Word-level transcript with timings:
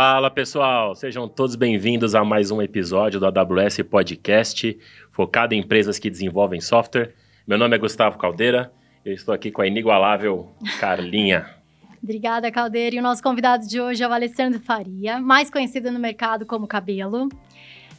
Fala 0.00 0.30
pessoal, 0.30 0.94
sejam 0.94 1.28
todos 1.28 1.56
bem-vindos 1.56 2.14
a 2.14 2.24
mais 2.24 2.52
um 2.52 2.62
episódio 2.62 3.18
do 3.18 3.26
AWS 3.26 3.78
Podcast, 3.90 4.78
focado 5.10 5.54
em 5.54 5.58
empresas 5.58 5.98
que 5.98 6.08
desenvolvem 6.08 6.60
software. 6.60 7.16
Meu 7.44 7.58
nome 7.58 7.74
é 7.74 7.80
Gustavo 7.80 8.16
Caldeira, 8.16 8.72
eu 9.04 9.12
estou 9.12 9.34
aqui 9.34 9.50
com 9.50 9.60
a 9.60 9.66
inigualável 9.66 10.52
Carlinha. 10.78 11.50
Obrigada, 12.00 12.48
Caldeira. 12.52 12.94
E 12.94 13.00
o 13.00 13.02
nosso 13.02 13.20
convidado 13.20 13.66
de 13.66 13.80
hoje 13.80 14.04
é 14.04 14.06
o 14.06 14.12
Alessandro 14.12 14.60
Faria, 14.60 15.18
mais 15.18 15.50
conhecido 15.50 15.90
no 15.90 15.98
mercado 15.98 16.46
como 16.46 16.68
Cabelo. 16.68 17.28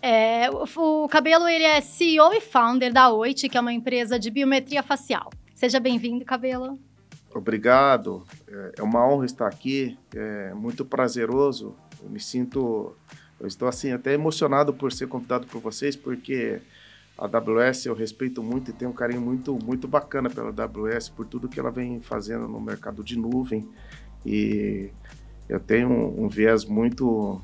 É, 0.01 0.49
o, 0.49 1.03
o, 1.03 1.09
Cabelo 1.09 1.49
ele 1.49 1.65
é 1.65 1.81
CEO 1.81 2.31
e 2.31 2.39
founder 2.39 2.93
da 2.93 3.11
Oit, 3.11 3.49
que 3.49 3.57
é 3.57 3.59
uma 3.59 3.73
empresa 3.73 4.17
de 4.17 4.31
biometria 4.31 4.81
facial. 4.81 5.29
Seja 5.53 5.81
bem-vindo, 5.81 6.23
Cabelo. 6.23 6.79
Obrigado. 7.35 8.25
É, 8.47 8.71
é 8.77 8.83
uma 8.83 9.05
honra 9.05 9.25
estar 9.25 9.47
aqui. 9.47 9.97
É 10.15 10.53
muito 10.53 10.85
prazeroso. 10.85 11.75
Eu 12.01 12.09
me 12.09 12.19
sinto, 12.19 12.95
eu 13.39 13.47
estou 13.47 13.67
assim 13.67 13.91
até 13.91 14.13
emocionado 14.13 14.73
por 14.73 14.91
ser 14.91 15.07
convidado 15.07 15.47
por 15.47 15.61
vocês, 15.61 15.95
porque 15.95 16.61
a 17.17 17.25
AWS 17.25 17.85
eu 17.85 17.93
respeito 17.93 18.41
muito 18.41 18.71
e 18.71 18.73
tenho 18.73 18.91
um 18.91 18.93
carinho 18.93 19.21
muito 19.21 19.57
muito 19.63 19.87
bacana 19.87 20.29
pela 20.29 20.49
AWS 20.49 21.09
por 21.09 21.25
tudo 21.25 21.49
que 21.49 21.59
ela 21.59 21.71
vem 21.71 21.99
fazendo 22.01 22.47
no 22.47 22.61
mercado 22.61 23.03
de 23.03 23.17
nuvem. 23.17 23.67
E 24.25 24.89
eu 25.47 25.59
tenho 25.59 25.89
um, 25.89 26.25
um 26.25 26.29
viés 26.29 26.65
muito 26.65 27.41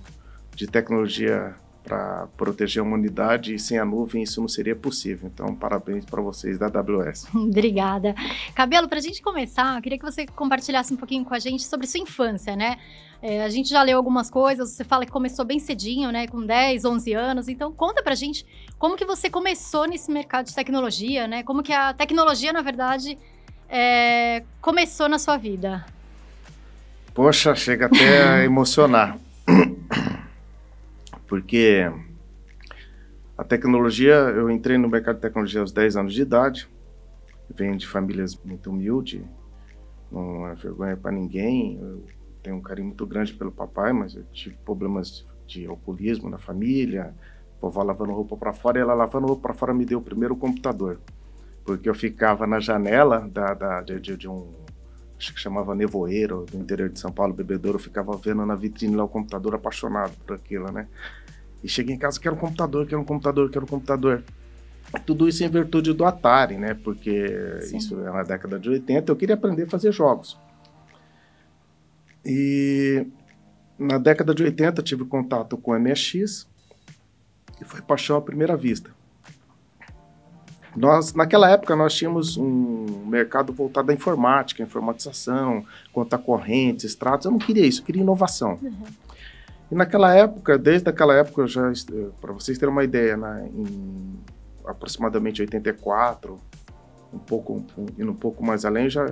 de 0.56 0.68
tecnologia 0.68 1.56
para 1.86 2.28
proteger 2.36 2.82
a 2.82 2.86
humanidade 2.86 3.54
e 3.54 3.60
sem 3.60 3.78
a 3.78 3.86
nuvem 3.86 4.24
isso 4.24 4.42
não 4.42 4.48
seria 4.48 4.76
possível. 4.76 5.30
Então, 5.32 5.56
parabéns 5.56 6.04
para 6.04 6.22
vocês 6.22 6.58
da 6.58 6.66
AWS. 6.66 7.28
Obrigada. 7.34 8.16
Cabelo, 8.56 8.90
para 8.90 8.98
a 8.98 9.02
gente 9.02 9.22
começar, 9.22 9.78
eu 9.78 9.82
queria 9.82 10.00
que 10.00 10.04
você 10.04 10.26
compartilhasse 10.26 10.94
um 10.94 10.98
pouquinho 10.98 11.24
com 11.24 11.34
a 11.34 11.40
gente 11.40 11.64
sobre 11.64 11.86
sua 11.86 12.00
infância, 12.00 12.56
né? 12.56 12.78
É, 13.22 13.44
a 13.44 13.50
gente 13.50 13.70
já 13.70 13.82
leu 13.82 13.98
algumas 13.98 14.30
coisas, 14.30 14.72
você 14.72 14.84
fala 14.84 15.06
que 15.06 15.12
começou 15.12 15.46
bem 15.46 15.60
cedinho, 15.60 16.12
né? 16.12 16.28
Com 16.28 16.46
10, 16.46 16.86
11 16.86 17.14
anos. 17.14 17.48
Então, 17.48 17.72
conta 17.72 18.04
pra 18.04 18.16
gente 18.16 18.46
como 18.78 18.98
que 18.98 19.06
você 19.06 19.30
começou 19.30 19.88
nesse 19.88 20.12
mercado 20.12 20.48
de 20.48 20.56
tecnologia, 20.56 21.28
né? 21.28 21.44
Como 21.44 21.64
que 21.64 21.72
a 21.72 21.94
tecnologia, 21.94 22.52
na 22.52 22.62
verdade, 22.62 23.18
é, 23.70 24.44
começou 24.60 25.08
na 25.08 25.20
sua 25.20 25.38
vida. 25.38 25.86
Poxa, 27.14 27.56
chega 27.56 27.86
até 27.86 28.24
a 28.24 28.44
emocionar 28.46 29.18
porque 31.36 31.92
a 33.38 33.44
tecnologia, 33.44 34.14
eu 34.14 34.50
entrei 34.50 34.78
no 34.78 34.88
mercado 34.88 35.18
de 35.18 35.22
tecnologia 35.24 35.60
aos 35.60 35.74
10 35.74 35.98
anos 35.98 36.14
de 36.14 36.22
idade, 36.22 36.70
venho 37.54 37.76
de 37.76 37.86
famílias 37.86 38.40
muito 38.42 38.70
humildes, 38.70 39.22
não 40.10 40.48
é 40.48 40.56
vergonha 40.56 40.96
para 40.96 41.12
ninguém, 41.12 41.78
eu 41.78 42.06
tenho 42.42 42.56
um 42.56 42.62
carinho 42.62 42.88
muito 42.88 43.06
grande 43.06 43.34
pelo 43.34 43.52
papai, 43.52 43.92
mas 43.92 44.16
eu 44.16 44.24
tive 44.32 44.56
problemas 44.64 45.28
de 45.46 45.66
alcoolismo 45.66 46.30
na 46.30 46.38
família, 46.38 47.14
vovó 47.60 47.84
lavando 47.84 48.14
roupa 48.14 48.38
para 48.38 48.54
fora, 48.54 48.80
e 48.80 48.82
ela 48.82 48.94
lavando 48.94 49.28
roupa 49.28 49.42
para 49.42 49.54
fora 49.54 49.74
me 49.74 49.84
deu 49.84 50.00
o 50.00 50.02
primeiro 50.02 50.38
computador, 50.38 51.02
porque 51.66 51.90
eu 51.90 51.94
ficava 51.94 52.48
na 52.48 52.62
janela 52.62 53.28
da, 53.30 53.54
da 53.54 53.82
de, 53.82 54.00
de, 54.00 54.16
de 54.16 54.30
um 54.30 54.54
acho 55.18 55.34
que 55.34 55.40
chamava 55.40 55.74
Nevoeiro, 55.74 56.46
do 56.46 56.58
interior 56.58 56.90
de 56.90 57.00
São 57.00 57.12
Paulo, 57.12 57.34
bebedouro, 57.34 57.80
ficava 57.80 58.16
vendo 58.18 58.46
na 58.46 58.56
vitrine 58.56 58.96
lá 58.96 59.04
o 59.04 59.10
computador 59.10 59.56
apaixonado 59.56 60.14
por 60.26 60.36
aquilo, 60.36 60.72
né? 60.72 60.88
E 61.66 61.68
cheguei 61.68 61.96
em 61.96 61.98
casa, 61.98 62.20
quero 62.20 62.36
um 62.36 62.38
computador, 62.38 62.86
quero 62.86 63.02
um 63.02 63.04
computador, 63.04 63.50
quero 63.50 63.66
um 63.66 63.68
computador. 63.68 64.24
Tudo 65.04 65.28
isso 65.28 65.44
em 65.44 65.50
virtude 65.50 65.94
do 65.94 66.06
Atari, 66.06 66.58
né? 66.58 66.76
Porque 66.76 67.28
Sim. 67.64 67.78
isso 67.78 68.00
é 68.00 68.12
na 68.12 68.22
década 68.22 68.60
de 68.60 68.70
80, 68.70 69.12
eu 69.12 69.16
queria 69.16 69.34
aprender 69.34 69.64
a 69.64 69.68
fazer 69.68 69.92
jogos. 69.92 70.38
E 72.24 73.08
na 73.80 73.98
década 73.98 74.36
de 74.36 74.44
80 74.44 74.84
tive 74.84 75.06
contato 75.06 75.58
com 75.58 75.72
o 75.72 75.80
MSX 75.80 76.48
e 77.60 77.66
foi 77.66 77.82
paixão 77.82 78.16
à 78.16 78.22
primeira 78.22 78.56
vista. 78.56 78.92
Nós, 80.76 81.16
naquela 81.16 81.50
época, 81.50 81.76
nós 81.76 81.96
tínhamos 81.96 82.38
um 82.38 83.08
mercado 83.08 83.52
voltado 83.52 83.90
à 83.90 83.94
informática, 83.94 84.62
informatização, 84.62 85.66
conta 85.92 86.16
corrente, 86.16 86.86
extratos. 86.86 87.26
Eu 87.26 87.32
não 87.32 87.40
queria 87.40 87.66
isso, 87.66 87.82
eu 87.82 87.86
queria 87.86 88.04
inovação. 88.04 88.60
Uhum. 88.62 89.05
E 89.76 89.78
naquela 89.78 90.16
época, 90.16 90.58
desde 90.58 90.90
aquela 90.90 91.14
época, 91.14 91.46
já 91.48 91.70
para 92.22 92.32
vocês 92.32 92.58
terem 92.58 92.72
uma 92.72 92.86
ideia, 92.86 93.18
né, 93.18 93.50
em 93.54 94.18
aproximadamente 94.66 95.42
84, 95.42 96.40
um 97.14 97.20
pouco 97.20 97.62
indo 98.00 98.10
um 98.10 98.16
pouco 98.16 98.42
mais 98.42 98.64
além, 98.64 98.90
já 98.90 99.06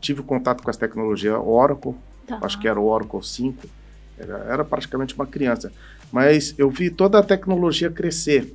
tive 0.00 0.24
contato 0.24 0.64
com 0.64 0.68
as 0.68 0.76
tecnologias 0.76 1.38
Oracle, 1.40 1.94
tá. 2.26 2.40
acho 2.42 2.58
que 2.58 2.66
era 2.66 2.80
o 2.80 2.86
Oracle 2.86 3.22
5, 3.22 3.68
era, 4.18 4.38
era 4.48 4.64
praticamente 4.64 5.14
uma 5.14 5.28
criança. 5.28 5.72
Mas 6.10 6.56
eu 6.58 6.68
vi 6.68 6.90
toda 6.90 7.20
a 7.20 7.22
tecnologia 7.22 7.88
crescer 7.88 8.52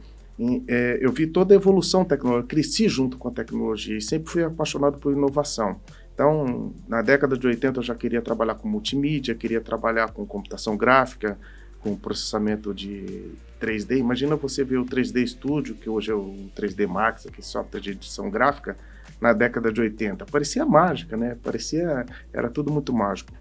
é, 0.67 0.97
eu 0.99 1.11
vi 1.13 1.27
toda 1.27 1.53
a 1.53 1.55
evolução 1.55 2.03
tecnológica, 2.03 2.47
cresci 2.47 2.89
junto 2.89 3.17
com 3.17 3.29
a 3.29 3.31
tecnologia 3.31 3.97
e 3.97 4.01
sempre 4.01 4.29
fui 4.29 4.43
apaixonado 4.43 4.97
por 4.97 5.13
inovação. 5.13 5.79
Então, 6.16 6.74
na 6.88 7.03
década 7.03 7.38
de 7.38 7.46
80 7.46 7.80
eu 7.80 7.84
já 7.84 7.94
queria 7.94 8.22
trabalhar 8.22 8.56
com 8.56 8.68
multimídia, 8.68 9.36
queria 9.36 9.62
trabalhar 9.62 10.12
com 10.12 10.26
computação 10.26 10.76
gráfica, 10.76 11.38
com 11.81 11.96
processamento 11.96 12.74
de 12.74 13.31
3D. 13.62 13.98
Imagina 13.98 14.36
você 14.36 14.64
ver 14.64 14.78
o 14.78 14.86
3D 14.86 15.28
Studio, 15.28 15.76
que 15.76 15.90
hoje 15.90 16.12
é 16.12 16.16
o 16.16 16.50
3D 16.58 16.88
Max, 16.88 17.28
aquele 17.28 17.44
software 17.44 17.81
de 17.81 17.92
edição 17.92 18.30
gráfica, 18.30 18.76
na 19.22 19.34
década 19.34 19.72
de 19.72 19.81
80. 19.81 20.26
Parecia 20.26 20.66
mágica, 20.66 21.16
né? 21.16 21.38
Parecia, 21.44 22.06
era 22.34 22.50
tudo 22.50 22.72
muito 22.72 22.94
mágico. 22.94 23.32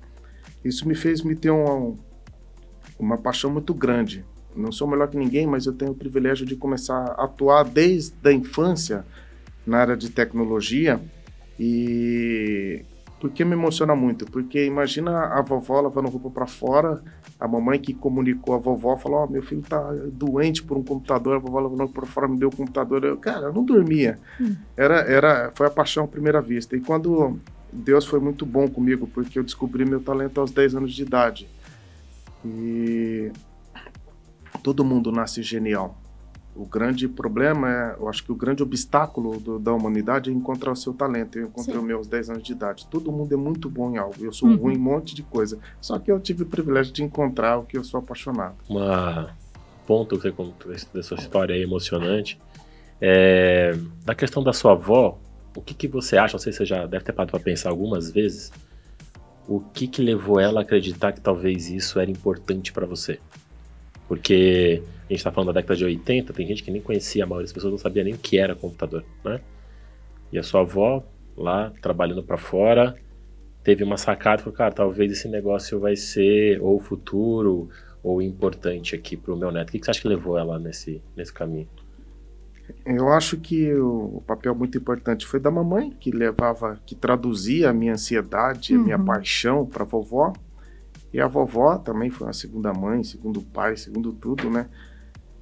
Isso 0.65 0.87
me 0.87 0.95
fez 0.95 1.23
me 1.23 1.35
ter 1.35 1.51
uma, 1.51 1.97
uma 2.99 3.17
paixão 3.17 3.51
muito 3.51 3.73
grande 3.73 4.25
não 4.57 4.71
sou 4.71 4.87
melhor 4.87 5.09
que 5.09 5.17
ninguém, 5.17 5.47
mas 5.47 5.67
eu 5.67 5.73
tenho 5.73 5.91
o 5.91 5.95
privilégio 5.95 6.47
de 6.47 6.57
começar 6.57 7.15
a 7.19 7.25
atuar 7.25 7.65
desde 7.65 8.15
a 8.25 8.33
infância 8.33 9.05
na 9.67 9.79
área 9.79 9.97
de 9.97 10.11
tecnologia 10.11 11.01
e 11.59 12.85
por 13.21 13.31
que 13.31 13.45
me 13.45 13.53
emociona 13.53 13.95
muito? 13.97 14.27
Porque 14.27 14.67
imagina 14.67 15.29
a 15.29 15.41
vovó 15.41 15.81
lavando 15.81 16.09
roupa 16.09 16.29
para 16.29 16.47
fora, 16.47 17.03
a 17.41 17.49
mamãe 17.49 17.81
que 17.81 17.95
comunicou 17.95 18.55
a 18.55 18.59
vovó 18.59 18.97
falou: 18.97 19.21
Ó, 19.21 19.25
oh, 19.25 19.31
meu 19.31 19.43
filho 19.43 19.63
tá 19.63 19.81
doente 20.13 20.63
por 20.63 20.77
um 20.77 20.83
computador, 20.83 21.37
a 21.37 21.39
vovó 21.39 21.61
lavando 21.61 21.89
para 21.89 22.05
fora 22.05 22.29
me 22.29 22.37
deu 22.37 22.49
o 22.49 22.55
computador. 22.55 23.03
Eu, 23.03 23.17
cara, 23.17 23.47
eu 23.47 23.53
não 23.53 23.65
dormia. 23.65 24.19
Hum. 24.41 24.55
Era, 24.77 25.01
era, 25.01 25.53
foi 25.55 25.67
a 25.67 25.71
paixão 25.71 26.05
à 26.05 26.09
primeira 26.09 26.43
vista. 26.43 26.77
E 26.77 26.81
quando 26.81 27.39
Deus 27.73 28.05
foi 28.05 28.21
muito 28.21 28.45
bom 28.45 28.69
comigo, 28.69 29.07
porque 29.07 29.39
eu 29.39 29.43
descobri 29.43 29.85
meu 29.85 30.01
talento 30.01 30.41
aos 30.41 30.51
10 30.51 30.75
anos 30.75 30.93
de 30.93 31.03
idade. 31.03 31.49
E 32.45 33.33
todo 34.63 34.85
mundo 34.85 35.11
nasce 35.11 35.43
genial. 35.43 35.97
O 36.55 36.65
grande 36.65 37.09
problema 37.09 37.69
é, 37.69 37.97
eu 37.99 38.09
acho 38.09 38.23
que 38.23 38.31
o 38.31 38.35
grande 38.35 38.63
obstáculo 38.63 39.41
do, 39.41 39.59
da 39.59 39.73
humanidade 39.73 40.31
é 40.31 40.33
encontrar 40.33 40.71
o 40.71 40.77
seu 40.77 40.95
talento. 40.95 41.37
Eu 41.37 41.49
encontrei 41.49 41.75
Sim. 41.75 41.83
o 41.83 41.85
meu 41.85 41.99
aos 41.99 42.07
10 42.07 42.31
anos 42.31 42.43
de 42.45 42.53
idade. 42.53 42.87
Todo 42.89 43.11
mundo 43.11 43.33
é 43.35 43.37
muito 43.37 43.69
bom 43.69 43.91
em 43.91 43.99
algo. 43.99 44.15
Eu 44.21 44.33
sou 44.33 44.49
uhum. 44.49 44.57
ruim 44.57 44.75
em 44.75 44.79
um 44.79 44.81
monte 44.81 45.17
de 45.17 45.25
coisa. 45.25 45.59
Só 45.81 45.99
que 45.99 46.13
eu 46.13 46.21
tive 46.21 46.45
o 46.45 46.47
privilégio 46.47 46.93
de 46.93 47.03
encontrar 47.03 47.59
o 47.59 47.65
que 47.65 47.77
eu 47.77 47.83
sou 47.83 47.99
apaixonado. 47.99 48.55
Um 49.83 49.87
ponto 49.87 50.17
que 50.17 50.23
você 50.23 50.33
contou 50.33 50.73
da 50.73 51.03
sua 51.03 51.19
história 51.19 51.55
é 51.55 51.59
emocionante. 51.59 52.41
É, 53.01 53.77
da 54.05 54.15
questão 54.15 54.43
da 54.43 54.53
sua 54.53 54.73
avó, 54.73 55.19
o 55.57 55.61
que, 55.61 55.75
que 55.75 55.89
você 55.89 56.17
acha? 56.17 56.35
Não 56.35 56.39
sei 56.39 56.53
se 56.53 56.59
você 56.59 56.67
já 56.67 56.87
deve 56.87 57.05
ter 57.05 57.13
parado 57.13 57.33
para 57.33 57.41
pensar 57.41 57.71
algumas 57.71 58.13
vezes. 58.13 58.53
O 59.49 59.61
que, 59.61 59.89
que 59.89 60.01
levou 60.01 60.39
ela 60.39 60.61
a 60.61 60.63
acreditar 60.63 61.13
que 61.13 61.21
talvez 61.21 61.69
isso 61.69 61.99
era 61.99 62.11
importante 62.11 62.73
para 62.73 62.87
você? 62.87 63.19
Porque 64.07 64.83
a 65.09 65.13
gente 65.13 65.19
está 65.19 65.31
falando 65.33 65.53
da 65.53 65.61
década 65.61 65.77
de 65.77 65.85
80, 65.85 66.33
tem 66.33 66.47
gente 66.47 66.63
que 66.63 66.71
nem 66.71 66.81
conhecia, 66.81 67.25
a 67.25 67.27
maioria 67.27 67.45
das 67.45 67.53
pessoas 67.53 67.73
não 67.73 67.79
sabia 67.79 68.05
nem 68.05 68.15
o 68.15 68.19
que 68.19 68.39
era 68.39 68.55
computador, 68.55 69.05
né? 69.25 69.41
E 70.33 70.39
a 70.39 70.43
sua 70.43 70.61
avó, 70.61 71.05
lá, 71.37 71.73
trabalhando 71.81 72.23
para 72.23 72.37
fora, 72.37 72.97
teve 73.63 73.83
uma 73.85 73.97
sacada 73.97 74.41
e 74.41 74.45
falou, 74.45 74.57
cara, 74.57 74.73
talvez 74.73 75.13
esse 75.13 75.29
negócio 75.29 75.81
vai 75.81 75.97
ser 75.97 76.61
ou 76.61 76.79
futuro 76.81 77.69
ou 78.03 78.21
importante 78.21 78.95
aqui 78.95 79.17
para 79.17 79.33
o 79.33 79.37
meu 79.37 79.51
neto. 79.51 79.69
O 79.69 79.73
que, 79.73 79.79
que 79.79 79.85
você 79.87 79.91
acha 79.91 80.03
que 80.03 80.09
levou 80.09 80.39
ela 80.39 80.59
nesse, 80.59 81.03
nesse 81.17 81.33
caminho? 81.33 81.69
Eu 82.85 83.09
acho 83.09 83.39
que 83.39 83.75
o 83.75 84.23
papel 84.27 84.55
muito 84.55 84.77
importante 84.77 85.27
foi 85.27 85.41
da 85.41 85.51
mamãe, 85.51 85.91
que 85.91 86.11
levava, 86.11 86.79
que 86.87 86.95
traduzia 86.95 87.71
a 87.71 87.73
minha 87.73 87.95
ansiedade, 87.95 88.75
uhum. 88.75 88.81
a 88.81 88.85
minha 88.85 88.99
uhum. 88.99 89.05
paixão 89.05 89.67
para 89.67 89.83
a 89.83 89.87
vovó. 89.87 90.33
E 91.15 91.21
a 91.21 91.29
vovó 91.29 91.79
também 91.79 92.11
foi 92.11 92.27
uma 92.27 92.33
segunda 92.33 92.75
mãe, 92.75 93.05
segundo 93.05 93.41
pai, 93.41 93.77
segundo 93.77 94.13
tudo, 94.13 94.51
né? 94.51 94.67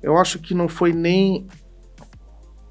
Eu 0.02 0.18
acho 0.18 0.38
que 0.38 0.52
não 0.52 0.68
foi 0.68 0.92
nem. 0.92 1.46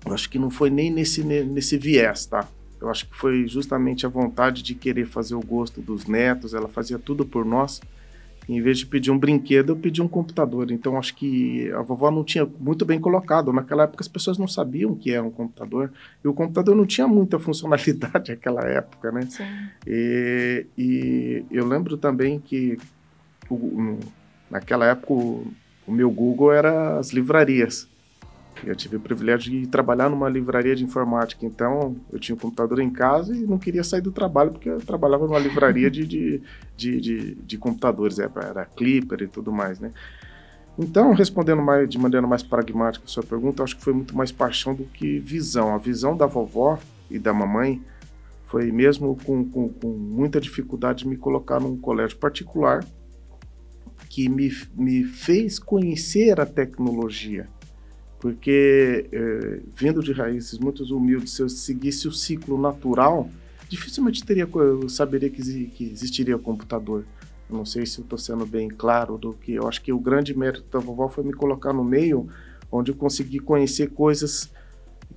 Eu 0.06 0.14
acho 0.14 0.30
que 0.30 0.38
não 0.38 0.52
foi 0.52 0.70
nem 0.70 0.92
nesse, 0.92 1.24
nesse 1.24 1.80
viés, 1.80 2.28
tá? 2.28 2.48
Eu 2.80 2.92
acho 2.92 3.10
que 3.10 3.16
foi 3.16 3.48
justamente 3.48 4.06
a 4.06 4.10
vontade 4.10 4.62
de 4.62 4.76
querer 4.76 5.08
fazer 5.08 5.34
o 5.34 5.40
gosto 5.40 5.82
dos 5.82 6.06
netos. 6.06 6.54
Ela 6.54 6.68
fazia 6.68 7.00
tudo 7.00 7.26
por 7.26 7.44
nós. 7.44 7.82
Em 8.50 8.62
vez 8.62 8.80
de 8.80 8.86
pedir 8.86 9.12
um 9.12 9.18
brinquedo, 9.18 9.72
eu 9.72 9.76
pedi 9.76 10.02
um 10.02 10.08
computador. 10.08 10.72
Então, 10.72 10.98
acho 10.98 11.16
que 11.16 11.72
a 11.72 11.82
vovó 11.82 12.10
não 12.10 12.24
tinha 12.24 12.48
muito 12.60 12.86
bem 12.86 13.00
colocado. 13.00 13.54
Naquela 13.54 13.84
época, 13.84 14.02
as 14.02 14.08
pessoas 14.08 14.38
não 14.38 14.48
sabiam 14.48 14.92
o 14.92 14.96
que 14.96 15.12
era 15.12 15.24
um 15.24 15.32
computador. 15.32 15.92
E 16.24 16.28
o 16.28 16.34
computador 16.34 16.76
não 16.76 16.86
tinha 16.86 17.08
muita 17.08 17.40
funcionalidade 17.40 18.32
naquela 18.32 18.62
época, 18.62 19.12
né? 19.12 19.22
Sim. 19.30 19.44
E, 19.88 20.66
e 20.78 21.46
eu 21.52 21.66
lembro 21.66 21.98
também 21.98 22.40
que 22.40 22.78
o, 23.50 23.98
Naquela 24.52 24.86
época, 24.86 25.14
o, 25.14 25.48
o 25.88 25.92
meu 25.92 26.12
Google 26.12 26.52
era 26.52 27.00
as 27.00 27.12
livrarias. 27.12 27.88
Eu 28.64 28.76
tive 28.76 28.98
o 28.98 29.00
privilégio 29.00 29.52
de 29.52 29.68
trabalhar 29.68 30.10
numa 30.10 30.30
livraria 30.30 30.76
de 30.76 30.84
informática, 30.84 31.46
então 31.46 31.96
eu 32.12 32.20
tinha 32.20 32.36
um 32.36 32.40
computador 32.40 32.80
em 32.80 32.92
casa 32.92 33.36
e 33.36 33.42
não 33.42 33.58
queria 33.58 33.84
sair 33.84 34.02
do 34.02 34.12
trabalho 34.12 34.52
porque 34.52 34.70
eu 34.70 34.80
trabalhava 34.80 35.26
numa 35.26 35.40
livraria 35.40 35.90
de, 35.90 36.06
de, 36.06 36.42
de, 36.78 37.02
de, 37.02 37.36
de 37.36 37.58
computadores, 37.58 38.20
era, 38.20 38.32
era 38.42 38.66
Clipper 38.66 39.24
e 39.24 39.28
tudo 39.28 39.52
mais, 39.52 39.80
né? 39.80 39.92
Então, 40.78 41.14
respondendo 41.14 41.62
mais, 41.62 41.90
de 41.90 41.98
maneira 41.98 42.26
mais 42.26 42.44
pragmática 42.44 43.06
a 43.06 43.08
sua 43.08 43.24
pergunta, 43.24 43.64
acho 43.64 43.76
que 43.76 43.84
foi 43.84 43.94
muito 43.94 44.16
mais 44.16 44.32
paixão 44.32 44.74
do 44.74 44.86
que 44.86 45.20
visão. 45.20 45.76
A 45.76 45.78
visão 45.78 46.16
da 46.16 46.26
vovó 46.26 46.80
e 47.10 47.20
da 47.20 47.34
mamãe 47.34 47.82
foi 48.46 48.72
mesmo 48.72 49.18
com, 49.26 49.44
com, 49.44 49.70
com 49.70 49.88
muita 49.90 50.40
dificuldade 50.40 51.04
de 51.04 51.10
me 51.10 51.18
colocar 51.18 51.60
num 51.60 51.78
colégio 51.78 52.18
particular 52.18 52.86
que 54.10 54.30
me, 54.30 54.50
me 54.76 55.04
fez 55.04 55.60
conhecer 55.60 56.40
a 56.40 56.46
tecnologia 56.46 57.48
porque 58.22 59.10
é, 59.12 59.60
vindo 59.76 60.02
de 60.04 60.14
raízes 60.14 60.60
muito 60.60 60.84
humildes, 60.96 61.34
se 61.34 61.42
eu 61.42 61.50
seguisse 61.50 62.08
o 62.08 62.12
ciclo 62.12 62.56
natural, 62.62 63.28
dificilmente 63.68 64.24
teria 64.24 64.48
eu 64.54 64.88
saberia 64.88 65.28
que, 65.28 65.66
que 65.66 65.86
existiria 65.86 66.38
computador. 66.38 67.04
Eu 67.50 67.58
não 67.58 67.66
sei 67.66 67.84
se 67.84 67.98
eu 67.98 68.04
estou 68.04 68.20
sendo 68.20 68.46
bem 68.46 68.70
claro 68.70 69.18
do 69.18 69.34
que 69.34 69.54
eu 69.54 69.68
acho 69.68 69.82
que 69.82 69.92
o 69.92 70.00
grande 70.00 70.38
mérito 70.38 70.66
da 70.72 70.78
vovó 70.78 71.10
foi 71.10 71.24
me 71.24 71.34
colocar 71.34 71.74
no 71.74 71.84
meio 71.84 72.30
onde 72.72 72.92
eu 72.92 72.96
consegui 72.96 73.40
conhecer 73.40 73.90
coisas 73.90 74.52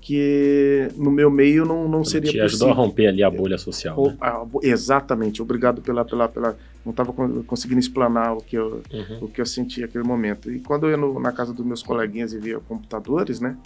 que 0.05 0.91
no 0.97 1.11
meu 1.11 1.31
meio 1.31 1.65
não, 1.65 1.89
não 1.89 2.05
seria 2.05 2.31
te 2.31 2.39
possível. 2.39 2.45
ajudou 2.45 2.71
a 2.71 2.75
romper 2.75 3.07
ali 3.07 3.23
a 3.23 3.31
bolha 3.31 3.57
social. 3.57 3.99
O, 3.99 4.11
né? 4.11 4.17
a, 4.21 4.45
exatamente. 4.63 5.41
Obrigado 5.41 5.81
pela, 5.81 6.05
pela, 6.05 6.29
pela 6.29 6.55
não 6.85 6.91
estava 6.91 7.11
conseguindo 7.47 7.81
explanar 7.81 8.37
o 8.37 8.43
que 8.43 8.55
eu 8.55 8.83
uhum. 8.93 9.19
o 9.23 9.29
que 9.29 9.41
eu 9.41 9.47
senti 9.47 9.81
naquele 9.81 10.05
momento. 10.05 10.53
E 10.53 10.61
quando 10.61 10.85
eu 10.85 10.91
ia 10.91 10.97
no, 10.99 11.19
na 11.19 11.33
casa 11.33 11.55
dos 11.55 11.65
meus 11.65 11.83
coleguinhas 11.83 12.35
e 12.35 12.39
via 12.39 12.61
computadores, 12.61 13.41
né, 13.41 13.57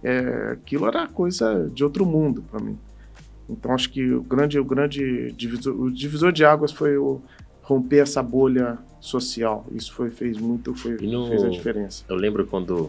é, 0.00 0.52
aquilo 0.52 0.86
era 0.86 1.08
coisa 1.08 1.68
de 1.74 1.82
outro 1.82 2.06
mundo 2.06 2.44
para 2.48 2.60
mim. 2.60 2.78
Então 3.50 3.74
acho 3.74 3.90
que 3.90 4.12
o 4.12 4.22
grande 4.22 4.56
o 4.56 4.64
grande 4.64 5.32
divisor, 5.32 5.74
o 5.74 5.90
divisor 5.90 6.30
de 6.30 6.44
águas 6.44 6.70
foi 6.70 6.96
o 6.96 7.20
romper 7.60 7.98
essa 7.98 8.22
bolha 8.22 8.78
social. 9.00 9.66
Isso 9.72 9.92
foi 9.92 10.12
fez 10.12 10.38
muito 10.38 10.76
foi 10.76 10.92
no, 10.92 11.26
fez 11.26 11.42
a 11.42 11.48
diferença. 11.48 12.04
Eu 12.08 12.14
lembro 12.14 12.46
quando 12.46 12.88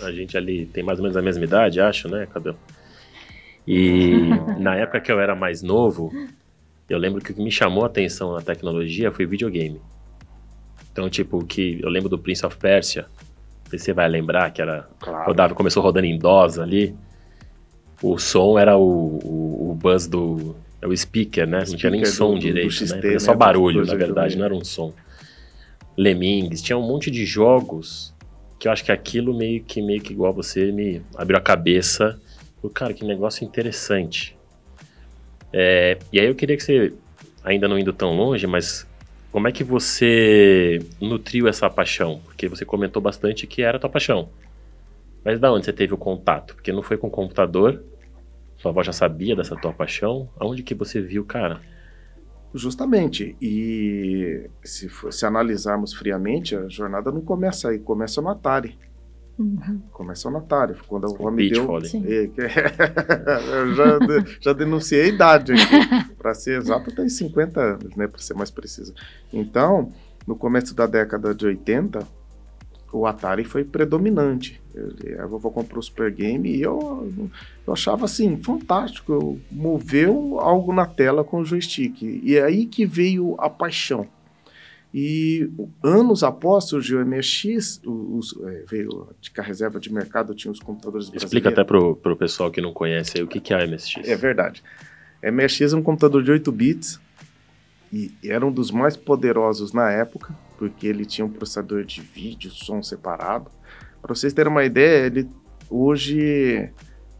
a 0.00 0.12
gente 0.12 0.36
ali 0.36 0.66
tem 0.66 0.82
mais 0.82 0.98
ou 0.98 1.02
menos 1.02 1.16
a 1.16 1.22
mesma 1.22 1.44
idade, 1.44 1.80
acho, 1.80 2.08
né, 2.08 2.26
Cabelo? 2.26 2.58
E 3.66 4.12
na 4.58 4.76
época 4.76 5.00
que 5.00 5.12
eu 5.12 5.20
era 5.20 5.34
mais 5.34 5.62
novo, 5.62 6.12
eu 6.88 6.98
lembro 6.98 7.20
que 7.20 7.32
o 7.32 7.34
que 7.34 7.42
me 7.42 7.50
chamou 7.50 7.84
a 7.84 7.86
atenção 7.86 8.32
na 8.32 8.40
tecnologia 8.40 9.12
foi 9.12 9.26
videogame. 9.26 9.80
Então, 10.90 11.08
tipo, 11.08 11.44
que 11.44 11.78
eu 11.82 11.88
lembro 11.88 12.08
do 12.08 12.18
Prince 12.18 12.44
of 12.44 12.56
Persia, 12.56 13.06
você 13.70 13.92
vai 13.92 14.08
lembrar 14.08 14.50
que 14.50 14.62
era 14.62 14.88
claro. 14.98 15.26
rodava, 15.26 15.54
começou 15.54 15.82
rodando 15.82 16.06
em 16.06 16.18
DOS 16.18 16.58
ali. 16.58 16.96
O 18.02 18.18
som 18.18 18.58
era 18.58 18.76
o, 18.76 19.18
o, 19.22 19.70
o 19.70 19.74
buzz 19.74 20.06
do 20.06 20.56
é 20.80 20.86
o 20.86 20.96
speaker, 20.96 21.46
né? 21.46 21.66
Speaker 21.66 21.72
não 21.72 21.78
tinha 21.78 21.90
nem 21.90 22.04
som 22.04 22.34
do, 22.34 22.40
direito, 22.40 22.68
do 22.68 22.72
XT, 22.72 22.94
né? 22.94 23.08
Era 23.10 23.20
só 23.20 23.32
né? 23.32 23.36
barulho, 23.36 23.84
na 23.84 23.94
verdade, 23.94 24.36
não 24.36 24.44
era 24.44 24.54
um 24.54 24.64
som. 24.64 24.92
Lemmings, 25.96 26.62
tinha 26.62 26.78
um 26.78 26.86
monte 26.86 27.10
de 27.10 27.26
jogos 27.26 28.14
que 28.58 28.66
eu 28.66 28.72
acho 28.72 28.84
que 28.84 28.92
aquilo 28.92 29.36
meio 29.36 29.62
que 29.62 29.80
meio 29.80 30.00
que 30.00 30.12
igual 30.12 30.32
você 30.32 30.72
me 30.72 31.02
abriu 31.16 31.38
a 31.38 31.40
cabeça. 31.40 32.20
O 32.62 32.68
cara, 32.68 32.92
que 32.92 33.04
negócio 33.04 33.44
interessante. 33.44 34.36
É, 35.52 35.98
e 36.12 36.18
aí 36.18 36.26
eu 36.26 36.34
queria 36.34 36.56
que 36.56 36.62
você, 36.62 36.92
ainda 37.44 37.68
não 37.68 37.78
indo 37.78 37.92
tão 37.92 38.16
longe, 38.16 38.46
mas 38.46 38.86
como 39.30 39.46
é 39.46 39.52
que 39.52 39.62
você 39.62 40.84
nutriu 41.00 41.46
essa 41.46 41.70
paixão? 41.70 42.20
Porque 42.24 42.48
você 42.48 42.64
comentou 42.64 43.00
bastante 43.00 43.46
que 43.46 43.62
era 43.62 43.76
a 43.76 43.80
tua 43.80 43.90
paixão. 43.90 44.28
Mas 45.24 45.38
da 45.38 45.52
onde 45.52 45.64
você 45.64 45.72
teve 45.72 45.94
o 45.94 45.98
contato? 45.98 46.54
Porque 46.54 46.72
não 46.72 46.82
foi 46.82 46.96
com 46.96 47.06
o 47.06 47.10
computador, 47.10 47.82
sua 48.56 48.70
avó 48.70 48.82
já 48.82 48.92
sabia 48.92 49.36
dessa 49.36 49.54
tua 49.54 49.72
paixão. 49.72 50.28
Aonde 50.38 50.62
que 50.62 50.74
você 50.74 51.00
viu, 51.00 51.24
cara? 51.24 51.60
Justamente. 52.54 53.36
E 53.40 54.48
se, 54.64 54.90
se 55.10 55.26
analisarmos 55.26 55.92
friamente, 55.92 56.56
a 56.56 56.68
jornada 56.68 57.12
não 57.12 57.20
começa 57.20 57.68
aí, 57.68 57.78
começa 57.78 58.20
no 58.22 58.28
Atari. 58.28 58.78
Uhum. 59.38 59.80
Começa 59.92 60.28
no 60.30 60.38
Atari. 60.38 60.74
Quando 60.86 61.06
a 61.06 61.10
avó 61.10 61.30
me 61.30 61.48
deu. 61.48 61.68
É, 62.04 62.30
eu 63.60 63.74
já, 63.74 63.98
já 64.40 64.52
denunciei 64.52 65.02
a 65.02 65.06
idade 65.06 65.52
aqui. 65.52 66.14
Para 66.18 66.34
ser 66.34 66.58
exato, 66.58 66.94
tem 66.94 67.08
50 67.08 67.60
anos, 67.60 67.96
né? 67.96 68.08
Para 68.08 68.20
ser 68.20 68.34
mais 68.34 68.50
preciso. 68.50 68.92
Então, 69.32 69.92
no 70.26 70.34
começo 70.34 70.74
da 70.74 70.86
década 70.86 71.34
de 71.34 71.46
80, 71.46 72.00
o 72.92 73.06
Atari 73.06 73.44
foi 73.44 73.64
predominante. 73.64 74.60
a 75.18 75.26
vovó 75.26 75.50
comprou 75.50 75.80
o 75.80 75.82
Super 75.82 76.10
Game 76.10 76.48
e 76.48 76.62
eu, 76.62 77.30
eu 77.66 77.72
achava 77.72 78.06
assim, 78.06 78.36
fantástico. 78.38 79.12
Eu 79.12 79.40
moveu 79.50 80.38
algo 80.40 80.72
na 80.72 80.86
tela 80.86 81.22
com 81.22 81.40
o 81.40 81.44
joystick. 81.44 82.02
E 82.02 82.36
é 82.36 82.44
aí 82.44 82.66
que 82.66 82.86
veio 82.86 83.34
a 83.38 83.50
paixão. 83.50 84.06
E 84.92 85.50
anos 85.82 86.24
após 86.24 86.64
surgiu 86.64 86.98
o 86.98 87.04
MSX, 87.04 87.82
os, 87.84 88.34
é, 88.42 88.64
veio 88.66 89.08
de 89.20 89.30
reserva 89.36 89.78
de 89.78 89.92
mercado, 89.92 90.34
tinha 90.34 90.50
os 90.50 90.60
computadores 90.60 91.10
Explica 91.12 91.50
até 91.50 91.62
para 91.62 91.78
o 91.78 92.16
pessoal 92.16 92.50
que 92.50 92.62
não 92.62 92.72
conhece 92.72 93.18
aí, 93.18 93.22
o 93.22 93.26
que, 93.26 93.38
que 93.38 93.52
é 93.52 93.62
a 93.62 93.66
MSX. 93.66 94.08
É 94.08 94.16
verdade. 94.16 94.62
MSX 95.22 95.74
é 95.74 95.76
um 95.76 95.82
computador 95.82 96.22
de 96.22 96.30
8 96.30 96.50
bits 96.50 96.98
e 97.92 98.10
era 98.24 98.46
um 98.46 98.50
dos 98.50 98.70
mais 98.70 98.96
poderosos 98.96 99.74
na 99.74 99.90
época 99.90 100.34
porque 100.58 100.86
ele 100.86 101.06
tinha 101.06 101.24
um 101.24 101.30
processador 101.30 101.84
de 101.84 102.00
vídeo, 102.00 102.50
som 102.50 102.82
separado. 102.82 103.50
Para 104.02 104.14
vocês 104.14 104.32
terem 104.32 104.50
uma 104.50 104.64
ideia, 104.64 105.06
ele 105.06 105.28
hoje 105.70 106.70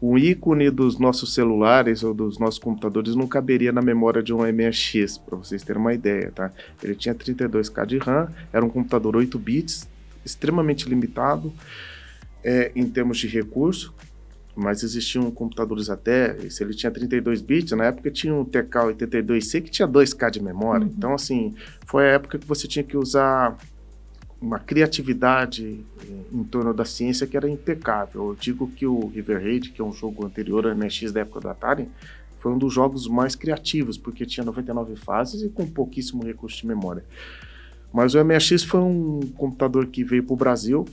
o 0.01 0.17
ícone 0.17 0.69
dos 0.69 0.97
nossos 0.97 1.33
celulares 1.33 2.03
ou 2.03 2.13
dos 2.13 2.37
nossos 2.37 2.59
computadores 2.59 3.15
não 3.15 3.27
caberia 3.27 3.71
na 3.71 3.81
memória 3.81 4.23
de 4.23 4.33
um 4.33 4.39
MSX, 4.39 5.17
para 5.17 5.37
vocês 5.37 5.63
terem 5.63 5.81
uma 5.81 5.93
ideia, 5.93 6.31
tá? 6.31 6.51
Ele 6.81 6.95
tinha 6.95 7.13
32K 7.13 7.85
de 7.85 7.97
RAM, 7.97 8.31
era 8.53 8.63
um 8.63 8.69
computador 8.69 9.15
8 9.15 9.37
bits, 9.37 9.89
extremamente 10.23 10.87
limitado 10.87 11.51
é, 12.43 12.71
em 12.75 12.89
termos 12.89 13.17
de 13.17 13.27
recurso, 13.27 13.93
mas 14.59 14.83
existiam 14.83 15.31
computadores 15.31 15.89
até, 15.89 16.37
se 16.49 16.63
ele 16.63 16.73
tinha 16.73 16.91
32 16.91 17.41
bits, 17.41 17.71
na 17.71 17.85
época 17.85 18.11
tinha 18.11 18.33
um 18.33 18.43
TK82C 18.43 19.61
que 19.61 19.71
tinha 19.71 19.87
2K 19.87 20.29
de 20.29 20.43
memória. 20.43 20.85
Uhum. 20.85 20.93
Então, 20.95 21.13
assim, 21.13 21.55
foi 21.85 22.09
a 22.09 22.13
época 22.13 22.37
que 22.37 22.45
você 22.45 22.67
tinha 22.67 22.83
que 22.83 22.97
usar 22.97 23.57
uma 24.41 24.59
criatividade 24.59 25.83
em 26.31 26.43
torno 26.43 26.73
da 26.73 26.85
ciência 26.85 27.27
que 27.27 27.35
era 27.35 27.49
impecável. 27.49 28.29
Eu 28.29 28.37
digo 28.39 28.69
que 28.69 28.85
o 28.85 29.07
River 29.07 29.41
Raid, 29.41 29.71
que 29.71 29.81
é 29.81 29.83
um 29.83 29.91
jogo 29.91 30.25
anterior 30.25 30.65
ao 30.65 30.75
MSX 30.75 31.11
da 31.11 31.21
época 31.21 31.41
do 31.41 31.49
Atari, 31.49 31.89
foi 32.39 32.51
um 32.53 32.57
dos 32.57 32.73
jogos 32.73 33.07
mais 33.07 33.35
criativos, 33.35 33.97
porque 33.97 34.25
tinha 34.25 34.45
99 34.45 34.95
fases 34.95 35.41
e 35.41 35.49
com 35.49 35.67
pouquíssimo 35.67 36.23
recurso 36.23 36.57
de 36.57 36.67
memória. 36.67 37.03
Mas 37.91 38.13
o 38.13 38.23
MSX 38.23 38.63
foi 38.63 38.79
um 38.79 39.19
computador 39.35 39.87
que 39.87 40.03
veio 40.03 40.23
para 40.23 40.33
o 40.33 40.37
Brasil 40.37 40.85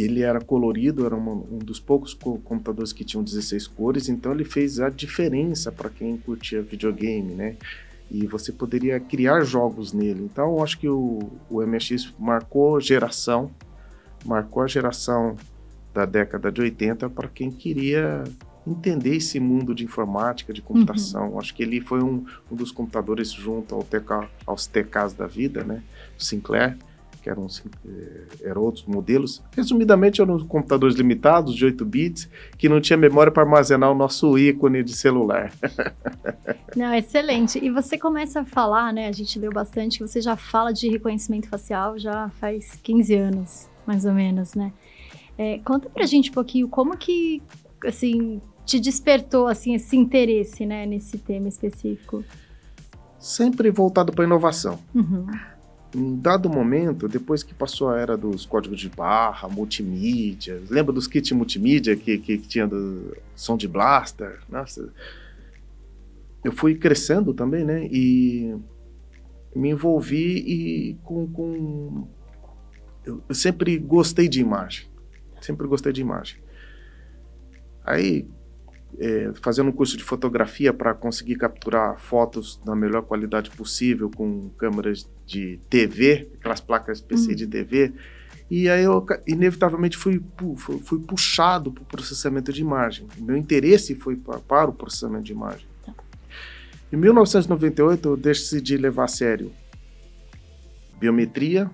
ele 0.00 0.22
era 0.22 0.40
colorido, 0.40 1.04
era 1.04 1.14
uma, 1.14 1.32
um 1.32 1.58
dos 1.58 1.80
poucos 1.80 2.14
computadores 2.14 2.92
que 2.92 3.04
tinham 3.04 3.22
16 3.22 3.66
cores, 3.66 4.08
então 4.08 4.32
ele 4.32 4.44
fez 4.44 4.80
a 4.80 4.88
diferença 4.88 5.72
para 5.72 5.90
quem 5.90 6.16
curtia 6.16 6.62
videogame, 6.62 7.34
né? 7.34 7.56
E 8.10 8.26
você 8.26 8.52
poderia 8.52 8.98
criar 8.98 9.42
jogos 9.42 9.92
nele. 9.92 10.22
Então 10.24 10.56
eu 10.56 10.62
acho 10.62 10.78
que 10.78 10.88
o, 10.88 11.30
o 11.50 11.60
MSX 11.66 12.14
marcou 12.18 12.80
geração, 12.80 13.50
marcou 14.24 14.62
a 14.62 14.66
geração 14.66 15.36
da 15.92 16.04
década 16.04 16.50
de 16.50 16.60
80 16.60 17.10
para 17.10 17.28
quem 17.28 17.50
queria 17.50 18.24
entender 18.66 19.16
esse 19.16 19.40
mundo 19.40 19.74
de 19.74 19.84
informática, 19.84 20.52
de 20.52 20.62
computação. 20.62 21.30
Uhum. 21.30 21.38
Acho 21.38 21.54
que 21.54 21.62
ele 21.62 21.80
foi 21.80 22.02
um, 22.02 22.24
um 22.50 22.56
dos 22.56 22.70
computadores 22.70 23.32
junto 23.32 23.74
ao 23.74 23.82
TK, 23.82 24.28
aos 24.46 24.66
TKs 24.66 25.14
da 25.14 25.26
vida, 25.26 25.64
né? 25.64 25.82
O 26.18 26.22
Sinclair, 26.22 26.76
que 27.28 27.30
eram, 27.30 27.46
eh, 27.86 28.26
eram 28.42 28.62
outros 28.62 28.86
modelos. 28.86 29.42
Resumidamente, 29.52 30.20
eram 30.20 30.38
computadores 30.46 30.96
limitados 30.96 31.54
de 31.54 31.64
8 31.64 31.84
bits 31.84 32.28
que 32.56 32.68
não 32.68 32.80
tinha 32.80 32.96
memória 32.96 33.30
para 33.30 33.42
armazenar 33.42 33.92
o 33.92 33.94
nosso 33.94 34.38
ícone 34.38 34.82
de 34.82 34.94
celular. 34.94 35.52
Não, 36.76 36.94
excelente. 36.94 37.58
E 37.62 37.70
você 37.70 37.98
começa 37.98 38.40
a 38.40 38.44
falar, 38.44 38.92
né? 38.92 39.08
A 39.08 39.12
gente 39.12 39.38
leu 39.38 39.50
bastante 39.50 39.98
que 39.98 40.06
você 40.06 40.20
já 40.20 40.36
fala 40.36 40.72
de 40.72 40.88
reconhecimento 40.88 41.48
facial 41.48 41.98
já 41.98 42.28
faz 42.40 42.78
15 42.82 43.14
anos, 43.14 43.68
mais 43.86 44.04
ou 44.04 44.12
menos, 44.12 44.54
né? 44.54 44.72
É, 45.36 45.58
conta 45.64 45.88
pra 45.88 46.06
gente 46.06 46.30
um 46.30 46.34
pouquinho 46.34 46.68
como 46.68 46.96
que, 46.96 47.42
assim, 47.84 48.40
te 48.64 48.78
despertou, 48.78 49.48
assim, 49.48 49.74
esse 49.74 49.96
interesse, 49.96 50.66
né, 50.66 50.86
nesse 50.86 51.18
tema 51.18 51.48
específico. 51.48 52.24
Sempre 53.18 53.70
voltado 53.70 54.12
para 54.12 54.24
inovação. 54.24 54.78
Uhum 54.94 55.26
em 55.94 56.20
dado 56.20 56.48
momento, 56.50 57.08
depois 57.08 57.42
que 57.42 57.54
passou 57.54 57.90
a 57.90 57.98
era 57.98 58.16
dos 58.16 58.44
códigos 58.44 58.80
de 58.80 58.88
barra, 58.88 59.48
multimídia, 59.48 60.62
lembra 60.68 60.92
dos 60.92 61.06
kits 61.06 61.32
multimídia 61.32 61.96
que, 61.96 62.18
que, 62.18 62.38
que 62.38 62.48
tinha 62.48 62.66
do 62.66 63.16
som 63.34 63.56
de 63.56 63.66
blaster? 63.66 64.40
Nossa, 64.48 64.92
eu 66.44 66.52
fui 66.52 66.74
crescendo 66.74 67.32
também, 67.32 67.64
né? 67.64 67.86
E 67.90 68.54
me 69.54 69.70
envolvi 69.70 70.38
e 70.38 70.94
com, 71.02 71.26
com 71.26 72.06
eu, 73.04 73.22
sempre 73.30 73.78
gostei 73.78 74.28
de 74.28 74.40
imagem. 74.40 74.86
Sempre 75.40 75.66
gostei 75.66 75.92
de 75.92 76.00
imagem. 76.00 76.38
Aí, 77.84 78.28
é, 78.98 79.32
fazendo 79.42 79.68
um 79.68 79.72
curso 79.72 79.96
de 79.96 80.04
fotografia 80.04 80.72
para 80.72 80.94
conseguir 80.94 81.36
capturar 81.36 81.98
fotos 81.98 82.60
na 82.64 82.74
melhor 82.74 83.02
qualidade 83.02 83.50
possível 83.50 84.10
com 84.10 84.48
câmeras 84.50 85.08
de 85.26 85.58
TV, 85.68 86.28
aquelas 86.38 86.60
placas 86.60 87.00
PC 87.00 87.34
de 87.34 87.46
TV. 87.46 87.92
E 88.50 88.68
aí 88.68 88.82
eu 88.82 89.04
inevitavelmente 89.26 89.96
fui, 89.96 90.22
fui, 90.56 90.78
fui 90.78 90.98
puxado 91.00 91.70
para 91.70 91.82
o 91.82 91.86
processamento 91.86 92.52
de 92.52 92.62
imagem. 92.62 93.06
Meu 93.18 93.36
interesse 93.36 93.94
foi 93.94 94.16
para, 94.16 94.38
para 94.38 94.70
o 94.70 94.72
processamento 94.72 95.24
de 95.24 95.32
imagem. 95.32 95.66
Em 96.90 96.96
1998 96.96 98.08
eu 98.08 98.16
decidi 98.16 98.78
levar 98.78 99.04
a 99.04 99.08
sério 99.08 99.52
biometria, 100.98 101.70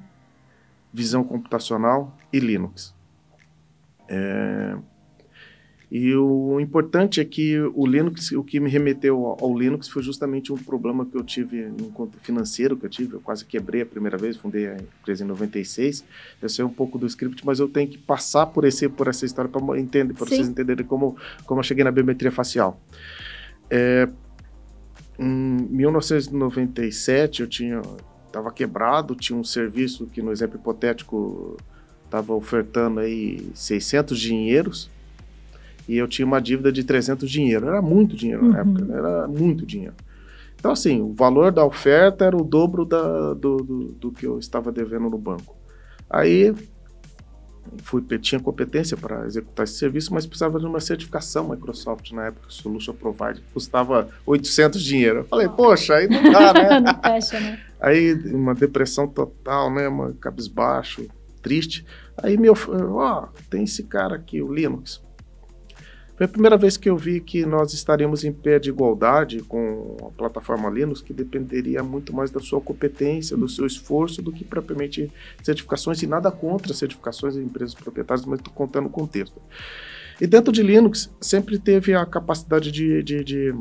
visão 0.93 1.23
computacional 1.23 2.17
e 2.33 2.41
Linux. 2.41 2.95
É, 4.09 4.77
e 5.97 6.13
o 6.13 6.59
importante 6.59 7.21
é 7.21 7.25
que 7.25 7.57
o 7.73 7.87
Linux, 7.87 8.33
o 8.33 8.43
que 8.43 8.59
me 8.59 8.69
remeteu 8.69 9.37
ao 9.41 9.57
Linux 9.57 9.89
foi 9.89 10.03
justamente 10.03 10.53
um 10.53 10.57
problema 10.57 11.07
que 11.07 11.17
eu 11.17 11.23
tive 11.23 11.67
no 11.67 11.87
encontro 11.87 12.19
financeiro 12.21 12.77
que 12.77 12.85
eu 12.85 12.91
tive. 12.91 13.15
Eu 13.15 13.21
quase 13.21 13.45
quebrei 13.45 13.83
a 13.83 13.87
primeira 13.87 14.19
vez, 14.19 14.37
fundei 14.37 14.67
a 14.67 14.75
empresa 14.75 15.23
em 15.23 15.29
96. 15.29 16.05
Eu 16.43 16.49
sei 16.49 16.65
um 16.65 16.69
pouco 16.69 16.99
do 16.99 17.07
script, 17.07 17.47
mas 17.47 17.61
eu 17.61 17.69
tenho 17.69 17.89
que 17.89 17.97
passar 17.97 18.47
por 18.47 18.65
esse 18.65 18.89
por 18.89 19.07
essa 19.07 19.25
história 19.25 19.49
para 19.49 19.79
entender, 19.79 20.15
para 20.15 20.27
vocês 20.27 20.49
entenderem 20.49 20.85
como 20.85 21.17
como 21.47 21.61
eu 21.61 21.63
cheguei 21.63 21.85
na 21.85 21.93
biometria 21.93 22.33
facial. 22.33 22.81
É, 23.71 24.09
em 25.17 25.69
1997 25.71 27.41
eu 27.41 27.47
tinha 27.47 27.81
estava 28.27 28.51
quebrado, 28.51 29.15
tinha 29.15 29.39
um 29.39 29.45
serviço 29.45 30.07
que 30.07 30.21
no 30.21 30.33
exemplo 30.33 30.59
hipotético 30.59 31.57
estava 32.05 32.35
ofertando 32.35 32.99
aí 32.99 33.49
600 33.55 34.19
dinheiros 34.19 34.93
e 35.89 35.97
eu 35.97 36.09
tinha 36.09 36.27
uma 36.27 36.41
dívida 36.41 36.73
de 36.73 36.83
300 36.83 37.31
dinheiro. 37.31 37.69
Era 37.69 37.83
muito 37.83 38.17
dinheiro 38.17 38.49
na 38.49 38.63
uhum. 38.63 38.73
época, 38.73 38.85
né? 38.85 38.99
era 38.99 39.29
muito 39.29 39.67
dinheiro. 39.67 39.95
Então, 40.65 40.73
assim, 40.73 41.03
o 41.03 41.13
valor 41.13 41.53
da 41.53 41.65
oferta 41.65 42.25
era 42.25 42.35
o 42.35 42.43
dobro 42.43 42.87
da, 42.87 43.35
do, 43.35 43.59
do, 43.59 43.85
do, 44.01 44.11
que 44.11 44.27
eu 44.27 44.39
estava 44.39 44.73
devendo 44.73 45.11
no 45.11 45.19
banco. 45.19 45.55
Aí, 46.09 46.55
fui, 47.83 48.01
tinha 48.19 48.41
competência 48.41 48.97
para 48.97 49.27
executar 49.27 49.65
esse 49.65 49.75
serviço, 49.75 50.15
mas 50.15 50.25
precisava 50.25 50.59
de 50.59 50.65
uma 50.65 50.81
certificação 50.81 51.51
Microsoft 51.51 52.11
na 52.13 52.29
época, 52.29 52.47
Solution 52.49 52.95
Provider, 52.95 53.43
custava 53.53 54.09
800 54.25 54.83
dinheiro. 54.83 55.19
Eu 55.19 55.25
falei, 55.25 55.51
poxa, 55.51 55.97
aí 55.97 56.09
não 56.09 56.33
dá, 56.33 56.55
né? 56.55 56.81
não 56.81 56.99
fecha, 56.99 57.39
né? 57.39 57.61
Aí, 57.79 58.15
uma 58.33 58.55
depressão 58.55 59.07
total, 59.07 59.71
né? 59.71 59.87
Uma 59.87 60.15
cabisbaixo, 60.15 61.07
triste. 61.43 61.85
Aí, 62.17 62.39
meu, 62.39 62.55
ó, 62.93 63.25
oh, 63.25 63.29
tem 63.51 63.65
esse 63.65 63.83
cara 63.83 64.17
aqui, 64.17 64.41
o 64.41 64.51
Linux 64.51 65.04
foi 66.17 66.27
a 66.27 66.29
primeira 66.29 66.57
vez 66.57 66.77
que 66.77 66.89
eu 66.89 66.97
vi 66.97 67.21
que 67.21 67.45
nós 67.45 67.73
estaríamos 67.73 68.23
em 68.23 68.33
pé 68.33 68.61
de 68.61 68.69
igualdade 68.69 69.41
com 69.41 69.97
a 70.01 70.17
plataforma 70.17 70.71
Linux, 70.71 71.03
que 71.03 71.13
dependeria 71.13 71.83
muito 71.83 72.15
mais 72.15 72.31
da 72.31 72.39
sua 72.39 72.61
competência, 72.61 73.37
do 73.37 73.49
seu 73.49 73.67
esforço, 73.67 74.23
do 74.23 74.31
que 74.31 74.45
propriamente 74.45 75.11
certificações, 75.43 76.03
e 76.03 76.07
nada 76.07 76.31
contra 76.31 76.73
certificações 76.73 77.37
em 77.37 77.43
empresas 77.43 77.75
proprietárias, 77.75 78.25
mas 78.25 78.39
estou 78.39 78.55
contando 78.55 78.87
o 78.87 78.91
contexto. 78.91 79.41
E 80.21 80.27
dentro 80.27 80.53
de 80.53 80.63
Linux, 80.63 81.11
sempre 81.21 81.59
teve 81.59 81.95
a 81.95 82.07
capacidade 82.07 82.71
de, 82.71 83.03
de, 83.03 83.25
de, 83.25 83.55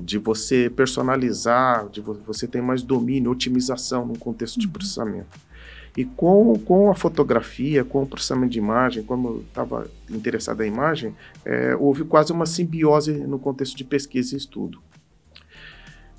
de 0.00 0.18
você 0.18 0.68
personalizar, 0.68 1.88
de 1.88 2.00
você 2.00 2.48
ter 2.48 2.60
mais 2.60 2.82
domínio, 2.82 3.30
otimização 3.30 4.04
no 4.04 4.18
contexto 4.18 4.58
de 4.58 4.66
uhum. 4.66 4.72
processamento. 4.72 5.49
E 5.96 6.04
com, 6.04 6.56
com 6.58 6.90
a 6.90 6.94
fotografia, 6.94 7.84
com 7.84 8.02
o 8.02 8.06
processamento 8.06 8.52
de 8.52 8.58
imagem, 8.58 9.02
como 9.02 9.28
eu 9.28 9.40
estava 9.40 9.90
interessado 10.08 10.62
em 10.62 10.68
imagem, 10.68 11.14
é, 11.44 11.74
houve 11.76 12.04
quase 12.04 12.32
uma 12.32 12.46
simbiose 12.46 13.12
no 13.12 13.38
contexto 13.38 13.76
de 13.76 13.84
pesquisa 13.84 14.34
e 14.34 14.38
estudo. 14.38 14.80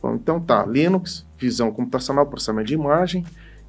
Bom, 0.01 0.15
então 0.15 0.39
tá, 0.41 0.65
Linux, 0.65 1.25
visão 1.37 1.71
computacional, 1.71 2.25
processamento 2.25 2.67
de 2.67 2.73
imagem, 2.73 3.23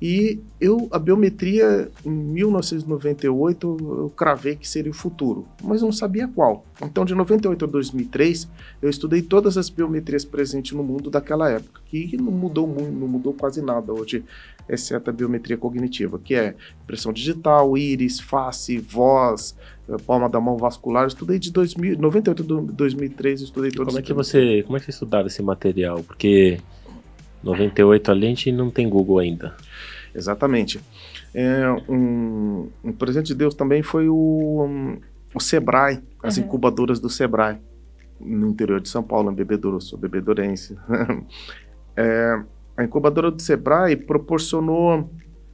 e 0.05 0.41
eu, 0.61 0.89
a 0.91 0.99
biometria, 0.99 1.89
em 2.05 2.11
1998, 2.11 3.77
eu 3.81 4.13
cravei 4.17 4.57
que 4.57 4.69
seria 4.69 4.91
o 4.91 4.95
futuro, 4.95 5.47
mas 5.63 5.81
eu 5.81 5.85
não 5.85 5.93
sabia 5.93 6.27
qual. 6.27 6.67
Então, 6.83 7.05
de 7.05 7.15
98 7.15 7.65
a 7.65 7.69
2003, 7.69 8.49
eu 8.83 8.91
estudei 8.91 9.23
todas 9.23 9.57
as 9.57 9.71
biometrias 9.71 10.25
presentes 10.25 10.73
no 10.73 10.83
mundo 10.83 11.09
daquela 11.09 11.49
época, 11.49 11.81
que 11.87 12.17
não 12.17 12.33
mudou 12.33 12.67
muito, 12.67 12.91
não 12.91 13.07
mudou 13.07 13.33
quase 13.33 13.63
nada 13.63 13.93
hoje, 13.93 14.25
exceto 14.69 15.09
a 15.09 15.13
biometria 15.13 15.57
cognitiva, 15.57 16.19
que 16.19 16.35
é 16.35 16.57
impressão 16.83 17.13
digital, 17.13 17.79
íris, 17.79 18.19
face, 18.19 18.79
voz, 18.79 19.57
eh, 19.89 19.97
palma 20.05 20.29
da 20.29 20.41
mão 20.41 20.57
vascular. 20.57 21.05
Eu 21.05 21.09
estudei 21.09 21.39
de 21.39 21.53
2000, 21.53 21.97
98 21.97 22.43
a 22.43 22.73
2003, 22.73 23.41
eu 23.41 23.45
estudei 23.45 23.71
todas. 23.71 23.95
Como 23.95 24.01
é 24.01 24.03
que 24.03 24.13
você, 24.13 24.65
como 24.65 24.77
é 24.77 24.81
que 24.81 24.87
você 24.87 24.91
estudava 24.91 25.29
esse 25.29 25.41
material? 25.45 26.03
Porque 26.03 26.59
98 27.45 28.11
ali 28.11 28.27
a 28.27 28.29
gente 28.31 28.51
não 28.51 28.69
tem 28.69 28.89
Google 28.89 29.21
ainda. 29.21 29.55
Exatamente. 30.15 30.81
É, 31.35 31.71
um, 31.89 32.69
um, 32.85 32.93
presente 32.93 33.29
de 33.29 33.35
Deus 33.35 33.55
também 33.55 33.83
foi 33.83 34.09
o, 34.09 34.65
um, 34.65 34.99
o 35.35 35.41
Sebrae, 35.41 36.03
as 36.23 36.37
uhum. 36.37 36.45
incubadoras 36.45 37.01
do 37.01 37.09
Sebrae, 37.09 37.59
no 38.21 38.49
interior 38.49 38.81
de 38.81 38.89
São 38.89 39.03
Paulo, 39.03 39.31
em 39.31 39.35
Bebedouro, 39.35 39.81
sou 39.81 39.99
bebedourense. 39.99 40.77
é, 41.97 42.43
a 42.77 42.85
incubadora 42.85 43.31
do 43.31 43.41
Sebrae 43.41 43.97
proporcionou 43.97 45.11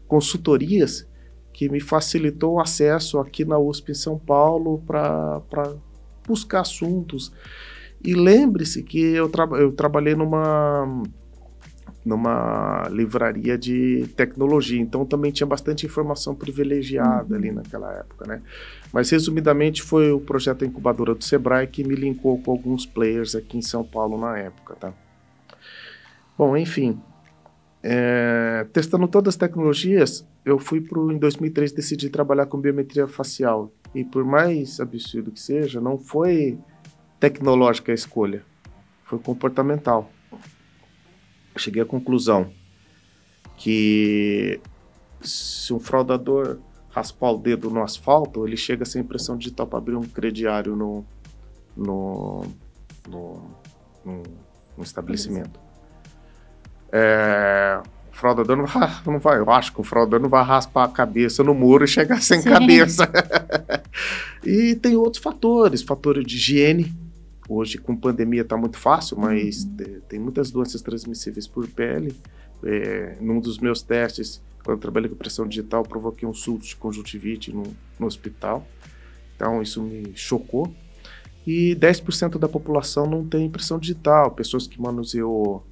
consultorias 0.07 1.07
que 1.53 1.69
me 1.69 1.81
facilitou 1.81 2.55
o 2.55 2.61
acesso 2.61 3.19
aqui 3.19 3.45
na 3.45 3.59
USP 3.59 3.91
em 3.91 3.95
São 3.95 4.19
Paulo 4.19 4.83
para 4.87 5.43
buscar 6.27 6.61
assuntos. 6.61 7.33
E 8.05 8.15
lembre-se 8.15 8.83
que 8.83 9.01
eu, 9.01 9.29
tra 9.29 9.45
eu 9.59 9.73
trabalhei 9.73 10.15
numa 10.15 11.03
numa 12.09 12.89
livraria 12.91 13.59
de 13.59 14.09
tecnologia, 14.17 14.81
então 14.81 15.05
também 15.05 15.31
tinha 15.31 15.47
bastante 15.47 15.85
informação 15.85 16.35
privilegiada 16.35 17.35
uhum. 17.35 17.37
ali 17.37 17.53
naquela 17.53 17.93
época, 17.93 18.27
né? 18.27 18.41
Mas 18.91 19.11
resumidamente 19.11 19.83
foi 19.83 20.11
o 20.11 20.19
projeto 20.19 20.65
incubadora 20.65 21.15
do 21.15 21.23
Sebrae 21.23 21.67
que 21.67 21.85
me 21.85 21.95
linkou 21.95 22.41
com 22.41 22.51
alguns 22.51 22.87
players 22.87 23.35
aqui 23.35 23.59
em 23.59 23.63
São 23.63 23.85
Paulo 23.85 24.19
na 24.19 24.39
época, 24.39 24.75
tá? 24.75 24.93
Bom, 26.37 26.57
enfim, 26.57 26.99
é, 27.83 28.67
testando 28.73 29.07
todas 29.07 29.35
as 29.35 29.37
tecnologias, 29.37 30.27
eu 30.47 30.59
fui 30.59 30.81
pro 30.81 31.13
em 31.13 31.19
2003 31.19 31.73
decidi 31.73 32.09
trabalhar 32.09 32.47
com 32.47 32.59
biometria 32.59 33.07
facial 33.07 33.71
e 33.95 34.03
por 34.03 34.25
mais 34.25 34.81
absurdo 34.81 35.31
que 35.31 35.41
seja, 35.41 35.79
não 35.79 35.99
foi 35.99 36.59
tecnológica 37.21 37.93
a 37.93 37.95
escolha, 37.95 38.43
foi 39.05 39.19
comportamental 39.19 40.11
cheguei 41.59 41.83
à 41.83 41.87
conclusão 41.87 42.51
que 43.57 44.61
se 45.21 45.73
um 45.73 45.81
fraudador 45.81 46.59
raspar 46.91 47.33
o 47.33 47.39
dedo 47.39 47.71
no 47.71 47.83
asfalto, 47.83 48.47
ele 48.47 48.57
chega 48.57 48.85
sem 48.85 49.03
impressão 49.03 49.37
digital 49.37 49.67
para 49.67 49.79
abrir 49.79 49.97
um 49.97 50.03
crediário 50.03 50.75
no, 50.75 51.05
no, 51.77 52.45
no, 53.09 53.43
no, 54.05 54.23
no 54.77 54.85
estabelecimento. 54.85 55.61
É, 56.91 57.81
o 58.11 58.17
fraudador 58.17 58.57
não 58.57 58.67
vai, 58.67 58.91
não 59.05 59.19
vai, 59.19 59.39
eu 59.39 59.51
acho 59.51 59.73
que 59.73 59.81
o 59.81 59.85
fraudador 59.85 60.21
não 60.21 60.29
vai 60.29 60.43
raspar 60.43 60.85
a 60.85 60.89
cabeça 60.89 61.45
no 61.45 61.55
muro 61.55 61.85
e 61.85 61.89
chegar 61.89 62.23
sem 62.23 62.41
Sim. 62.41 62.51
cabeça. 62.51 63.11
e 64.45 64.75
tem 64.77 64.97
outros 64.97 65.23
fatores, 65.23 65.83
fatores 65.83 66.25
de 66.25 66.37
higiene, 66.37 66.95
Hoje, 67.49 67.79
com 67.79 67.97
pandemia, 67.97 68.43
está 68.43 68.57
muito 68.57 68.79
fácil, 68.79 69.19
mas 69.19 69.65
uhum. 69.65 70.01
tem 70.09 70.19
muitas 70.19 70.51
doenças 70.51 70.83
transmissíveis 70.83 71.47
por 71.47 71.67
pele. 71.67 72.15
É, 72.63 73.17
num 73.21 73.41
dos 73.41 73.59
meus 73.59 73.81
testes, 73.81 74.43
quando 74.63 74.77
eu 74.77 74.81
trabalhei 74.81 75.09
com 75.09 75.17
pressão 75.17 75.49
digital, 75.49 75.83
provoquei 75.83 76.29
um 76.29 76.35
surto 76.35 76.67
de 76.67 76.77
conjuntivite 76.77 77.53
no, 77.53 77.63
no 77.99 78.07
hospital. 78.07 78.67
Então, 79.35 79.63
isso 79.63 79.83
me 79.83 80.13
chocou. 80.15 80.71
E 81.47 81.75
10% 81.77 82.39
da 82.39 82.49
população 82.49 83.07
não 83.07 83.25
tem 83.25 83.47
impressão 83.47 83.79
digital. 83.79 84.33
Pessoas 84.33 84.67
que 84.67 84.79
manuseou 84.79 85.65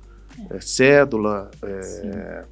é, 0.48 0.60
cédula, 0.60 1.50
é, 1.62 2.44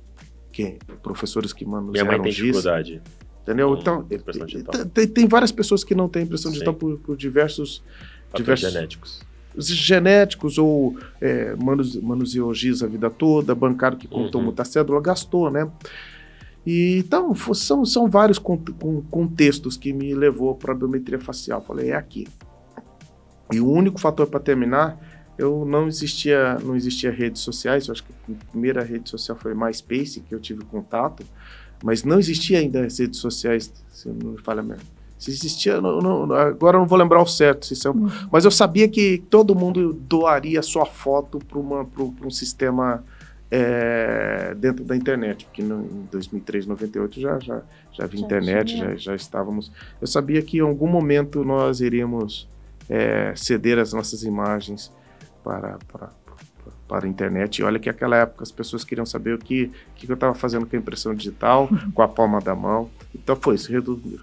que, 0.52 0.78
professores 1.02 1.52
que 1.52 1.64
manusearam 1.64 2.08
Minha 2.08 2.18
mãe 2.18 2.22
tem 2.22 2.32
dificuldade. 2.32 3.00
Entendeu? 3.42 3.76
Então, 3.78 4.06
tem, 4.92 5.06
tem, 5.06 5.28
várias 5.28 5.52
pessoas 5.52 5.84
que 5.84 5.94
não 5.94 6.08
têm 6.08 6.22
impressão 6.24 6.50
Sim. 6.50 6.54
digital 6.54 6.74
por, 6.74 6.98
por 6.98 7.16
diversos 7.16 7.82
diversos 8.34 8.72
genéticos. 8.72 9.20
Genéticos 9.56 10.58
ou 10.58 10.98
é, 11.20 11.54
manuseou 12.02 12.52
giz 12.52 12.82
a 12.82 12.86
vida 12.86 13.08
toda, 13.08 13.54
bancário 13.54 13.96
que 13.96 14.08
contou 14.08 14.40
uhum. 14.40 14.46
muita 14.46 14.64
cédula, 14.64 15.00
gastou, 15.00 15.50
né? 15.50 15.70
E, 16.66 16.98
então, 16.98 17.34
são, 17.54 17.84
são 17.84 18.08
vários 18.08 18.38
contextos 18.38 19.76
que 19.76 19.92
me 19.92 20.14
levou 20.14 20.54
para 20.54 20.72
a 20.72 20.74
biometria 20.74 21.20
facial. 21.20 21.62
Falei, 21.62 21.90
é 21.90 21.94
aqui. 21.94 22.26
E 23.52 23.60
o 23.60 23.70
único 23.70 24.00
fator 24.00 24.26
para 24.26 24.40
terminar 24.40 24.98
eu 25.36 25.64
não 25.64 25.88
existia, 25.88 26.58
não 26.62 26.76
existia 26.76 27.10
redes 27.10 27.42
sociais. 27.42 27.88
Eu 27.88 27.92
acho 27.92 28.04
que 28.04 28.12
a 28.32 28.50
primeira 28.50 28.82
rede 28.82 29.10
social 29.10 29.36
foi 29.36 29.54
MySpace 29.54 30.20
que 30.20 30.34
eu 30.34 30.40
tive 30.40 30.64
contato, 30.64 31.24
mas 31.82 32.04
não 32.04 32.18
existia 32.18 32.58
ainda 32.58 32.84
as 32.84 32.98
redes 32.98 33.18
sociais. 33.18 33.72
Se 33.90 34.08
não 34.08 34.32
me 34.32 34.38
falha 34.38 34.62
mesmo. 34.62 34.86
Se 35.24 35.30
existia, 35.30 35.80
não, 35.80 36.00
não, 36.00 36.34
agora 36.34 36.76
eu 36.76 36.80
não 36.80 36.86
vou 36.86 36.98
lembrar 36.98 37.22
o 37.22 37.26
certo, 37.26 37.64
se 37.64 37.74
são, 37.74 37.94
uhum. 37.94 38.10
mas 38.30 38.44
eu 38.44 38.50
sabia 38.50 38.86
que 38.86 39.22
todo 39.30 39.54
mundo 39.54 39.94
doaria 39.94 40.60
sua 40.60 40.84
foto 40.84 41.38
para 41.38 42.26
um 42.26 42.30
sistema 42.30 43.02
é, 43.50 44.54
dentro 44.54 44.84
da 44.84 44.94
internet, 44.94 45.46
porque 45.46 45.62
no, 45.62 45.80
em 45.84 46.08
2003, 46.10 46.66
98 46.66 47.20
já 47.20 47.38
já 47.38 47.62
já 47.92 48.06
vi 48.06 48.18
já 48.18 48.24
internet, 48.26 48.76
já, 48.76 48.94
já 48.96 49.14
estávamos. 49.14 49.72
Eu 49.98 50.06
sabia 50.06 50.42
que 50.42 50.58
em 50.58 50.60
algum 50.60 50.88
momento 50.88 51.42
nós 51.42 51.80
iríamos 51.80 52.48
é, 52.90 53.32
ceder 53.34 53.78
as 53.78 53.92
nossas 53.92 54.24
imagens 54.24 54.92
para, 55.42 55.78
para, 55.90 56.10
para 56.94 57.06
a 57.06 57.08
internet. 57.08 57.58
E 57.58 57.64
olha 57.64 57.78
que 57.80 57.88
naquela 57.88 58.16
época 58.16 58.44
as 58.44 58.52
pessoas 58.52 58.84
queriam 58.84 59.04
saber 59.04 59.34
o 59.34 59.38
que, 59.38 59.70
que 59.96 60.08
eu 60.08 60.14
estava 60.14 60.34
fazendo 60.34 60.64
com 60.64 60.76
a 60.76 60.78
impressão 60.78 61.12
digital, 61.12 61.68
com 61.92 62.02
a 62.02 62.08
palma 62.08 62.40
da 62.40 62.54
mão. 62.54 62.88
Então 63.12 63.34
foi 63.34 63.56
isso. 63.56 63.72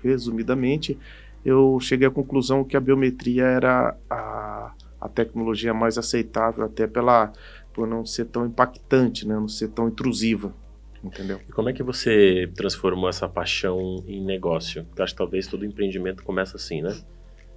Resumidamente, 0.01 0.97
eu 1.43 1.77
cheguei 1.81 2.07
à 2.07 2.11
conclusão 2.11 2.63
que 2.63 2.77
a 2.77 2.79
biometria 2.79 3.43
era 3.43 3.95
a, 4.09 4.71
a 5.01 5.09
tecnologia 5.09 5.73
mais 5.73 5.97
aceitável, 5.97 6.63
até 6.63 6.87
pela, 6.87 7.33
por 7.73 7.85
não 7.85 8.05
ser 8.05 8.25
tão 8.25 8.45
impactante, 8.45 9.27
né? 9.27 9.35
não 9.35 9.49
ser 9.49 9.67
tão 9.67 9.89
intrusiva. 9.89 10.53
Entendeu? 11.03 11.41
E 11.49 11.51
como 11.51 11.67
é 11.67 11.73
que 11.73 11.83
você 11.83 12.49
transformou 12.55 13.09
essa 13.09 13.27
paixão 13.27 14.03
em 14.07 14.23
negócio? 14.23 14.85
Eu 14.95 15.03
acho 15.03 15.13
que 15.13 15.17
talvez 15.17 15.47
todo 15.47 15.65
empreendimento 15.65 16.23
começa 16.23 16.57
assim, 16.57 16.81
né? 16.81 16.95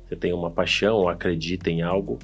Você 0.08 0.16
tem 0.16 0.32
uma 0.32 0.50
paixão, 0.50 1.08
acredita 1.08 1.70
em 1.70 1.82
algo, 1.82 2.18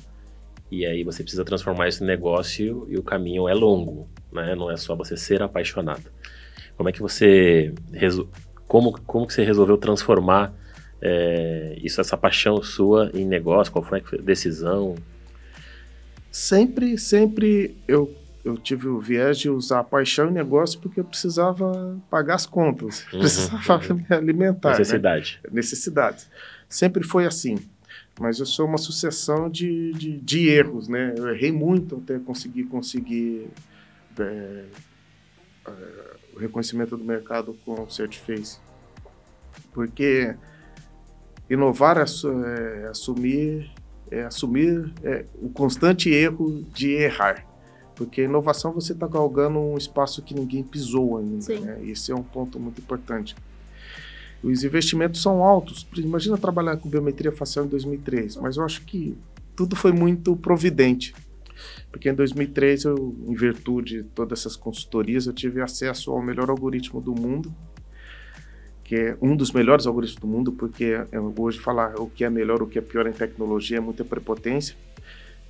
e 0.70 0.86
aí 0.86 1.02
você 1.02 1.22
precisa 1.22 1.44
transformar 1.44 1.88
isso 1.88 2.04
em 2.04 2.06
negócio 2.06 2.86
e 2.88 2.96
o 2.96 3.02
caminho 3.02 3.48
é 3.48 3.54
longo, 3.54 4.08
né? 4.32 4.54
Não 4.54 4.70
é 4.70 4.76
só 4.76 4.94
você 4.94 5.16
ser 5.16 5.42
apaixonado. 5.42 6.04
Como 6.76 6.88
é 6.88 6.92
que 6.92 7.00
você 7.00 7.74
como 8.68 8.92
como 9.02 9.26
que 9.26 9.34
você 9.34 9.42
resolveu 9.42 9.76
transformar 9.76 10.54
é, 11.02 11.76
isso 11.82 12.00
essa 12.00 12.16
paixão 12.16 12.62
sua 12.62 13.10
em 13.12 13.26
negócio? 13.26 13.72
Qual 13.72 13.84
foi 13.84 14.00
a 14.00 14.22
decisão? 14.22 14.94
Sempre 16.30 16.96
sempre 16.96 17.76
eu 17.88 18.14
eu 18.44 18.56
tive 18.56 18.88
o 18.88 18.98
viés 19.00 19.38
de 19.38 19.50
usar 19.50 19.82
paixão 19.84 20.28
em 20.28 20.32
negócio 20.32 20.78
porque 20.78 21.00
eu 21.00 21.04
precisava 21.04 21.98
pagar 22.08 22.36
as 22.36 22.46
contas, 22.46 23.04
uhum, 23.12 23.18
precisava 23.18 23.92
uhum. 23.92 23.96
me 23.96 24.06
alimentar. 24.08 24.70
Né? 24.70 24.78
Necessidade. 24.78 25.40
Né? 25.42 25.50
Necessidade. 25.52 26.24
Sempre 26.68 27.02
foi 27.02 27.26
assim 27.26 27.58
mas 28.20 28.38
eu 28.38 28.44
sou 28.44 28.66
uma 28.66 28.76
sucessão 28.76 29.48
de, 29.48 29.92
de, 29.94 30.18
de, 30.18 30.50
erros, 30.50 30.88
né? 30.88 31.14
Eu 31.16 31.30
errei 31.30 31.50
muito 31.50 31.96
até 31.96 32.18
conseguir 32.18 32.64
conseguir 32.64 33.48
é, 34.18 34.64
é, 35.66 35.72
o 36.34 36.38
reconhecimento 36.38 36.98
do 36.98 37.02
mercado 37.02 37.56
com 37.64 37.82
o 37.82 37.90
Certiface, 37.90 38.58
porque 39.72 40.36
inovar 41.48 41.96
é, 41.96 42.02
é 42.02 42.86
assumir 42.88 43.72
é 44.10 44.24
assumir 44.24 44.92
é, 45.02 45.24
o 45.40 45.48
constante 45.48 46.10
erro 46.10 46.62
de 46.74 46.90
errar, 46.90 47.46
porque 47.94 48.24
inovação 48.24 48.70
você 48.70 48.92
está 48.92 49.06
galgando 49.06 49.58
um 49.58 49.78
espaço 49.78 50.20
que 50.20 50.34
ninguém 50.34 50.62
pisou 50.62 51.16
ainda. 51.16 51.58
Né? 51.58 51.84
Esse 51.84 52.12
é 52.12 52.14
um 52.14 52.22
ponto 52.22 52.60
muito 52.60 52.82
importante. 52.82 53.34
Os 54.42 54.64
investimentos 54.64 55.20
são 55.20 55.44
altos. 55.44 55.86
Imagina 55.96 56.38
trabalhar 56.38 56.76
com 56.76 56.88
biometria 56.88 57.30
facial 57.32 57.64
em 57.64 57.68
2003, 57.68 58.36
mas 58.36 58.56
eu 58.56 58.64
acho 58.64 58.82
que 58.82 59.16
tudo 59.54 59.76
foi 59.76 59.92
muito 59.92 60.34
providente. 60.36 61.14
Porque 61.90 62.08
em 62.08 62.14
2003, 62.14 62.84
eu, 62.84 63.14
em 63.28 63.34
virtude 63.34 64.02
de 64.02 64.08
todas 64.08 64.40
essas 64.40 64.56
consultorias, 64.56 65.26
eu 65.26 65.32
tive 65.32 65.60
acesso 65.60 66.10
ao 66.10 66.22
melhor 66.22 66.48
algoritmo 66.48 67.00
do 67.00 67.14
mundo, 67.14 67.54
que 68.82 68.94
é 68.96 69.16
um 69.20 69.36
dos 69.36 69.52
melhores 69.52 69.86
algoritmos 69.86 70.20
do 70.20 70.26
mundo, 70.26 70.52
porque 70.52 70.94
hoje 71.36 71.58
falar 71.58 72.00
o 72.00 72.08
que 72.08 72.24
é 72.24 72.30
melhor, 72.30 72.62
o 72.62 72.66
que 72.66 72.78
é 72.78 72.82
pior 72.82 73.06
em 73.06 73.12
tecnologia 73.12 73.76
é 73.76 73.80
muita 73.80 74.04
prepotência 74.04 74.74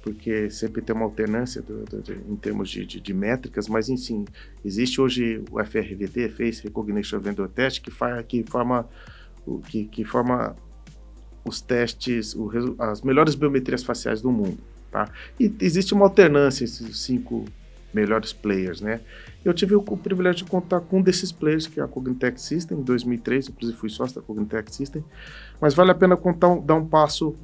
porque 0.03 0.49
sempre 0.51 0.81
tem 0.81 0.95
uma 0.95 1.05
alternância 1.05 1.61
do, 1.61 1.85
do, 1.85 2.01
do, 2.01 2.13
em 2.13 2.37
termos 2.37 2.71
de, 2.71 2.87
de, 2.87 3.01
de, 3.01 3.15
métricas, 3.15 3.69
mas 3.69 3.89
enfim, 3.89 4.25
existe 4.65 5.01
hoje 5.01 5.43
o 5.51 5.63
FRVT, 5.63 6.31
Face 6.31 6.63
Recognition 6.63 7.21
Vendor 7.21 7.49
Test, 7.49 7.83
que, 7.83 7.91
faz, 7.91 8.25
que, 8.27 8.43
forma, 8.43 8.89
que, 9.69 9.85
que 9.85 10.05
forma 10.05 10.57
os 11.45 11.61
testes, 11.61 12.35
o, 12.35 12.51
as 12.79 13.03
melhores 13.03 13.35
biometrias 13.35 13.83
faciais 13.83 14.23
do 14.23 14.31
mundo. 14.31 14.59
Tá? 14.91 15.09
E 15.39 15.53
existe 15.61 15.95
uma 15.95 16.07
alternância 16.07 16.65
esses 16.65 16.99
cinco 16.99 17.45
melhores 17.93 18.33
players, 18.33 18.81
né? 18.81 19.01
Eu 19.45 19.53
tive 19.53 19.75
o, 19.75 19.79
o, 19.79 19.97
privilégio 19.97 20.45
de 20.45 20.51
contar 20.51 20.81
com 20.81 20.99
um 20.99 21.03
desses 21.03 21.33
players, 21.33 21.67
que 21.67 21.81
é 21.81 21.83
a 21.83 21.89
Cognitech 21.89 22.41
System, 22.41 22.79
em 22.79 22.83
2003, 22.83 23.49
inclusive 23.49 23.79
fui 23.79 23.89
sócio 23.89 24.21
da 24.21 24.23
Cognitech 24.23 24.73
System, 24.75 25.05
mas 25.61 25.75
vale 25.75 25.91
a 25.91 25.95
pena 25.95 26.17
contar, 26.17 26.57
dar 26.61 26.75
um 26.75 26.87
passo 26.87 27.35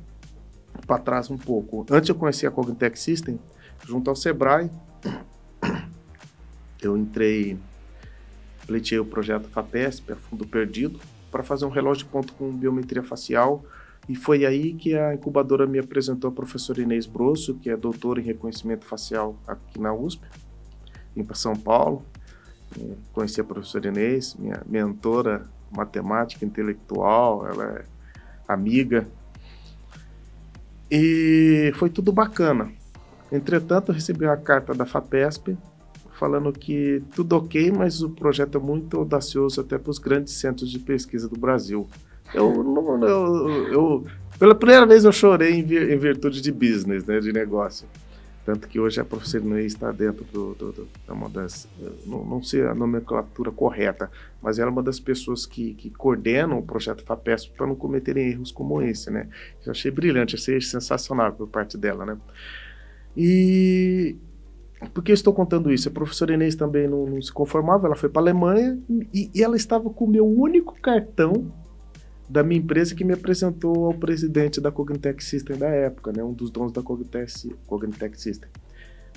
para 0.87 0.99
trás 0.99 1.31
um 1.31 1.39
pouco. 1.39 1.87
Antes 1.91 2.09
eu 2.09 2.15
conhecia 2.15 2.49
a 2.49 2.53
Cognitech 2.53 2.99
System, 2.99 3.39
junto 3.85 4.11
ao 4.11 4.17
Sebrae, 4.17 4.71
eu 6.81 6.97
entrei, 6.97 7.59
pleiteei 8.67 8.99
o 8.99 9.05
projeto 9.05 9.49
FAPESP, 9.49 10.13
a 10.13 10.17
fundo 10.17 10.47
perdido, 10.47 11.01
para 11.31 11.43
fazer 11.43 11.65
um 11.65 11.71
relógio 11.71 12.05
de 12.05 12.11
ponto 12.11 12.33
com 12.35 12.51
biometria 12.51 13.03
facial, 13.03 13.65
e 14.09 14.15
foi 14.15 14.47
aí 14.47 14.75
que 14.75 14.95
a 14.95 15.15
incubadora 15.15 15.67
me 15.67 15.79
apresentou 15.79 16.31
a 16.31 16.33
professora 16.33 16.81
Inês 16.81 17.07
Brosso, 17.07 17.55
que 17.55 17.69
é 17.69 17.77
doutora 17.77 18.21
em 18.21 18.25
reconhecimento 18.25 18.85
facial 18.85 19.37
aqui 19.47 19.81
na 19.81 19.93
USP, 19.93 20.25
para 21.27 21.35
São 21.35 21.57
Paulo, 21.57 22.05
conheci 23.13 23.41
a 23.41 23.45
professora 23.45 23.89
Inês, 23.89 24.37
minha 24.39 24.63
mentora 24.67 25.49
matemática 25.71 26.45
intelectual, 26.45 27.47
ela 27.47 27.65
é 27.65 27.85
amiga, 28.47 29.09
e 30.91 31.73
foi 31.77 31.91
tudo 31.91 32.13
bacana. 32.13 32.71
Entretanto, 33.31 33.91
eu 33.91 33.95
recebi 33.95 34.25
uma 34.25 34.37
carta 34.37 34.73
da 34.73 34.87
FAPESP 34.87 35.57
falando 36.13 36.53
que 36.53 37.03
tudo 37.15 37.37
ok, 37.37 37.71
mas 37.71 38.03
o 38.03 38.11
projeto 38.11 38.57
é 38.57 38.61
muito 38.61 38.97
audacioso 38.97 39.61
até 39.61 39.77
para 39.79 39.91
os 39.91 39.99
grandes 39.99 40.35
centros 40.35 40.71
de 40.71 40.79
pesquisa 40.79 41.29
do 41.29 41.39
Brasil. 41.39 41.87
Eu, 42.35 42.63
eu, 43.07 43.73
eu, 43.73 44.07
pela 44.39 44.55
primeira 44.55 44.87
vez 44.87 45.05
eu 45.05 45.13
chorei 45.13 45.55
em, 45.55 45.63
vir, 45.63 45.91
em 45.91 45.99
virtude 45.99 46.41
de 46.41 46.51
business, 46.51 47.05
né, 47.05 47.21
de 47.21 47.33
negócio. 47.33 47.87
Tanto 48.47 48.69
que 48.69 48.79
hoje 48.79 49.01
a 49.01 49.05
professora 49.05 49.43
Inês 49.43 49.73
está 49.73 49.91
dentro 49.91 50.25
do, 50.33 50.55
do, 50.55 50.71
do, 50.71 50.85
de 50.85 51.11
uma 51.11 51.29
das. 51.29 51.67
Não, 52.07 52.25
não, 52.25 52.41
sei 52.41 52.65
a 52.65 52.77
nomenclatura 52.77 53.51
correta, 53.51 54.09
mas 54.41 54.61
ela 54.61 54.71
é 54.71 54.73
uma 54.73 54.85
das 54.85 55.01
pessoas 55.01 55.45
que, 55.45 55.75
que 55.75 55.91
coordenam 55.91 56.57
o 56.57 56.63
projeto 56.63 57.03
FAPESP 57.03 57.57
para 57.57 57.67
não 57.67 57.75
cometerem 57.75 58.29
erros 58.29 58.53
como 58.53 58.81
esse, 58.81 59.11
né? 59.11 59.29
Eu 59.65 59.73
achei 59.73 59.91
brilhante, 59.91 60.37
achei 60.37 60.61
sensacional 60.61 61.33
por 61.33 61.49
parte 61.49 61.77
dela, 61.77 62.07
né? 62.07 62.17
E. 63.17 64.15
Por 64.95 65.03
que 65.03 65.11
eu 65.11 65.15
estou 65.15 65.35
contando 65.35 65.73
isso? 65.73 65.89
A 65.89 65.91
professora 65.91 66.35
Inês 66.35 66.55
também 66.55 66.87
não, 66.87 67.05
não 67.05 67.21
se 67.21 67.33
conformava, 67.33 67.89
ela 67.89 67.97
foi 67.97 68.09
para 68.09 68.21
a 68.21 68.25
Alemanha 68.27 68.79
e, 69.13 69.29
e 69.35 69.43
ela 69.43 69.57
estava 69.57 69.91
com 69.91 70.05
o 70.05 70.09
meu 70.09 70.25
único 70.25 70.81
cartão 70.81 71.53
da 72.29 72.43
minha 72.43 72.61
empresa 72.61 72.95
que 72.95 73.05
me 73.05 73.13
apresentou 73.13 73.87
ao 73.87 73.95
presidente 73.95 74.61
da 74.61 74.73
Cognitech 74.73 75.23
System 75.23 75.57
da 75.57 75.69
época, 75.69 76.13
né, 76.13 76.23
um 76.23 76.33
dos 76.33 76.51
donos 76.51 76.73
da 76.73 76.83
Cognitech, 76.83 77.55
Cognitech 77.67 78.21
System. 78.21 78.51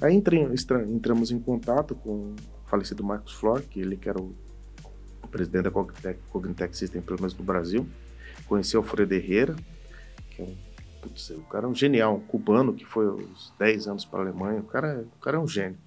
Aí 0.02 0.16
entrei, 0.16 0.48
entramos 0.88 1.32
em 1.32 1.40
contato 1.40 1.96
com 1.96 2.12
o 2.12 2.36
falecido 2.68 3.04
Marcos 3.04 3.34
Flor, 3.34 3.62
que 3.62 3.80
ele 3.80 3.98
que 3.98 4.08
era 4.08 4.20
o, 4.20 4.34
presidente 5.30 5.64
da 5.64 5.72
Cognitech, 5.72 6.20
Cognitech 6.32 6.76
System, 6.76 7.02
pelo 7.02 7.20
menos 7.20 7.34
do 7.34 7.44
Brasil. 7.44 7.86
Conheci 8.48 8.76
o 8.76 8.80
Alfredo 8.80 9.14
Herrera, 9.14 9.56
que 10.32 10.42
é 10.42 10.46
um, 10.46 10.56
putz, 11.02 11.30
o 11.32 11.42
cara 11.42 11.66
é 11.66 11.70
um 11.70 11.76
genial, 11.76 12.16
um 12.16 12.20
cubano 12.20 12.74
que 12.74 12.86
foi 12.86 13.08
uns 13.08 13.54
10 13.60 13.88
anos 13.88 14.06
para 14.06 14.20
a 14.20 14.22
Alemanha. 14.24 14.60
O 14.62 14.64
cara, 14.64 15.06
o 15.18 15.20
cara 15.20 15.38
é 15.38 15.40
um 15.40 15.48
gênio. 15.48 15.78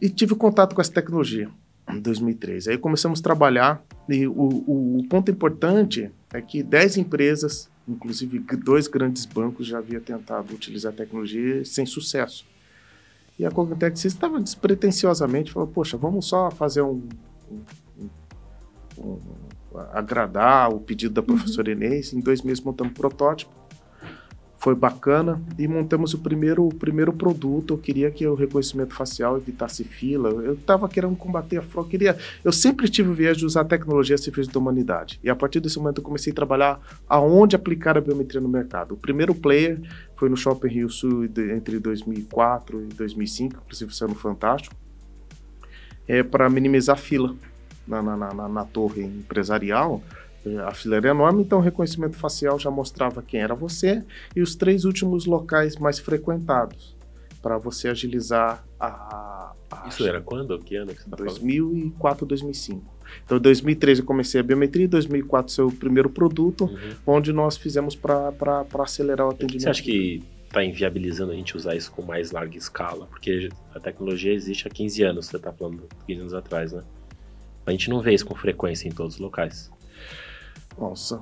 E 0.00 0.08
tive 0.08 0.34
contato 0.34 0.74
com 0.74 0.80
essa 0.80 0.92
tecnologia 0.92 1.48
em 1.88 2.00
2003. 2.00 2.68
Aí 2.68 2.78
começamos 2.78 3.20
a 3.20 3.22
trabalhar 3.22 3.82
e 4.08 4.26
o, 4.26 4.32
o, 4.32 4.98
o 4.98 5.08
ponto 5.08 5.30
importante 5.30 6.10
é 6.32 6.40
que 6.40 6.62
10 6.62 6.98
empresas, 6.98 7.70
inclusive 7.88 8.38
dois 8.56 8.88
grandes 8.88 9.24
bancos, 9.24 9.66
já 9.66 9.78
haviam 9.78 10.00
tentado 10.00 10.54
utilizar 10.54 10.92
a 10.92 10.96
tecnologia 10.96 11.64
sem 11.64 11.86
sucesso. 11.86 12.44
E 13.38 13.46
a 13.46 13.50
Cognitech 13.50 14.06
estava 14.06 14.40
despretensiosamente, 14.40 15.52
falou, 15.52 15.68
poxa, 15.68 15.96
vamos 15.96 16.26
só 16.26 16.50
fazer 16.50 16.82
um, 16.82 17.02
um, 17.50 17.60
um, 18.98 19.18
agradar 19.92 20.72
o 20.72 20.80
pedido 20.80 21.14
da 21.14 21.22
professora 21.22 21.70
uhum. 21.70 21.76
Inês. 21.76 22.12
Em 22.12 22.20
dois 22.20 22.42
meses 22.42 22.62
montamos 22.62 22.92
um 22.92 22.94
protótipo. 22.94 23.52
Foi 24.62 24.76
bacana 24.76 25.42
e 25.58 25.66
montamos 25.66 26.14
o 26.14 26.18
primeiro, 26.18 26.64
o 26.64 26.72
primeiro 26.72 27.12
produto. 27.12 27.74
Eu 27.74 27.78
queria 27.78 28.12
que 28.12 28.24
o 28.24 28.36
reconhecimento 28.36 28.94
facial 28.94 29.36
evitasse 29.36 29.82
fila. 29.82 30.28
Eu 30.28 30.54
estava 30.54 30.88
querendo 30.88 31.16
combater 31.16 31.56
a 31.56 31.62
fraude. 31.62 31.90
Queria, 31.90 32.16
eu 32.44 32.52
sempre 32.52 32.88
tive 32.88 33.10
o 33.10 33.12
viés 33.12 33.36
de 33.36 33.44
usar 33.44 33.62
a 33.62 33.64
tecnologia 33.64 34.14
a 34.14 34.18
serviço 34.18 34.52
da 34.52 34.60
humanidade. 34.60 35.18
E 35.20 35.28
a 35.28 35.34
partir 35.34 35.58
desse 35.58 35.78
momento 35.78 35.98
eu 35.98 36.04
comecei 36.04 36.32
a 36.32 36.36
trabalhar 36.36 36.80
aonde 37.08 37.56
aplicar 37.56 37.98
a 37.98 38.00
biometria 38.00 38.40
no 38.40 38.48
mercado. 38.48 38.94
O 38.94 38.96
primeiro 38.96 39.34
player 39.34 39.80
foi 40.14 40.28
no 40.28 40.36
Shopping 40.36 40.68
Rio 40.68 40.88
Sul 40.88 41.24
entre 41.24 41.80
2004 41.80 42.82
e 42.82 42.94
2005, 42.94 43.62
inclusive 43.64 43.92
sendo 43.92 44.14
fantástico, 44.14 44.76
é 46.06 46.22
para 46.22 46.48
minimizar 46.48 46.94
a 46.94 46.98
fila 46.98 47.34
na, 47.84 48.00
na, 48.00 48.16
na, 48.16 48.48
na 48.48 48.64
torre 48.64 49.02
empresarial 49.02 50.00
a 50.66 50.72
fila 50.72 50.96
era 50.96 51.08
enorme, 51.10 51.42
então 51.42 51.58
o 51.58 51.62
reconhecimento 51.62 52.16
facial 52.16 52.58
já 52.58 52.70
mostrava 52.70 53.22
quem 53.22 53.40
era 53.40 53.54
você 53.54 54.04
e 54.34 54.42
os 54.42 54.56
três 54.56 54.84
últimos 54.84 55.24
locais 55.24 55.76
mais 55.76 55.98
frequentados 55.98 56.96
para 57.40 57.58
você 57.58 57.88
agilizar 57.88 58.64
a, 58.78 59.52
a, 59.70 59.88
Isso 59.88 60.06
era 60.06 60.20
quando? 60.20 60.58
Que 60.60 60.76
ano 60.76 60.94
que 60.94 61.02
você 61.02 61.10
tá 61.10 61.16
2004, 61.16 62.24
2005. 62.24 62.92
Então, 63.24 63.36
em 63.36 63.40
2013 63.40 64.00
eu 64.00 64.06
comecei 64.06 64.40
a 64.40 64.44
biometria, 64.44 64.84
em 64.84 64.88
2004 64.88 65.52
seu 65.52 65.70
primeiro 65.70 66.08
produto, 66.08 66.64
uhum. 66.64 66.94
onde 67.06 67.32
nós 67.32 67.56
fizemos 67.56 67.94
para 67.94 68.32
acelerar 68.78 69.26
o 69.26 69.30
atendimento. 69.30 69.62
Você 69.62 69.68
acha 69.68 69.82
que 69.82 70.22
está 70.44 70.64
inviabilizando 70.64 71.32
a 71.32 71.34
gente 71.34 71.56
usar 71.56 71.74
isso 71.74 71.90
com 71.90 72.02
mais 72.02 72.30
larga 72.30 72.56
escala? 72.56 73.06
Porque 73.06 73.48
a 73.74 73.80
tecnologia 73.80 74.32
existe 74.32 74.66
há 74.66 74.70
15 74.70 75.02
anos, 75.02 75.26
você 75.26 75.36
está 75.36 75.52
falando 75.52 75.88
15 76.06 76.20
anos 76.20 76.34
atrás, 76.34 76.72
né? 76.72 76.82
A 77.66 77.70
gente 77.70 77.90
não 77.90 78.00
vê 78.00 78.14
isso 78.14 78.26
com 78.26 78.34
frequência 78.34 78.88
em 78.88 78.92
todos 78.92 79.14
os 79.14 79.20
locais. 79.20 79.70
Nossa, 80.78 81.20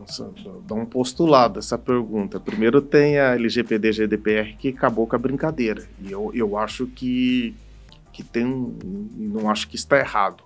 dá 0.66 0.74
um 0.74 0.86
postulado 0.86 1.58
essa 1.58 1.76
pergunta. 1.76 2.38
Primeiro 2.38 2.80
tem 2.80 3.18
a 3.18 3.34
LGPD 3.34 3.92
GDPR 3.92 4.56
que 4.56 4.68
acabou 4.68 5.06
com 5.06 5.16
a 5.16 5.18
brincadeira. 5.18 5.82
E 6.00 6.10
eu, 6.10 6.30
eu 6.34 6.56
acho 6.56 6.86
que, 6.86 7.54
que 8.12 8.22
tem 8.22 8.46
um. 8.46 8.76
Não 9.16 9.50
acho 9.50 9.68
que 9.68 9.76
está 9.76 9.98
errado. 9.98 10.42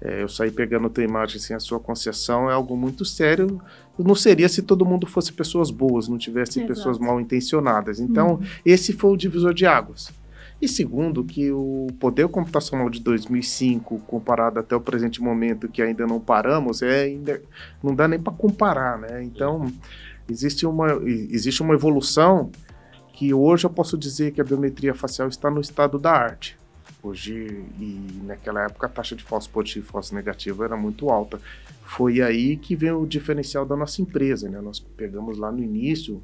É, 0.00 0.22
eu 0.22 0.28
sair 0.28 0.52
pegando 0.52 0.86
a 0.86 0.90
tua 0.90 1.02
imagem 1.02 1.40
sem 1.40 1.56
a 1.56 1.60
sua 1.60 1.80
concessão 1.80 2.48
é 2.48 2.52
algo 2.54 2.76
muito 2.76 3.04
sério. 3.04 3.60
Não 3.98 4.14
seria 4.14 4.48
se 4.48 4.62
todo 4.62 4.86
mundo 4.86 5.06
fosse 5.06 5.32
pessoas 5.32 5.72
boas, 5.72 6.06
não 6.06 6.16
tivesse 6.16 6.60
Exato. 6.60 6.72
pessoas 6.72 6.98
mal 6.98 7.20
intencionadas. 7.20 7.98
Então, 7.98 8.34
uhum. 8.34 8.42
esse 8.64 8.92
foi 8.92 9.10
o 9.10 9.16
divisor 9.16 9.52
de 9.52 9.66
águas. 9.66 10.12
E 10.60 10.66
segundo, 10.66 11.24
que 11.24 11.52
o 11.52 11.86
poder 12.00 12.26
computacional 12.28 12.90
de 12.90 13.00
2005 13.00 14.00
comparado 14.00 14.58
até 14.58 14.74
o 14.74 14.80
presente 14.80 15.22
momento, 15.22 15.68
que 15.68 15.80
ainda 15.80 16.04
não 16.04 16.18
paramos, 16.18 16.82
é 16.82 17.02
ainda 17.02 17.40
não 17.82 17.94
dá 17.94 18.08
nem 18.08 18.18
para 18.18 18.32
comparar, 18.32 18.98
né? 18.98 19.22
Então, 19.22 19.72
existe 20.28 20.66
uma, 20.66 21.00
existe 21.04 21.62
uma 21.62 21.74
evolução 21.74 22.50
que 23.12 23.32
hoje 23.32 23.66
eu 23.66 23.70
posso 23.70 23.96
dizer 23.96 24.32
que 24.32 24.40
a 24.40 24.44
biometria 24.44 24.94
facial 24.94 25.28
está 25.28 25.48
no 25.48 25.60
estado 25.60 25.96
da 25.96 26.12
arte. 26.12 26.58
Hoje, 27.00 27.64
e 27.78 28.20
naquela 28.24 28.64
época, 28.64 28.86
a 28.86 28.90
taxa 28.90 29.14
de 29.14 29.22
falso 29.22 29.48
positivo 29.50 29.86
e 29.86 29.88
falso 29.88 30.12
negativo 30.12 30.64
era 30.64 30.76
muito 30.76 31.08
alta. 31.08 31.40
Foi 31.82 32.20
aí 32.20 32.56
que 32.56 32.74
vem 32.74 32.90
o 32.90 33.06
diferencial 33.06 33.64
da 33.64 33.76
nossa 33.76 34.02
empresa, 34.02 34.48
né? 34.48 34.60
Nós 34.60 34.80
pegamos 34.80 35.38
lá 35.38 35.52
no 35.52 35.62
início, 35.62 36.20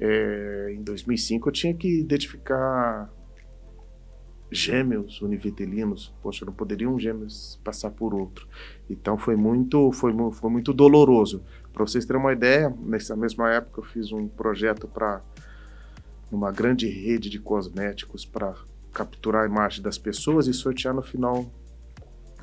é, 0.00 0.74
em 0.76 0.82
2005, 0.82 1.48
eu 1.48 1.52
tinha 1.52 1.74
que 1.74 2.00
identificar 2.00 3.08
gêmeos 4.50 5.20
univitelinos, 5.20 6.14
poxa, 6.22 6.44
não 6.44 6.52
poderiam 6.52 6.98
gêmeos 6.98 7.60
passar 7.64 7.90
por 7.90 8.14
outro. 8.14 8.46
Então 8.88 9.18
foi 9.18 9.36
muito, 9.36 9.90
foi, 9.92 10.12
foi 10.32 10.50
muito 10.50 10.72
doloroso. 10.72 11.42
Para 11.72 11.86
vocês 11.86 12.04
terem 12.04 12.20
uma 12.20 12.32
ideia, 12.32 12.74
nessa 12.80 13.16
mesma 13.16 13.52
época 13.52 13.80
eu 13.80 13.84
fiz 13.84 14.12
um 14.12 14.28
projeto 14.28 14.88
para 14.88 15.22
uma 16.30 16.50
grande 16.50 16.88
rede 16.88 17.28
de 17.28 17.38
cosméticos 17.38 18.24
para 18.24 18.54
capturar 18.92 19.44
a 19.44 19.46
imagem 19.46 19.82
das 19.82 19.98
pessoas 19.98 20.46
e 20.46 20.54
sortear 20.54 20.94
no 20.94 21.02
final 21.02 21.44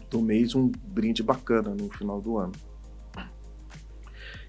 do 0.10 0.22
mês 0.22 0.54
um 0.54 0.72
brinde 0.86 1.24
bacana 1.24 1.72
no 1.72 1.90
final 1.90 2.22
do 2.22 2.38
ano. 2.38 2.54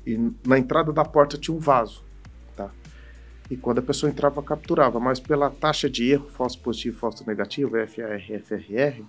E 0.06 0.18
na 0.46 0.58
entrada 0.58 0.92
da 0.92 1.04
porta 1.04 1.38
tinha 1.38 1.56
um 1.56 1.58
vaso 1.58 2.03
e 3.50 3.56
quando 3.56 3.78
a 3.78 3.82
pessoa 3.82 4.10
entrava, 4.10 4.42
capturava. 4.42 4.98
Mas 4.98 5.20
pela 5.20 5.50
taxa 5.50 5.88
de 5.88 6.10
erro, 6.10 6.28
falso 6.30 6.58
positivo, 6.60 6.98
falso 6.98 7.24
negativo, 7.26 7.72
FAR, 7.86 8.20
FRR, 8.42 9.02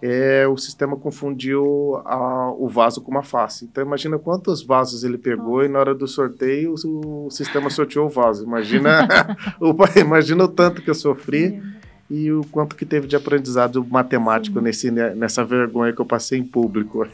é, 0.00 0.46
o 0.48 0.56
sistema 0.56 0.96
confundiu 0.96 2.02
a, 2.04 2.52
o 2.52 2.68
vaso 2.68 3.00
com 3.00 3.10
uma 3.10 3.22
face. 3.22 3.64
Então 3.64 3.84
imagina 3.84 4.18
quantos 4.18 4.62
vasos 4.62 5.04
ele 5.04 5.16
pegou 5.16 5.58
Nossa. 5.58 5.66
e 5.66 5.68
na 5.68 5.78
hora 5.78 5.94
do 5.94 6.08
sorteio 6.08 6.74
o, 6.84 7.26
o 7.26 7.30
sistema 7.30 7.70
sorteou 7.70 8.06
o 8.06 8.10
vaso. 8.10 8.44
Imagina, 8.44 9.06
o, 9.60 9.74
imagina 9.98 10.44
o 10.44 10.48
tanto 10.48 10.82
que 10.82 10.90
eu 10.90 10.94
sofri 10.94 11.62
e 12.10 12.30
o 12.30 12.42
quanto 12.50 12.76
que 12.76 12.84
teve 12.84 13.06
de 13.06 13.16
aprendizado 13.16 13.84
matemático 13.84 14.60
nesse, 14.60 14.90
né, 14.90 15.14
nessa 15.14 15.44
vergonha 15.44 15.92
que 15.92 16.00
eu 16.00 16.06
passei 16.06 16.38
em 16.38 16.44
público. 16.44 17.06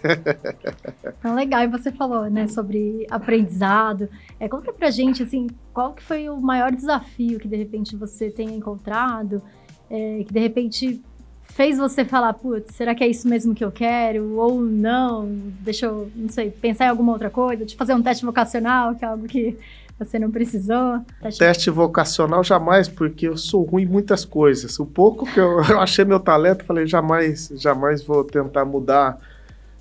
Então, 1.18 1.35
legal, 1.37 1.62
e 1.62 1.68
você 1.68 1.92
falou, 1.92 2.29
né, 2.29 2.48
sobre 2.48 3.07
aprendizado. 3.11 4.09
É, 4.40 4.48
conta 4.48 4.72
pra 4.72 4.90
gente, 4.90 5.22
assim, 5.22 5.46
qual 5.72 5.92
que 5.92 6.03
foi 6.03 6.29
o 6.29 6.40
maior 6.40 6.72
desafio 6.72 7.38
que, 7.38 7.46
de 7.46 7.57
repente, 7.57 7.94
você 7.94 8.31
tenha 8.31 8.53
encontrado, 8.53 9.42
é, 9.90 10.24
que, 10.24 10.33
de 10.33 10.40
repente, 10.40 11.03
fez 11.42 11.79
você 11.79 12.05
falar, 12.05 12.33
putz, 12.35 12.74
será 12.74 12.94
que 12.94 13.03
é 13.03 13.09
isso 13.09 13.29
mesmo 13.29 13.55
que 13.55 13.64
eu 13.64 13.72
quero? 13.72 14.37
Ou 14.37 14.61
não, 14.61 15.29
deixa 15.61 15.87
eu, 15.87 16.11
não 16.14 16.29
sei, 16.29 16.51
pensar 16.51 16.87
em 16.87 16.88
alguma 16.88 17.12
outra 17.12 17.31
coisa, 17.31 17.64
de 17.64 17.77
fazer 17.77 17.94
um 17.94 18.03
teste 18.03 18.24
vocacional, 18.24 18.94
que 18.94 19.05
é 19.05 19.09
algo 19.09 19.27
que 19.27 19.57
você 19.98 20.18
não 20.18 20.30
precisou? 20.30 21.00
Tá 21.20 21.28
Teste 21.37 21.70
vocacional 21.70 22.44
jamais, 22.44 22.88
porque 22.88 23.26
eu 23.26 23.37
sou 23.37 23.64
ruim 23.64 23.82
em 23.82 23.87
muitas 23.87 24.24
coisas. 24.24 24.78
O 24.78 24.87
pouco 24.87 25.26
que 25.26 25.40
eu, 25.40 25.61
eu 25.68 25.80
achei 25.80 26.04
meu 26.04 26.20
talento, 26.20 26.64
falei, 26.64 26.87
jamais, 26.87 27.50
jamais 27.56 28.02
vou 28.02 28.22
tentar 28.22 28.64
mudar, 28.64 29.18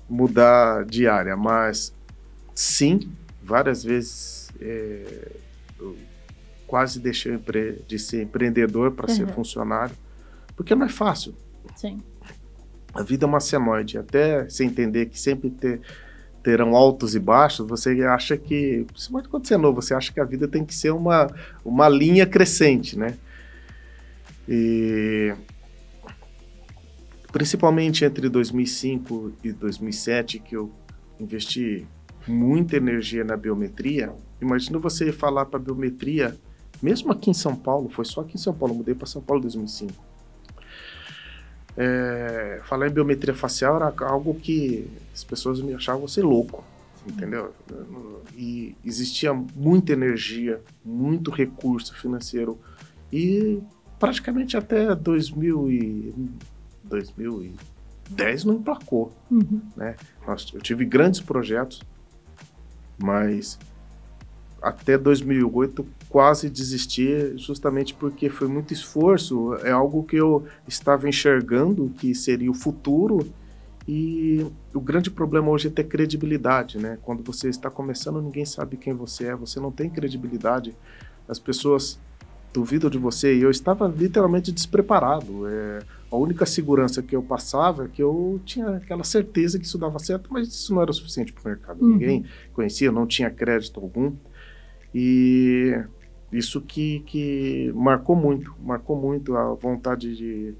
mudar 0.08 0.84
de 0.84 1.06
área. 1.06 1.36
Mas 1.36 1.94
sim, 2.54 3.10
várias 3.42 3.84
vezes 3.84 4.50
é, 4.60 5.28
eu 5.78 5.96
quase 6.66 6.98
deixei 6.98 7.38
de 7.86 7.98
ser 7.98 8.22
empreendedor 8.22 8.92
para 8.92 9.08
uhum. 9.08 9.16
ser 9.16 9.28
funcionário, 9.28 9.94
porque 10.56 10.74
não 10.74 10.86
é 10.86 10.88
fácil. 10.88 11.34
Sim. 11.76 12.02
A 12.92 13.02
vida 13.02 13.24
é 13.24 13.28
uma 13.28 13.40
senoide, 13.40 13.98
até 13.98 14.48
você 14.48 14.64
entender 14.64 15.06
que 15.06 15.20
sempre 15.20 15.50
ter 15.50 15.80
terão 16.42 16.76
altos 16.76 17.14
e 17.14 17.18
baixos, 17.18 17.66
você 17.66 18.02
acha 18.04 18.36
que, 18.36 18.84
principalmente 18.92 19.28
quando 19.28 19.46
você 19.46 19.54
é 19.54 19.58
novo, 19.58 19.82
você 19.82 19.94
acha 19.94 20.12
que 20.12 20.20
a 20.20 20.24
vida 20.24 20.46
tem 20.48 20.64
que 20.64 20.74
ser 20.74 20.90
uma, 20.90 21.28
uma 21.64 21.88
linha 21.88 22.26
crescente, 22.26 22.98
né? 22.98 23.16
E 24.48 25.34
principalmente 27.30 28.04
entre 28.04 28.28
2005 28.28 29.32
e 29.44 29.52
2007, 29.52 30.38
que 30.38 30.56
eu 30.56 30.72
investi 31.20 31.86
muita 32.26 32.76
energia 32.76 33.24
na 33.24 33.36
biometria. 33.36 34.12
Imagina 34.40 34.78
você 34.78 35.12
falar 35.12 35.46
para 35.46 35.58
biometria, 35.58 36.36
mesmo 36.80 37.12
aqui 37.12 37.30
em 37.30 37.34
São 37.34 37.54
Paulo, 37.54 37.88
foi 37.90 38.04
só 38.04 38.22
aqui 38.22 38.36
em 38.36 38.40
São 38.40 38.54
Paulo, 38.54 38.74
mudei 38.74 38.94
para 38.94 39.06
São 39.06 39.20
Paulo 39.20 39.40
em 39.40 39.42
2005 39.42 40.08
é, 41.80 42.60
falar 42.64 42.88
em 42.88 42.90
biometria 42.90 43.32
facial 43.32 43.76
era 43.76 43.94
algo 44.00 44.34
que 44.34 44.90
as 45.14 45.22
pessoas 45.22 45.60
me 45.60 45.72
achavam 45.74 46.08
ser 46.08 46.22
louco, 46.22 46.64
entendeu? 47.06 47.54
E 48.36 48.74
existia 48.84 49.32
muita 49.32 49.92
energia, 49.92 50.60
muito 50.84 51.30
recurso 51.30 51.94
financeiro 51.94 52.58
e 53.12 53.62
praticamente 53.96 54.56
até 54.56 54.92
2000 54.92 55.70
e, 55.70 56.14
2010 56.82 58.44
não 58.44 58.54
emplacou, 58.54 59.12
uhum. 59.30 59.60
né? 59.76 59.94
Eu 60.52 60.60
tive 60.60 60.84
grandes 60.84 61.20
projetos, 61.20 61.80
mas 63.00 63.56
até 64.60 64.98
2008 64.98 65.86
quase 66.08 66.48
desisti 66.48 67.36
justamente 67.36 67.94
porque 67.94 68.30
foi 68.30 68.48
muito 68.48 68.72
esforço, 68.72 69.54
é 69.62 69.70
algo 69.70 70.02
que 70.02 70.16
eu 70.16 70.46
estava 70.66 71.08
enxergando 71.08 71.92
que 71.98 72.14
seria 72.14 72.50
o 72.50 72.54
futuro 72.54 73.30
e 73.86 74.46
o 74.74 74.80
grande 74.80 75.10
problema 75.10 75.48
hoje 75.48 75.68
é 75.68 75.70
ter 75.70 75.84
credibilidade, 75.84 76.78
né? 76.78 76.98
Quando 77.02 77.22
você 77.22 77.48
está 77.48 77.70
começando, 77.70 78.20
ninguém 78.20 78.44
sabe 78.44 78.76
quem 78.76 78.92
você 78.92 79.28
é, 79.28 79.34
você 79.34 79.58
não 79.58 79.72
tem 79.72 79.88
credibilidade, 79.88 80.76
as 81.26 81.38
pessoas 81.38 81.98
duvidam 82.52 82.90
de 82.90 82.98
você 82.98 83.34
e 83.34 83.42
eu 83.42 83.50
estava 83.50 83.86
literalmente 83.86 84.50
despreparado. 84.52 85.46
É, 85.46 85.78
a 86.10 86.16
única 86.16 86.46
segurança 86.46 87.02
que 87.02 87.14
eu 87.14 87.22
passava 87.22 87.84
é 87.84 87.88
que 87.88 88.02
eu 88.02 88.40
tinha 88.44 88.76
aquela 88.76 89.04
certeza 89.04 89.58
que 89.58 89.66
isso 89.66 89.78
dava 89.78 89.98
certo, 89.98 90.28
mas 90.32 90.48
isso 90.48 90.74
não 90.74 90.82
era 90.82 90.90
o 90.90 90.94
suficiente 90.94 91.32
para 91.32 91.42
o 91.42 91.48
mercado. 91.48 91.82
Uhum. 91.82 91.92
Ninguém 91.92 92.24
conhecia, 92.52 92.90
não 92.90 93.06
tinha 93.06 93.30
crédito 93.30 93.80
algum. 93.80 94.12
E 94.94 95.78
isso 96.32 96.60
que, 96.60 97.00
que 97.00 97.72
marcou 97.74 98.14
muito, 98.14 98.54
marcou 98.60 98.96
muito 98.96 99.36
a 99.36 99.54
vontade 99.54 100.14
de, 100.16 100.54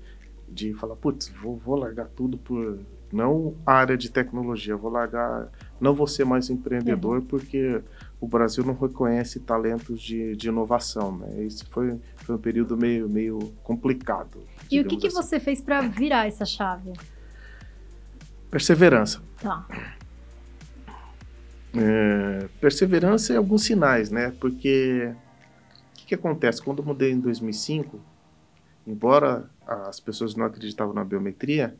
de 0.48 0.74
falar, 0.74 0.96
putz, 0.96 1.28
vou, 1.42 1.56
vou 1.56 1.76
largar 1.76 2.08
tudo 2.08 2.38
por 2.38 2.78
não 3.12 3.54
a 3.64 3.72
área 3.72 3.96
de 3.96 4.10
tecnologia, 4.10 4.76
vou 4.76 4.90
largar, 4.90 5.48
não 5.80 5.94
vou 5.94 6.06
ser 6.06 6.24
mais 6.24 6.50
empreendedor, 6.50 7.18
é. 7.18 7.20
porque 7.26 7.80
o 8.20 8.26
Brasil 8.26 8.64
não 8.64 8.74
reconhece 8.74 9.40
talentos 9.40 10.00
de, 10.00 10.36
de 10.36 10.48
inovação, 10.48 11.16
né? 11.16 11.44
Esse 11.44 11.64
foi, 11.66 11.98
foi 12.16 12.34
um 12.34 12.38
período 12.38 12.76
meio, 12.76 13.08
meio 13.08 13.38
complicado. 13.62 14.42
E 14.70 14.80
o 14.80 14.84
que, 14.84 14.96
que 14.96 15.06
assim. 15.06 15.16
você 15.16 15.40
fez 15.40 15.60
para 15.60 15.80
virar 15.82 16.26
essa 16.26 16.44
chave? 16.44 16.92
Perseverança. 18.50 19.22
Tá. 19.40 19.66
É, 21.74 22.48
perseverança 22.60 23.32
e 23.32 23.36
alguns 23.36 23.62
sinais, 23.62 24.10
né? 24.10 24.34
Porque 24.40 25.12
que, 26.08 26.14
que 26.14 26.14
acontece? 26.14 26.62
Quando 26.62 26.78
eu 26.78 26.86
mudei 26.86 27.12
em 27.12 27.20
2005, 27.20 28.00
embora 28.86 29.48
as 29.66 30.00
pessoas 30.00 30.34
não 30.34 30.46
acreditavam 30.46 30.94
na 30.94 31.04
biometria, 31.04 31.76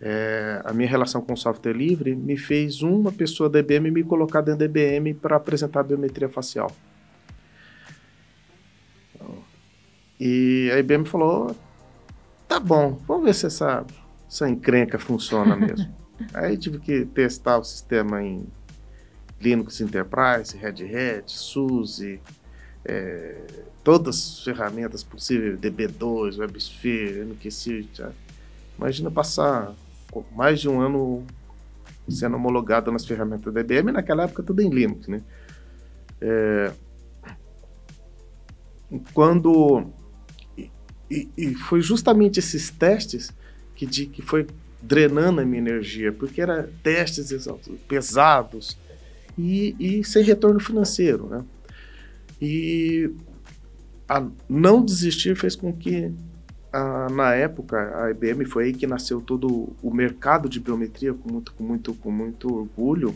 é, 0.00 0.62
a 0.64 0.72
minha 0.72 0.88
relação 0.88 1.20
com 1.20 1.34
o 1.34 1.36
software 1.36 1.74
livre 1.74 2.14
me 2.16 2.36
fez 2.38 2.82
uma 2.82 3.12
pessoa 3.12 3.48
da 3.48 3.58
IBM 3.58 3.90
me 3.90 4.02
colocar 4.02 4.40
dentro 4.40 4.60
da 4.60 4.64
IBM 4.64 5.14
para 5.14 5.36
apresentar 5.36 5.80
a 5.80 5.82
biometria 5.82 6.28
facial. 6.28 6.70
E 10.18 10.70
a 10.72 10.78
IBM 10.78 11.04
falou: 11.04 11.54
tá 12.48 12.58
bom, 12.58 12.98
vamos 13.06 13.24
ver 13.24 13.34
se 13.34 13.46
essa, 13.46 13.84
essa 14.26 14.48
encrenca 14.48 14.98
funciona 14.98 15.54
mesmo. 15.56 15.94
Aí 16.32 16.56
tive 16.56 16.78
que 16.78 17.04
testar 17.04 17.58
o 17.58 17.64
sistema 17.64 18.22
em 18.22 18.46
Linux 19.38 19.82
Enterprise, 19.82 20.56
Red 20.56 20.84
Hat, 20.84 21.30
SUSE, 21.30 22.20
é, 22.86 23.36
todas 23.82 24.16
as 24.16 24.44
ferramentas 24.44 25.02
possíveis, 25.02 25.58
DB2, 25.58 26.38
WebSphere, 26.38 27.24
MQSearch. 27.24 28.04
Imagina 28.78 29.10
passar 29.10 29.74
mais 30.34 30.60
de 30.60 30.68
um 30.68 30.80
ano 30.80 31.26
sendo 32.08 32.36
homologado 32.36 32.92
nas 32.92 33.04
ferramentas 33.04 33.52
da 33.52 33.60
IBM, 33.60 33.92
naquela 33.92 34.24
época 34.24 34.42
tudo 34.42 34.62
em 34.62 34.70
Linux, 34.70 35.08
né? 35.08 35.22
É, 36.20 36.72
quando 39.12 39.90
e, 41.10 41.28
e, 41.36 41.54
foi 41.54 41.80
justamente 41.80 42.38
esses 42.38 42.70
testes 42.70 43.32
que, 43.74 43.84
de, 43.84 44.06
que 44.06 44.22
foi 44.22 44.46
drenando 44.80 45.40
a 45.40 45.44
minha 45.44 45.58
energia, 45.58 46.12
porque 46.12 46.40
eram 46.40 46.66
testes 46.82 47.30
pesados 47.88 48.78
e, 49.36 49.74
e 49.78 50.04
sem 50.04 50.22
retorno 50.22 50.60
financeiro, 50.60 51.26
né? 51.28 51.44
E 52.40 53.10
não 54.48 54.84
desistir 54.84 55.36
fez 55.36 55.56
com 55.56 55.72
que 55.72 56.12
a, 56.72 57.08
na 57.10 57.34
época, 57.34 58.04
a 58.04 58.10
IBM 58.10 58.44
foi 58.44 58.64
aí 58.64 58.72
que 58.74 58.86
nasceu 58.86 59.20
todo 59.20 59.70
o 59.82 59.90
mercado 59.92 60.48
de 60.48 60.60
biometria 60.60 61.14
com 61.14 61.32
muito, 61.32 61.52
com 61.54 61.64
muito, 61.64 61.94
com 61.94 62.10
muito 62.10 62.54
orgulho. 62.54 63.14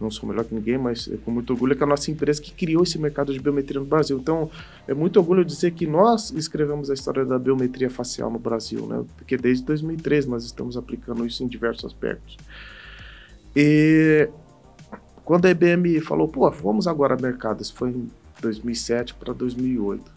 Não 0.00 0.10
sou 0.10 0.28
melhor 0.28 0.44
que 0.44 0.54
ninguém, 0.54 0.76
mas 0.76 1.10
com 1.24 1.30
muito 1.30 1.50
orgulho 1.52 1.72
é 1.72 1.76
que 1.76 1.82
a 1.82 1.86
nossa 1.86 2.10
empresa 2.10 2.40
que 2.40 2.52
criou 2.52 2.82
esse 2.82 2.98
mercado 2.98 3.32
de 3.32 3.40
biometria 3.40 3.80
no 3.80 3.86
Brasil. 3.86 4.18
Então, 4.18 4.50
é 4.86 4.92
muito 4.92 5.18
orgulho 5.18 5.44
dizer 5.44 5.72
que 5.72 5.86
nós 5.86 6.30
escrevemos 6.32 6.90
a 6.90 6.94
história 6.94 7.24
da 7.24 7.38
biometria 7.38 7.88
facial 7.88 8.30
no 8.30 8.38
Brasil, 8.38 8.86
né? 8.86 9.02
Porque 9.16 9.38
desde 9.38 9.64
2003 9.64 10.26
nós 10.26 10.44
estamos 10.44 10.76
aplicando 10.76 11.26
isso 11.26 11.42
em 11.42 11.48
diversos 11.48 11.86
aspectos. 11.86 12.36
E 13.54 14.28
quando 15.24 15.46
a 15.46 15.50
IBM 15.50 15.98
falou, 16.02 16.28
pô, 16.28 16.48
vamos 16.50 16.86
agora 16.86 17.14
ao 17.14 17.20
mercado, 17.20 17.62
isso 17.62 17.74
foi 17.74 17.88
em 17.90 18.10
2007 18.40 19.14
para 19.14 19.32
2008 19.32 20.16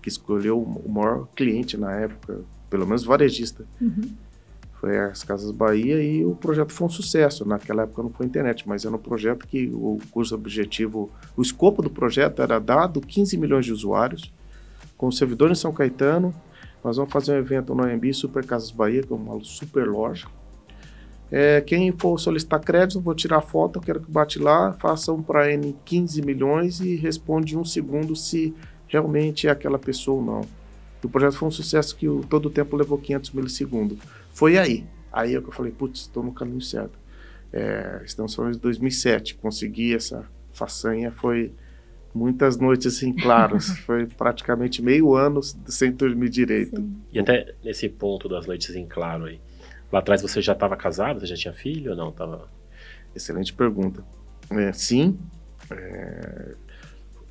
que 0.00 0.08
escolheu 0.08 0.60
o 0.60 0.90
maior 0.90 1.28
cliente 1.34 1.76
na 1.76 1.92
época, 1.92 2.40
pelo 2.70 2.86
menos 2.86 3.04
varejista. 3.04 3.64
Uhum. 3.80 4.10
Foi 4.80 4.96
as 4.96 5.24
Casas 5.24 5.50
Bahia 5.50 6.00
e 6.00 6.24
o 6.24 6.36
projeto 6.36 6.72
foi 6.72 6.86
um 6.86 6.90
sucesso. 6.90 7.46
Naquela 7.46 7.82
época 7.82 8.02
não 8.02 8.10
foi 8.10 8.26
internet, 8.26 8.66
mas 8.66 8.84
era 8.84 8.94
um 8.94 8.98
projeto 8.98 9.46
que 9.46 9.66
o 9.74 9.98
cujo 10.10 10.34
objetivo, 10.34 11.10
o 11.36 11.42
escopo 11.42 11.82
do 11.82 11.90
projeto 11.90 12.40
era 12.40 12.58
dado 12.58 13.00
15 13.00 13.36
milhões 13.36 13.66
de 13.66 13.72
usuários, 13.72 14.32
com 14.96 15.10
servidor 15.10 15.50
em 15.50 15.54
São 15.56 15.72
Caetano. 15.72 16.34
Nós 16.82 16.96
vamos 16.96 17.12
fazer 17.12 17.32
um 17.32 17.38
evento 17.38 17.74
no 17.74 17.82
AMB 17.82 18.14
Super 18.14 18.46
Casas 18.46 18.70
Bahia, 18.70 19.02
que 19.02 19.12
é 19.12 19.16
uma 19.16 19.42
super 19.42 19.86
loja. 19.88 20.26
É, 21.30 21.60
quem 21.60 21.92
for 21.92 22.18
solicitar 22.18 22.60
crédito, 22.60 23.00
vou 23.00 23.14
tirar 23.14 23.42
foto, 23.42 23.78
eu 23.78 23.82
quero 23.82 24.00
que 24.00 24.10
bate 24.10 24.38
lá, 24.38 24.72
faça 24.74 25.12
um 25.12 25.22
para 25.22 25.52
N 25.52 25.76
15 25.84 26.22
milhões 26.22 26.80
e 26.80 26.96
responde 26.96 27.54
em 27.54 27.58
um 27.58 27.64
segundo 27.64 28.16
se 28.16 28.54
realmente 28.86 29.46
é 29.46 29.50
aquela 29.50 29.78
pessoa 29.78 30.18
ou 30.18 30.24
não. 30.24 30.40
O 31.04 31.08
projeto 31.08 31.36
foi 31.36 31.48
um 31.48 31.50
sucesso 31.52 31.94
que 31.94 32.08
o, 32.08 32.22
todo 32.22 32.46
o 32.46 32.50
tempo 32.50 32.76
levou 32.76 32.98
500 32.98 33.30
milissegundos. 33.32 33.98
Foi 34.32 34.58
aí. 34.58 34.84
Aí 35.12 35.34
é 35.34 35.40
que 35.40 35.48
eu 35.48 35.52
falei, 35.52 35.70
putz, 35.70 36.00
estou 36.00 36.22
no 36.22 36.32
caminho 36.32 36.60
certo. 36.60 36.98
É, 37.52 38.02
estamos 38.04 38.34
falando 38.34 38.54
de 38.54 38.60
2007. 38.60 39.36
Consegui 39.36 39.94
essa 39.94 40.24
façanha, 40.52 41.12
foi 41.12 41.52
muitas 42.14 42.56
noites 42.56 42.96
assim 42.96 43.12
claras. 43.14 43.68
foi 43.86 44.06
praticamente 44.06 44.82
meio 44.82 45.14
ano 45.14 45.40
sem 45.66 45.92
dormir 45.92 46.30
direito. 46.30 46.76
Sim. 46.76 46.96
E 47.12 47.18
até 47.18 47.54
nesse 47.64 47.88
ponto 47.88 48.28
das 48.28 48.46
noites 48.46 48.74
em 48.74 48.86
claro 48.86 49.24
aí. 49.24 49.40
Lá 49.92 50.00
atrás 50.00 50.22
você 50.22 50.40
já 50.42 50.52
estava 50.52 50.76
casado? 50.76 51.20
Você 51.20 51.26
já 51.26 51.36
tinha 51.36 51.54
filho 51.54 51.92
ou 51.92 51.96
não? 51.96 52.12
Tava... 52.12 52.48
Excelente 53.14 53.52
pergunta. 53.52 54.04
É, 54.50 54.72
sim. 54.72 55.18
É, 55.70 56.54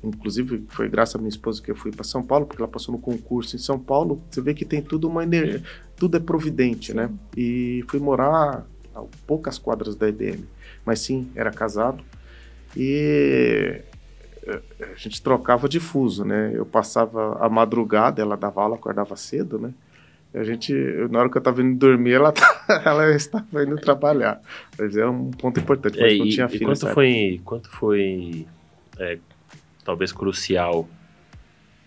inclusive 0.02 0.64
foi 0.68 0.88
graças 0.88 1.14
à 1.16 1.18
minha 1.18 1.28
esposa 1.28 1.62
que 1.62 1.70
eu 1.70 1.76
fui 1.76 1.90
para 1.90 2.04
São 2.04 2.22
Paulo, 2.22 2.46
porque 2.46 2.60
ela 2.60 2.70
passou 2.70 2.92
no 2.92 3.00
concurso 3.00 3.56
em 3.56 3.58
São 3.58 3.78
Paulo. 3.78 4.22
Você 4.30 4.40
vê 4.40 4.54
que 4.54 4.64
tem 4.64 4.82
tudo 4.82 5.08
uma 5.08 5.22
energia, 5.22 5.62
tudo 5.96 6.16
é 6.16 6.20
providente, 6.20 6.94
né? 6.94 7.10
E 7.36 7.84
fui 7.88 7.98
morar 8.00 8.66
a 8.94 9.02
poucas 9.26 9.58
quadras 9.58 9.96
da 9.96 10.08
IBM, 10.08 10.44
mas 10.84 11.00
sim, 11.00 11.30
era 11.34 11.50
casado. 11.50 12.04
E 12.76 13.82
eh, 14.46 14.62
a 14.80 14.94
gente 14.94 15.22
trocava 15.22 15.68
de 15.68 15.80
fuso, 15.80 16.24
né? 16.24 16.52
Eu 16.54 16.66
passava 16.66 17.38
a 17.44 17.48
madrugada, 17.48 18.22
ela 18.22 18.36
dava 18.36 18.62
aula, 18.62 18.76
acordava 18.76 19.16
cedo, 19.16 19.58
né? 19.58 19.72
A 20.34 20.44
gente, 20.44 20.72
na 21.10 21.20
hora 21.20 21.30
que 21.30 21.36
eu 21.36 21.40
estava 21.40 21.62
indo 21.62 21.78
dormir, 21.78 22.12
ela, 22.12 22.32
tá, 22.32 22.64
ela 22.84 23.10
estava 23.14 23.64
indo 23.64 23.76
trabalhar. 23.76 24.40
Mas 24.78 24.96
é 24.96 25.06
um 25.06 25.30
ponto 25.30 25.58
importante, 25.58 25.98
mas 25.98 26.12
é, 26.12 26.16
não 26.16 26.28
tinha 26.28 26.48
filho. 26.48 26.62
E 26.62 26.66
quanto 26.66 26.88
foi, 26.88 27.40
quanto 27.44 27.70
foi 27.70 28.46
é, 28.98 29.18
talvez 29.84 30.12
crucial 30.12 30.88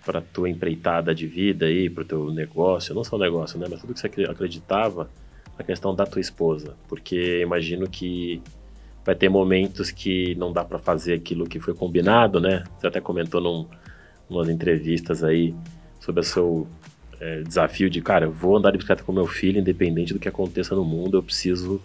para 0.06 0.20
a 0.20 0.22
tua 0.22 0.50
empreitada 0.50 1.14
de 1.14 1.28
vida 1.28 1.68
aí, 1.68 1.90
para 1.90 2.02
o 2.02 2.06
teu 2.06 2.34
negócio, 2.34 2.96
não 2.96 3.04
só 3.04 3.16
o 3.16 3.20
negócio, 3.20 3.60
né, 3.60 3.68
mas 3.70 3.82
tudo 3.82 3.94
que 3.94 4.00
você 4.00 4.08
acreditava, 4.08 5.10
a 5.58 5.64
questão 5.64 5.94
da 5.94 6.06
tua 6.06 6.20
esposa, 6.20 6.76
porque 6.88 7.42
imagino 7.42 7.88
que 7.88 8.42
vai 9.06 9.16
ter 9.16 9.30
momentos 9.30 9.92
que 9.92 10.34
não 10.36 10.52
dá 10.52 10.64
para 10.64 10.80
fazer 10.80 11.14
aquilo 11.14 11.46
que 11.46 11.60
foi 11.60 11.74
combinado, 11.74 12.40
né? 12.40 12.64
Você 12.78 12.88
até 12.88 13.00
comentou 13.00 13.42
num, 13.42 13.68
umas 14.30 14.50
entrevistas 14.50 15.24
aí 15.24 15.54
sobre 16.00 16.22
o 16.22 16.24
seu 16.24 16.68
é, 17.22 17.44
desafio 17.44 17.88
de, 17.88 18.02
cara, 18.02 18.26
eu 18.26 18.32
vou 18.32 18.58
andar 18.58 18.72
de 18.72 18.78
bicicleta 18.78 19.04
com 19.04 19.14
meu 19.14 19.28
filho, 19.28 19.60
independente 19.60 20.12
do 20.12 20.20
que 20.20 20.28
aconteça 20.28 20.74
no 20.74 20.84
mundo, 20.84 21.18
eu 21.18 21.24
preciso 21.24 21.80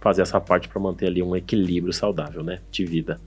fazer 0.00 0.22
essa 0.22 0.40
parte 0.40 0.68
para 0.68 0.80
manter 0.80 1.06
ali 1.06 1.22
um 1.22 1.36
equilíbrio 1.36 1.92
saudável, 1.92 2.42
né, 2.42 2.58
de 2.72 2.84
vida. 2.84 3.20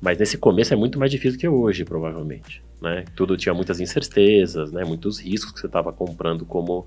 Mas 0.00 0.18
nesse 0.18 0.36
começo 0.36 0.74
é 0.74 0.76
muito 0.76 0.98
mais 0.98 1.12
difícil 1.12 1.38
que 1.38 1.46
hoje, 1.46 1.84
provavelmente. 1.84 2.60
Né? 2.80 3.04
Tudo 3.14 3.36
tinha 3.36 3.54
muitas 3.54 3.78
incertezas, 3.78 4.72
né? 4.72 4.82
muitos 4.82 5.20
riscos 5.20 5.52
que 5.52 5.60
você 5.60 5.66
estava 5.66 5.92
comprando 5.92 6.44
como, 6.44 6.84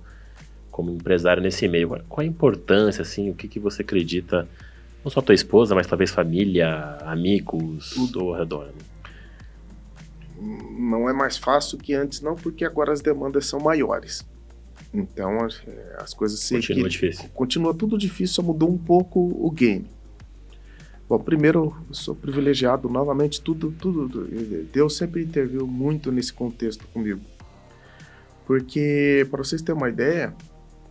como 0.69 0.91
empresário 0.91 1.41
nesse 1.41 1.65
meio. 1.69 1.87
Qual 2.09 2.21
a 2.21 2.27
importância, 2.27 3.01
assim, 3.01 3.29
o 3.29 3.33
que, 3.33 3.47
que 3.47 3.57
você 3.57 3.81
acredita, 3.81 4.45
não 5.01 5.09
só 5.09 5.21
tua 5.21 5.33
esposa, 5.33 5.73
mas 5.73 5.87
talvez 5.87 6.11
família, 6.11 6.97
amigos, 7.05 7.91
tudo 7.91 8.19
ao 8.19 8.33
redor? 8.33 8.65
Né? 8.65 8.94
Não 10.77 11.09
é 11.09 11.13
mais 11.13 11.37
fácil 11.37 11.77
que 11.77 11.93
antes, 11.93 12.21
não, 12.21 12.35
porque 12.35 12.63
agora 12.65 12.91
as 12.91 13.01
demandas 13.01 13.45
são 13.45 13.59
maiores. 13.59 14.25
Então 14.93 15.43
as, 15.43 15.61
as 15.97 16.13
coisas 16.13 16.39
se 16.39 16.55
continua 16.55 16.89
difícil. 16.89 17.29
Continua 17.33 17.73
tudo 17.73 17.97
difícil, 17.97 18.35
só 18.35 18.41
mudou 18.41 18.69
um 18.69 18.77
pouco 18.77 19.19
o 19.19 19.49
game. 19.51 19.89
Bom, 21.07 21.19
primeiro, 21.19 21.75
eu 21.87 21.93
sou 21.93 22.15
privilegiado 22.15 22.89
novamente, 22.89 23.39
tudo, 23.39 23.71
tudo, 23.79 24.27
Deus 24.73 24.97
sempre 24.97 25.23
interviu 25.23 25.67
muito 25.67 26.11
nesse 26.11 26.33
contexto 26.33 26.87
comigo. 26.87 27.21
Porque, 28.45 29.27
para 29.29 29.43
vocês 29.43 29.61
terem 29.61 29.79
uma 29.79 29.89
ideia, 29.89 30.33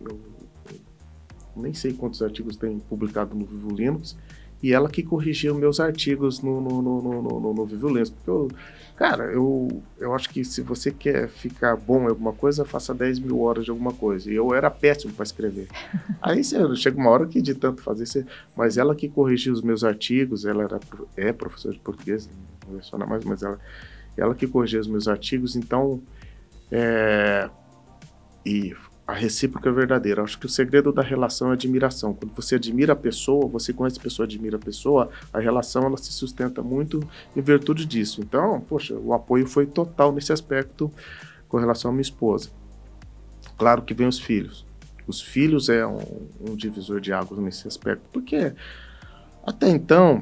eu, 0.01 0.17
eu 0.69 1.61
nem 1.61 1.73
sei 1.73 1.91
quantos 1.91 2.21
artigos 2.21 2.55
tem 2.55 2.79
publicado 2.79 3.35
no 3.35 3.45
Vivo 3.45 3.75
Linux, 3.75 4.15
e 4.61 4.73
ela 4.73 4.89
que 4.89 5.03
corrigiu 5.03 5.55
meus 5.55 5.79
artigos 5.79 6.41
no, 6.41 6.59
no, 6.61 6.81
no, 6.81 7.01
no, 7.01 7.21
no, 7.21 7.53
no 7.53 7.65
Vivo 7.65 7.87
Linux, 7.89 8.09
porque 8.09 8.29
eu 8.29 8.47
Cara, 8.95 9.25
eu, 9.25 9.83
eu 9.99 10.15
acho 10.15 10.29
que 10.29 10.45
se 10.45 10.61
você 10.61 10.89
quer 10.89 11.27
ficar 11.27 11.75
bom 11.75 12.03
em 12.03 12.07
alguma 12.07 12.31
coisa, 12.31 12.63
faça 12.63 12.93
10 12.93 13.19
mil 13.19 13.41
horas 13.41 13.65
de 13.65 13.69
alguma 13.69 13.91
coisa. 13.91 14.31
E 14.31 14.35
eu 14.35 14.55
era 14.55 14.71
péssimo 14.71 15.11
para 15.11 15.23
escrever. 15.23 15.67
Aí 16.21 16.41
você, 16.41 16.75
chega 16.77 16.97
uma 16.97 17.09
hora 17.09 17.27
que 17.27 17.41
de 17.41 17.53
tanto 17.53 17.81
fazer, 17.81 18.05
você, 18.05 18.25
mas 18.55 18.77
ela 18.77 18.95
que 18.95 19.09
corrigiu 19.09 19.51
os 19.51 19.61
meus 19.61 19.83
artigos, 19.83 20.45
ela 20.45 20.63
era, 20.63 20.79
é 21.17 21.33
professora 21.33 21.73
de 21.73 21.81
português, 21.81 22.29
não 22.65 22.77
leciona 22.77 23.05
mais, 23.05 23.25
mas 23.25 23.43
ela, 23.43 23.59
ela 24.15 24.33
que 24.33 24.47
corrigiu 24.47 24.79
os 24.79 24.87
meus 24.87 25.09
artigos, 25.09 25.57
então. 25.57 26.01
É, 26.71 27.49
e 28.45 28.73
a 29.07 29.13
recíproca 29.13 29.69
é 29.69 29.71
verdadeira. 29.71 30.23
Acho 30.23 30.39
que 30.39 30.45
o 30.45 30.49
segredo 30.49 30.91
da 30.91 31.01
relação 31.01 31.51
é 31.51 31.53
admiração. 31.53 32.13
Quando 32.13 32.33
você 32.33 32.55
admira 32.55 32.93
a 32.93 32.95
pessoa, 32.95 33.47
você 33.47 33.71
conhece 33.71 33.99
a 33.99 34.01
pessoa, 34.01 34.25
admira 34.25 34.57
a 34.57 34.59
pessoa, 34.59 35.09
a 35.31 35.39
relação 35.39 35.83
ela 35.83 35.97
se 35.97 36.11
sustenta 36.11 36.63
muito 36.63 37.07
em 37.35 37.41
virtude 37.41 37.85
disso. 37.85 38.21
Então, 38.21 38.59
poxa, 38.61 38.95
o 38.95 39.13
apoio 39.13 39.47
foi 39.47 39.67
total 39.67 40.11
nesse 40.11 40.33
aspecto 40.33 40.91
com 41.47 41.57
relação 41.57 41.91
à 41.91 41.93
minha 41.93 42.01
esposa. 42.01 42.49
Claro 43.57 43.83
que 43.83 43.93
vem 43.93 44.07
os 44.07 44.19
filhos. 44.19 44.65
Os 45.07 45.21
filhos 45.21 45.69
é 45.69 45.85
um, 45.85 46.27
um 46.41 46.55
divisor 46.55 46.99
de 46.99 47.13
águas 47.13 47.39
nesse 47.39 47.67
aspecto, 47.67 48.03
porque 48.11 48.53
até 49.45 49.69
então 49.69 50.19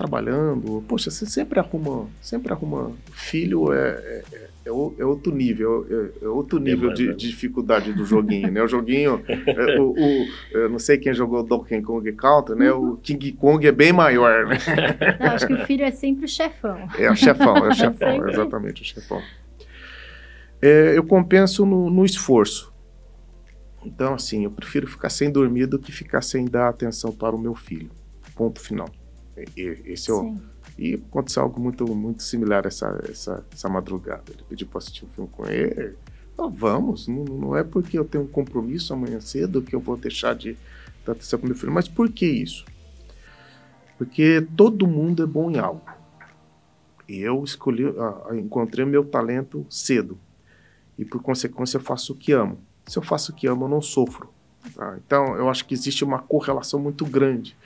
trabalhando, 0.00 0.82
poxa, 0.88 1.10
você 1.10 1.26
sempre 1.26 1.60
arruma, 1.60 2.08
sempre 2.22 2.50
arruma. 2.50 2.90
Filho 3.12 3.70
é, 3.70 3.90
é, 3.90 4.24
é, 4.64 4.70
é 4.98 5.04
outro 5.04 5.30
nível, 5.30 5.86
é, 5.90 6.24
é 6.24 6.28
outro 6.28 6.58
nível 6.58 6.94
de, 6.94 7.08
de, 7.08 7.28
dificuldade 7.28 7.92
do 7.92 8.06
joguinho, 8.06 8.50
né? 8.50 8.62
O 8.62 8.66
joguinho, 8.66 9.22
é, 9.28 9.78
o, 9.78 9.90
o, 9.90 10.26
eu 10.52 10.70
não 10.70 10.78
sei 10.78 10.96
quem 10.96 11.12
jogou 11.12 11.42
Donkey 11.42 11.82
Kong 11.82 12.10
Country, 12.12 12.54
né? 12.56 12.72
O 12.72 12.96
King 12.96 13.32
Kong 13.32 13.66
é 13.66 13.70
bem 13.70 13.92
maior, 13.92 14.46
né? 14.46 14.56
Eu 15.20 15.26
acho 15.32 15.46
que 15.46 15.52
o 15.52 15.66
filho 15.66 15.84
é 15.84 15.90
sempre 15.90 16.24
o 16.24 16.28
chefão. 16.28 16.88
É 16.98 17.10
o 17.10 17.14
chefão, 17.14 17.58
é 17.58 17.68
o 17.68 17.74
chefão, 17.74 18.26
exatamente 18.26 18.80
o 18.80 18.84
chefão. 18.86 19.20
É, 20.62 20.96
eu 20.96 21.04
compenso 21.04 21.66
no, 21.66 21.90
no 21.90 22.06
esforço. 22.06 22.72
Então, 23.84 24.14
assim, 24.14 24.44
eu 24.44 24.50
prefiro 24.50 24.86
ficar 24.86 25.10
sem 25.10 25.30
dormir 25.30 25.66
do 25.66 25.78
que 25.78 25.92
ficar 25.92 26.22
sem 26.22 26.46
dar 26.46 26.70
atenção 26.70 27.12
para 27.12 27.36
o 27.36 27.38
meu 27.38 27.54
filho. 27.54 27.90
Ponto 28.34 28.60
final. 28.60 28.88
Esse 29.56 30.10
é 30.10 30.14
o, 30.14 30.36
e 30.78 30.94
aconteceu 30.94 31.42
algo 31.42 31.60
muito, 31.60 31.86
muito 31.94 32.22
similar 32.22 32.66
essa, 32.66 32.98
essa, 33.08 33.44
essa 33.52 33.68
madrugada. 33.68 34.24
Ele 34.28 34.42
pediu 34.48 34.66
para 34.66 34.78
assistir 34.78 35.04
um 35.04 35.08
filme 35.08 35.30
com 35.30 35.46
ele. 35.46 35.96
Oh, 36.36 36.48
vamos, 36.48 37.06
não, 37.06 37.24
não, 37.24 37.56
é 37.56 37.62
porque 37.62 37.98
eu 37.98 38.04
tenho 38.04 38.24
um 38.24 38.26
compromisso 38.26 38.94
amanhã 38.94 39.20
cedo 39.20 39.60
que 39.60 39.74
eu 39.74 39.80
vou 39.80 39.96
deixar 39.96 40.34
de 40.34 40.56
dar 41.04 41.12
atenção 41.12 41.38
para 41.38 41.48
meu 41.48 41.56
filho. 41.56 41.72
Mas 41.72 41.86
por 41.86 42.10
que 42.10 42.24
isso? 42.24 42.64
Porque 43.98 44.46
todo 44.56 44.86
mundo 44.86 45.22
é 45.22 45.26
bom 45.26 45.50
em 45.50 45.58
algo. 45.58 45.84
E 47.06 47.18
eu 47.20 47.44
escolhi, 47.44 47.84
uh, 47.84 48.34
encontrei 48.34 48.86
meu 48.86 49.04
talento 49.04 49.66
cedo. 49.68 50.18
E 50.96 51.04
por 51.04 51.20
consequência 51.20 51.76
eu 51.76 51.82
faço 51.82 52.14
o 52.14 52.16
que 52.16 52.32
amo. 52.32 52.58
Se 52.86 52.96
eu 52.98 53.02
faço 53.02 53.32
o 53.32 53.34
que 53.34 53.46
amo, 53.46 53.66
eu 53.66 53.68
não 53.68 53.82
sofro. 53.82 54.30
Tá? 54.74 54.98
Então 55.04 55.36
eu 55.36 55.50
acho 55.50 55.66
que 55.66 55.74
existe 55.74 56.04
uma 56.04 56.20
correlação 56.20 56.80
muito 56.80 57.04
grande. 57.04 57.56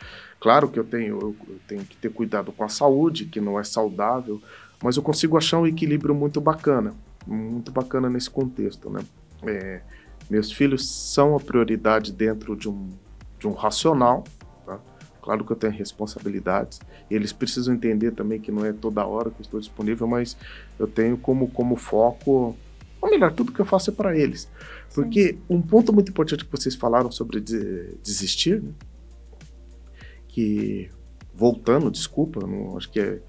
Claro 0.45 0.69
que 0.69 0.79
eu 0.79 0.85
tenho, 0.85 1.19
eu 1.21 1.59
tenho 1.67 1.83
que 1.87 1.97
ter 1.97 2.13
cuidado 2.13 2.53
com 2.53 2.63
a 2.63 2.69
saúde, 2.69 3.25
que 3.25 3.41
não 3.41 3.59
é 3.59 3.65
saudável, 3.65 4.43
mas 4.83 4.95
eu 4.99 5.03
consigo 5.03 5.39
achar 5.39 5.59
um 5.59 5.67
equilíbrio 5.67 6.15
muito 6.15 6.39
bacana, 6.39 6.93
muito 7.27 7.73
bacana 7.73 8.11
nesse 8.11 8.29
contexto, 8.29 8.91
né? 8.91 9.03
É, 9.43 9.81
meus 10.29 10.53
filhos 10.53 10.87
são 10.87 11.35
a 11.35 11.41
prioridade 11.41 12.13
dentro 12.13 12.55
de 12.55 12.69
um, 12.69 12.91
de 13.39 13.49
um 13.49 13.55
racional, 13.55 14.25
tá? 14.67 14.79
Claro 15.23 15.47
que 15.47 15.53
eu 15.53 15.57
tenho 15.57 15.73
responsabilidades, 15.73 16.79
eles 17.11 17.33
precisam 17.33 17.75
entender 17.75 18.11
também 18.11 18.39
que 18.39 18.53
não 18.53 18.67
é 18.67 18.73
toda 18.75 19.07
hora 19.07 19.31
que 19.31 19.41
eu 19.41 19.45
estou 19.45 19.59
disponível, 19.59 20.07
mas 20.07 20.37
eu 20.79 20.87
tenho 20.87 21.17
como, 21.17 21.49
como 21.49 21.75
foco, 21.75 22.55
ou 23.01 23.11
melhor, 23.11 23.33
tudo 23.33 23.51
que 23.51 23.61
eu 23.61 23.65
faço 23.65 23.89
é 23.89 23.95
para 23.95 24.15
eles. 24.15 24.47
Porque 24.95 25.29
Sim. 25.29 25.39
um 25.49 25.63
ponto 25.63 25.91
muito 25.91 26.11
importante 26.11 26.45
que 26.45 26.53
vocês 26.53 26.75
falaram 26.75 27.11
sobre 27.11 27.41
desistir, 27.41 28.61
né? 28.61 28.73
Que 30.35 30.90
voltando, 31.33 31.90
desculpa, 31.92 32.44
não, 32.44 32.77
acho 32.77 32.90
que 32.90 32.99
é, 32.99 33.20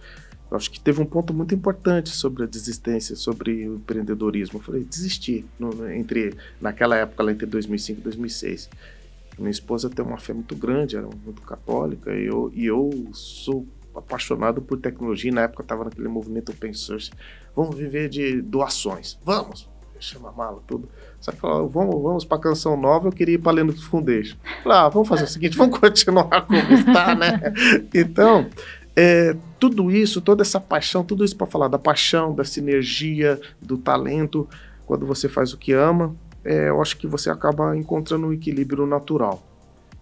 acho 0.51 0.71
que 0.71 0.79
teve 0.79 0.99
um 0.99 1.05
ponto 1.05 1.33
muito 1.35 1.53
importante 1.53 2.09
sobre 2.09 2.43
a 2.43 2.47
desistência, 2.47 3.15
sobre 3.15 3.69
o 3.69 3.75
empreendedorismo. 3.75 4.57
Eu 4.57 4.63
falei, 4.63 4.83
desistir 4.83 5.45
no, 5.59 5.87
entre 5.91 6.35
naquela 6.59 6.95
época 6.95 7.21
lá 7.21 7.31
entre 7.31 7.45
2005 7.45 7.99
e 7.99 8.03
2006. 8.03 8.69
Minha 9.37 9.51
esposa 9.51 9.87
tem 9.87 10.03
uma 10.03 10.17
fé 10.17 10.33
muito 10.33 10.55
grande, 10.55 10.97
era 10.97 11.07
muito 11.07 11.43
católica, 11.43 12.11
e 12.11 12.25
eu, 12.25 12.51
e 12.55 12.65
eu 12.65 12.89
sou 13.13 13.67
apaixonado 13.93 14.61
por 14.61 14.79
tecnologia. 14.79 15.31
Na 15.31 15.41
época 15.41 15.61
estava 15.61 15.83
naquele 15.83 16.07
movimento 16.07 16.51
open 16.51 16.73
source. 16.73 17.11
Vamos 17.55 17.75
viver 17.75 18.09
de 18.09 18.41
doações. 18.41 19.19
Vamos 19.23 19.69
chama 19.99 20.29
a 20.29 20.31
mala, 20.31 20.61
tudo. 20.67 20.89
Só 21.19 21.31
que 21.31 21.39
falou, 21.39 21.67
vamos, 21.69 22.01
vamos 22.01 22.25
pra 22.25 22.37
canção 22.37 22.77
nova, 22.77 23.07
eu 23.07 23.11
queria 23.11 23.35
ir 23.35 23.37
pra 23.37 23.51
Linux 23.51 23.83
Foundation. 23.83 24.37
Falei, 24.63 24.77
ah, 24.77 24.89
vamos 24.89 25.07
fazer 25.07 25.23
o 25.23 25.27
seguinte, 25.27 25.57
vamos 25.57 25.77
continuar 25.79 26.41
como 26.45 26.59
está, 26.73 27.15
né? 27.15 27.41
Então, 27.93 28.47
é, 28.95 29.35
tudo 29.59 29.91
isso, 29.91 30.21
toda 30.21 30.41
essa 30.41 30.59
paixão, 30.59 31.03
tudo 31.03 31.25
isso 31.25 31.35
para 31.35 31.47
falar 31.47 31.67
da 31.67 31.79
paixão, 31.79 32.33
da 32.33 32.43
sinergia, 32.43 33.39
do 33.61 33.77
talento, 33.77 34.47
quando 34.85 35.05
você 35.05 35.27
faz 35.27 35.53
o 35.53 35.57
que 35.57 35.73
ama, 35.73 36.15
é, 36.43 36.69
eu 36.69 36.81
acho 36.81 36.97
que 36.97 37.07
você 37.07 37.29
acaba 37.29 37.75
encontrando 37.75 38.27
um 38.27 38.33
equilíbrio 38.33 38.85
natural. 38.85 39.43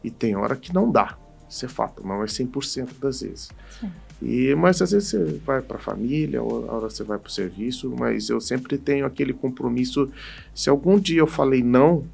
E 0.04 0.12
tem 0.12 0.36
hora 0.36 0.56
que 0.56 0.74
não 0.74 0.92
dá, 0.92 1.18
isso 1.50 1.66
é 1.66 1.70
fato, 1.70 2.06
não 2.06 2.22
é 2.22 2.26
100% 2.26 3.00
das 3.00 3.22
vezes. 3.22 3.50
Sim. 3.80 3.92
E, 4.24 4.56
mas 4.56 4.82
às 4.82 4.92
vezes 4.92 5.10
você 5.10 5.40
vai 5.46 5.62
para 5.62 5.76
a 5.76 5.80
família, 5.80 6.42
ou 6.42 6.70
a 6.70 6.74
hora 6.74 6.90
você 6.90 7.04
vai 7.04 7.20
para 7.20 7.28
o 7.28 7.32
serviço, 7.32 7.94
mas 7.98 8.30
eu 8.30 8.40
sempre 8.40 8.78
tenho 8.78 9.06
aquele 9.06 9.34
compromisso. 9.34 10.10
Se 10.56 10.70
algum 10.70 10.98
dia 10.98 11.20
eu 11.20 11.28
falei 11.28 11.62
não 11.62 12.06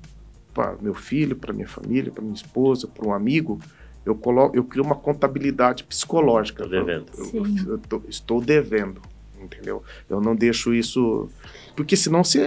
para 0.54 0.76
meu 0.82 0.96
filho, 0.96 1.36
para 1.36 1.54
minha 1.54 1.68
família, 1.68 2.12
para 2.12 2.24
minha 2.24 2.34
esposa, 2.34 2.88
para 2.88 3.08
um 3.08 3.14
amigo, 3.14 3.60
eu 4.04 4.16
coloco, 4.16 4.56
eu 4.56 4.64
crio 4.64 4.84
uma 4.84 4.96
contabilidade 4.96 5.84
psicológica. 5.84 6.64
Estou 6.64 6.80
devendo. 6.80 7.06
Eu, 7.16 7.46
eu, 7.46 7.74
eu 7.74 7.78
tô, 7.78 8.02
estou 8.10 8.42
devendo, 8.42 9.02
entendeu? 9.40 9.84
Eu 10.10 10.20
não 10.20 10.36
deixo 10.36 10.74
isso, 10.74 11.30
porque 11.76 11.96
senão 11.96 12.24
você 12.24 12.42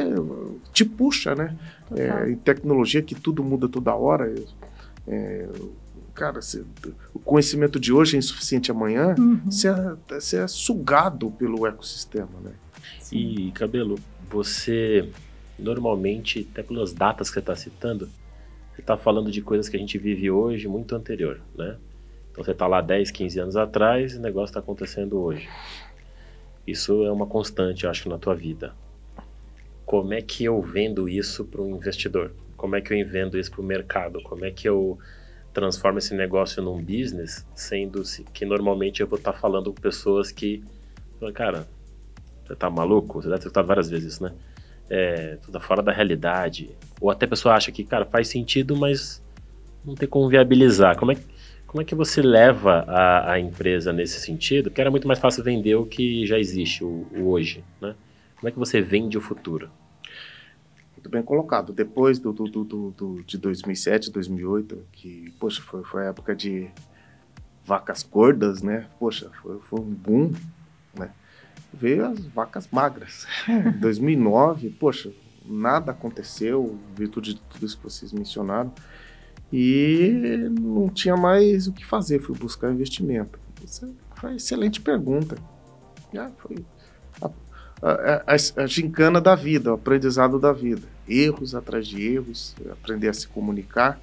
te 0.72 0.84
puxa, 0.84 1.36
né? 1.36 1.56
É, 1.94 2.30
em 2.30 2.36
tecnologia 2.36 3.00
que 3.00 3.14
tudo 3.14 3.44
muda 3.44 3.68
toda 3.68 3.94
hora. 3.94 4.34
É, 5.06 5.48
cara, 6.14 6.40
você, 6.40 6.64
o 7.12 7.18
conhecimento 7.18 7.80
de 7.80 7.92
hoje 7.92 8.16
é 8.16 8.18
insuficiente 8.18 8.70
amanhã, 8.70 9.14
uhum. 9.18 9.40
você, 9.44 9.68
é, 9.68 9.96
você 10.08 10.36
é 10.38 10.46
sugado 10.46 11.30
pelo 11.32 11.66
ecossistema, 11.66 12.40
né? 12.42 12.52
E, 13.10 13.50
Cabelo, 13.52 13.98
você 14.30 15.10
normalmente, 15.58 16.48
até 16.50 16.62
pelas 16.62 16.92
datas 16.92 17.28
que 17.28 17.34
você 17.34 17.40
está 17.40 17.54
citando, 17.54 18.08
você 18.72 18.80
está 18.80 18.96
falando 18.96 19.30
de 19.30 19.42
coisas 19.42 19.68
que 19.68 19.76
a 19.76 19.80
gente 19.80 19.98
vive 19.98 20.30
hoje 20.30 20.66
muito 20.66 20.94
anterior, 20.94 21.40
né? 21.56 21.76
Então 22.30 22.42
você 22.42 22.52
está 22.52 22.66
lá 22.66 22.80
10, 22.80 23.10
15 23.10 23.40
anos 23.40 23.56
atrás 23.56 24.14
e 24.14 24.16
o 24.16 24.20
negócio 24.20 24.50
está 24.50 24.60
acontecendo 24.60 25.20
hoje. 25.20 25.48
Isso 26.66 27.04
é 27.04 27.12
uma 27.12 27.26
constante, 27.26 27.84
eu 27.84 27.90
acho, 27.90 28.08
na 28.08 28.18
tua 28.18 28.34
vida. 28.34 28.74
Como 29.84 30.14
é 30.14 30.22
que 30.22 30.44
eu 30.44 30.60
vendo 30.62 31.08
isso 31.08 31.44
para 31.44 31.60
um 31.60 31.76
investidor? 31.76 32.32
Como 32.56 32.74
é 32.74 32.80
que 32.80 32.94
eu 32.94 33.06
vendo 33.06 33.38
isso 33.38 33.50
para 33.50 33.60
o 33.60 33.64
mercado? 33.64 34.22
Como 34.22 34.44
é 34.44 34.50
que 34.50 34.66
eu 34.66 34.98
transforma 35.52 35.98
esse 35.98 36.14
negócio 36.14 36.62
num 36.62 36.82
business, 36.82 37.46
sendo 37.54 38.02
que 38.32 38.44
normalmente 38.44 39.00
eu 39.00 39.06
vou 39.06 39.18
estar 39.18 39.32
falando 39.32 39.72
com 39.72 39.80
pessoas 39.80 40.32
que, 40.32 40.62
cara, 41.34 41.66
você 42.44 42.56
tá 42.56 42.70
maluco? 42.70 43.20
Você 43.20 43.28
deve 43.28 43.40
ter 43.40 43.46
escutado 43.46 43.66
várias 43.66 43.88
vezes 43.88 44.14
isso, 44.14 44.22
né? 44.22 44.32
É, 44.90 45.38
tudo 45.42 45.60
fora 45.60 45.82
da 45.82 45.92
realidade. 45.92 46.70
Ou 47.00 47.10
até 47.10 47.24
a 47.26 47.28
pessoa 47.28 47.54
acha 47.54 47.70
que, 47.70 47.84
cara, 47.84 48.04
faz 48.04 48.28
sentido, 48.28 48.76
mas 48.76 49.22
não 49.84 49.94
tem 49.94 50.08
como 50.08 50.28
viabilizar. 50.28 50.96
Como 50.96 51.12
é, 51.12 51.16
como 51.66 51.80
é 51.80 51.84
que 51.84 51.94
você 51.94 52.20
leva 52.20 52.84
a, 52.86 53.32
a 53.32 53.40
empresa 53.40 53.92
nesse 53.92 54.20
sentido? 54.20 54.70
Que 54.70 54.80
era 54.80 54.90
muito 54.90 55.06
mais 55.06 55.18
fácil 55.18 55.42
vender 55.42 55.74
o 55.74 55.86
que 55.86 56.26
já 56.26 56.38
existe, 56.38 56.84
o, 56.84 57.06
o 57.14 57.30
hoje, 57.30 57.64
né? 57.80 57.94
Como 58.36 58.48
é 58.48 58.52
que 58.52 58.58
você 58.58 58.80
vende 58.80 59.16
o 59.16 59.20
futuro? 59.20 59.70
Muito 61.02 61.10
bem 61.10 61.22
colocado. 61.22 61.72
Depois 61.72 62.20
do, 62.20 62.32
do, 62.32 62.44
do, 62.44 62.90
do, 62.96 63.22
de 63.24 63.36
2007, 63.36 64.10
2008, 64.10 64.78
que, 64.92 65.34
poxa, 65.40 65.60
foi, 65.60 65.82
foi 65.82 66.06
a 66.06 66.10
época 66.10 66.34
de 66.34 66.70
vacas 67.64 68.04
gordas, 68.04 68.62
né? 68.62 68.86
Poxa, 69.00 69.28
foi, 69.42 69.58
foi 69.58 69.80
um 69.80 69.92
boom, 69.92 70.32
né? 70.96 71.10
Veio 71.74 72.06
as 72.06 72.24
vacas 72.26 72.68
magras. 72.70 73.26
Em 73.48 73.78
2009, 73.80 74.70
poxa, 74.70 75.12
nada 75.44 75.90
aconteceu, 75.90 76.78
virtude 76.94 77.34
de 77.34 77.40
tudo 77.40 77.66
isso 77.66 77.76
que 77.76 77.84
vocês 77.84 78.12
mencionaram, 78.12 78.72
e 79.52 80.48
não 80.60 80.88
tinha 80.88 81.16
mais 81.16 81.66
o 81.66 81.72
que 81.72 81.84
fazer, 81.84 82.20
fui 82.20 82.38
buscar 82.38 82.70
investimento. 82.70 83.40
Isso 83.64 83.92
foi 84.14 84.30
uma 84.30 84.36
excelente 84.36 84.80
pergunta. 84.80 85.36
Já 86.12 86.30
foi 86.38 86.64
a, 87.82 88.22
a, 88.26 88.62
a 88.62 88.66
gincana 88.66 89.20
da 89.20 89.34
vida, 89.34 89.72
o 89.72 89.74
aprendizado 89.74 90.38
da 90.38 90.52
vida. 90.52 90.91
Erros 91.08 91.54
atrás 91.54 91.86
de 91.86 92.02
erros, 92.02 92.54
aprender 92.70 93.08
a 93.08 93.14
se 93.14 93.28
comunicar 93.28 94.00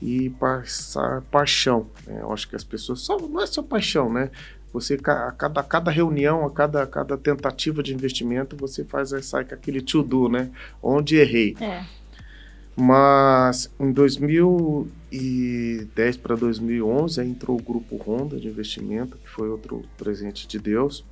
e 0.00 0.30
passar 0.30 1.22
paixão. 1.22 1.86
Né? 2.06 2.20
Eu 2.20 2.32
acho 2.32 2.48
que 2.48 2.54
as 2.56 2.64
pessoas 2.64 3.00
só 3.00 3.18
não 3.18 3.42
é 3.42 3.46
só 3.46 3.62
paixão, 3.62 4.12
né? 4.12 4.30
Você 4.72 4.94
a 4.94 5.30
cada, 5.30 5.60
a 5.60 5.62
cada 5.62 5.90
reunião, 5.90 6.44
a 6.44 6.50
cada, 6.50 6.86
cada 6.86 7.16
tentativa 7.16 7.82
de 7.82 7.94
investimento, 7.94 8.56
você 8.56 8.84
faz 8.84 9.10
sai 9.24 9.44
com 9.44 9.54
aquele 9.54 9.80
to 9.80 10.02
do, 10.02 10.28
né? 10.28 10.50
Onde 10.82 11.16
errei. 11.16 11.56
É. 11.60 11.84
Mas 12.76 13.72
em 13.78 13.92
2010 13.92 16.16
para 16.16 16.34
2011 16.34 17.22
entrou 17.22 17.56
o 17.56 17.62
grupo 17.62 17.96
Honda 17.96 18.40
de 18.40 18.48
investimento, 18.48 19.16
que 19.16 19.30
foi 19.30 19.48
outro 19.48 19.84
presente 19.96 20.48
de 20.48 20.58
Deus 20.58 21.04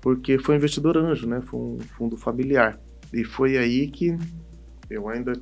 porque 0.00 0.38
foi 0.38 0.54
um 0.54 0.58
investidor 0.58 0.96
anjo, 0.96 1.26
né? 1.26 1.40
Foi 1.40 1.60
um 1.60 1.78
fundo 1.96 2.16
familiar. 2.16 2.78
E 3.12 3.24
foi 3.24 3.56
aí 3.56 3.88
que 3.88 4.16
eu 4.90 5.08
ainda 5.08 5.32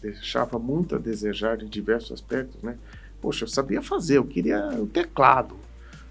deixava 0.00 0.58
muito 0.58 0.94
a 0.96 0.98
desejar 0.98 1.62
em 1.62 1.66
diversos 1.66 2.12
aspectos, 2.12 2.62
né? 2.62 2.76
Poxa, 3.20 3.44
eu 3.44 3.48
sabia 3.48 3.82
fazer, 3.82 4.18
eu 4.18 4.24
queria 4.24 4.68
o 4.80 4.86
teclado. 4.86 5.56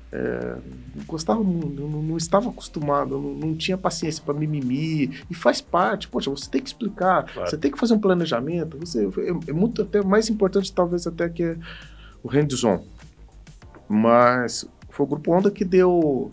É, 0.09 0.57
gostava, 1.05 1.43
não, 1.43 1.89
não, 2.01 2.17
estava 2.17 2.49
acostumado, 2.49 3.17
não, 3.17 3.34
não 3.34 3.55
tinha 3.55 3.78
paciência 3.78 4.23
para 4.23 4.34
mimimi, 4.34 5.21
e 5.30 5.34
faz 5.34 5.59
parte. 5.59 6.07
Poxa, 6.07 6.30
você 6.30 6.49
tem 6.49 6.61
que 6.61 6.67
explicar, 6.67 7.25
claro. 7.25 7.49
você 7.49 7.57
tem 7.57 7.71
que 7.71 7.80
fazer 7.80 7.93
um 7.93 7.99
planejamento. 7.99 8.78
Você, 8.78 9.05
é, 9.05 9.49
é, 9.49 9.53
muito 9.53 9.82
até 9.82 10.01
mais 10.03 10.30
importante, 10.30 10.71
talvez, 10.71 11.07
até 11.07 11.28
que 11.30 11.57
o 12.23 12.28
hands-on. 12.28 12.84
Mas 13.88 14.67
foi 14.89 15.05
o 15.05 15.09
Grupo 15.09 15.32
Onda 15.32 15.51
que 15.51 15.65
deu 15.65 16.32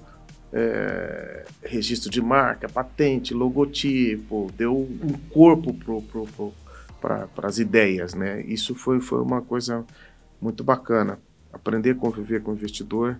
é, 0.56 1.44
registro 1.64 2.08
de 2.08 2.22
marca, 2.22 2.68
patente, 2.68 3.34
logotipo, 3.34 4.52
deu 4.56 4.72
um 4.76 5.12
corpo 5.30 5.74
para 7.00 7.28
as 7.42 7.58
ideias, 7.58 8.14
né? 8.14 8.40
Isso 8.42 8.72
foi, 8.72 9.00
foi 9.00 9.20
uma 9.20 9.42
coisa 9.42 9.84
muito 10.40 10.62
bacana. 10.62 11.18
Aprender 11.52 11.90
a 11.90 11.94
conviver 11.96 12.40
com 12.40 12.52
o 12.52 12.54
investidor, 12.54 13.18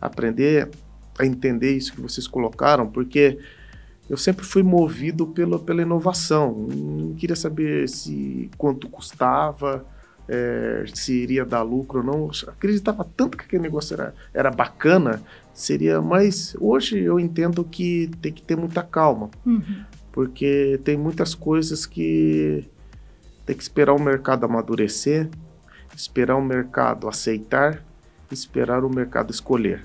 aprender 0.00 0.68
a 1.16 1.24
entender 1.24 1.76
isso 1.76 1.92
que 1.92 2.00
vocês 2.00 2.26
colocaram, 2.26 2.88
porque 2.88 3.38
eu 4.10 4.16
sempre 4.16 4.44
fui 4.44 4.64
movido 4.64 5.28
pela, 5.28 5.60
pela 5.60 5.82
inovação. 5.82 6.66
Não 6.68 7.14
queria 7.14 7.36
saber 7.36 7.88
se 7.88 8.50
quanto 8.58 8.88
custava, 8.88 9.86
é, 10.28 10.84
se 10.94 11.12
iria 11.12 11.44
dar 11.44 11.62
lucro 11.62 11.98
ou 12.00 12.04
não. 12.04 12.30
Acreditava 12.48 13.06
tanto 13.16 13.36
que 13.36 13.44
aquele 13.44 13.62
negócio 13.62 13.94
era, 13.94 14.14
era 14.32 14.50
bacana, 14.50 15.22
seria 15.52 16.00
mais. 16.00 16.56
Hoje 16.60 16.98
eu 16.98 17.18
entendo 17.18 17.64
que 17.64 18.10
tem 18.20 18.32
que 18.32 18.42
ter 18.42 18.56
muita 18.56 18.82
calma, 18.82 19.30
uhum. 19.44 19.84
porque 20.12 20.80
tem 20.84 20.96
muitas 20.96 21.34
coisas 21.34 21.86
que 21.86 22.64
tem 23.44 23.56
que 23.56 23.62
esperar 23.62 23.92
o 23.92 24.00
mercado 24.00 24.44
amadurecer, 24.44 25.28
esperar 25.96 26.36
o 26.36 26.42
mercado 26.42 27.08
aceitar, 27.08 27.82
esperar 28.30 28.84
o 28.84 28.90
mercado 28.90 29.30
escolher. 29.30 29.84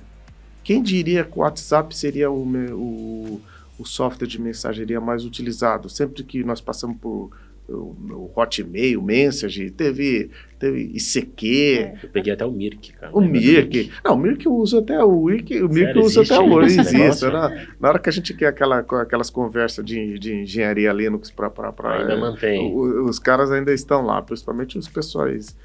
Quem 0.64 0.84
diria 0.84 1.24
que 1.24 1.38
o 1.38 1.42
WhatsApp 1.42 1.96
seria 1.96 2.30
o, 2.30 2.44
o, 2.74 3.42
o 3.80 3.86
software 3.86 4.28
de 4.28 4.40
mensageria 4.40 5.00
mais 5.00 5.24
utilizado? 5.24 5.90
Sempre 5.90 6.24
que 6.24 6.44
nós 6.44 6.60
passamos 6.60 6.98
por 6.98 7.32
o, 7.70 8.32
Hotmail, 8.36 9.00
o 9.00 9.04
Message, 9.04 9.72
teve, 9.72 10.30
teve 10.58 10.92
ICQ. 10.96 11.78
É. 11.80 12.00
Eu 12.04 12.10
peguei 12.10 12.34
até 12.34 12.46
o 12.46 12.52
Mirk, 12.52 12.94
cara. 12.94 13.12
O 13.14 13.22
Mirk. 13.22 13.92
Não, 14.04 14.14
o 14.14 14.18
Mirk 14.18 14.46
eu 14.46 14.54
uso 14.54 14.80
até 14.80 15.04
o 15.04 15.26
Mirk, 15.26 15.62
o 15.62 15.70
Mirk 15.70 15.98
eu 15.98 16.04
uso 16.04 16.22
até 16.22 16.40
hoje, 16.40 16.80
existe. 16.80 17.26
Na, 17.26 17.50
na, 17.80 17.90
hora 17.90 18.00
que 18.00 18.10
a 18.10 18.12
gente 18.12 18.34
quer 18.34 18.48
aquela, 18.48 18.80
aquelas 18.80 19.30
conversas 19.30 19.84
de, 19.84 20.18
de 20.18 20.34
engenharia 20.34 20.92
Linux 20.94 21.30
para. 21.30 21.52
Ainda 21.98 22.14
é, 22.14 22.20
mantém. 22.20 22.76
os 22.76 23.20
caras 23.20 23.52
ainda 23.52 23.74
estão 23.74 24.02
lá, 24.02 24.22
principalmente 24.22 24.78
os 24.78 24.88
pessoais, 24.88 25.56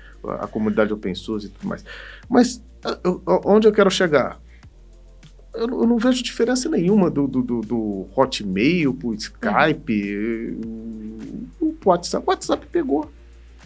a 0.40 0.46
comunidade 0.46 0.92
open 0.92 1.14
source 1.14 1.46
e 1.46 1.50
tudo 1.50 1.68
mais. 1.68 1.84
Mas 2.28 2.62
onde 3.44 3.68
eu 3.68 3.72
quero 3.72 3.90
chegar? 3.90 4.40
Eu, 5.54 5.68
eu 5.68 5.86
não 5.86 5.98
vejo 5.98 6.22
diferença 6.22 6.68
nenhuma 6.68 7.10
do, 7.10 7.26
do, 7.26 7.42
do, 7.42 7.60
do 7.60 8.06
Hotmail 8.16 8.94
pro 8.94 9.14
Skype, 9.14 10.56
uhum. 10.64 11.46
o 11.60 11.74
WhatsApp. 11.84 12.24
O 12.26 12.30
WhatsApp 12.30 12.66
pegou. 12.66 13.10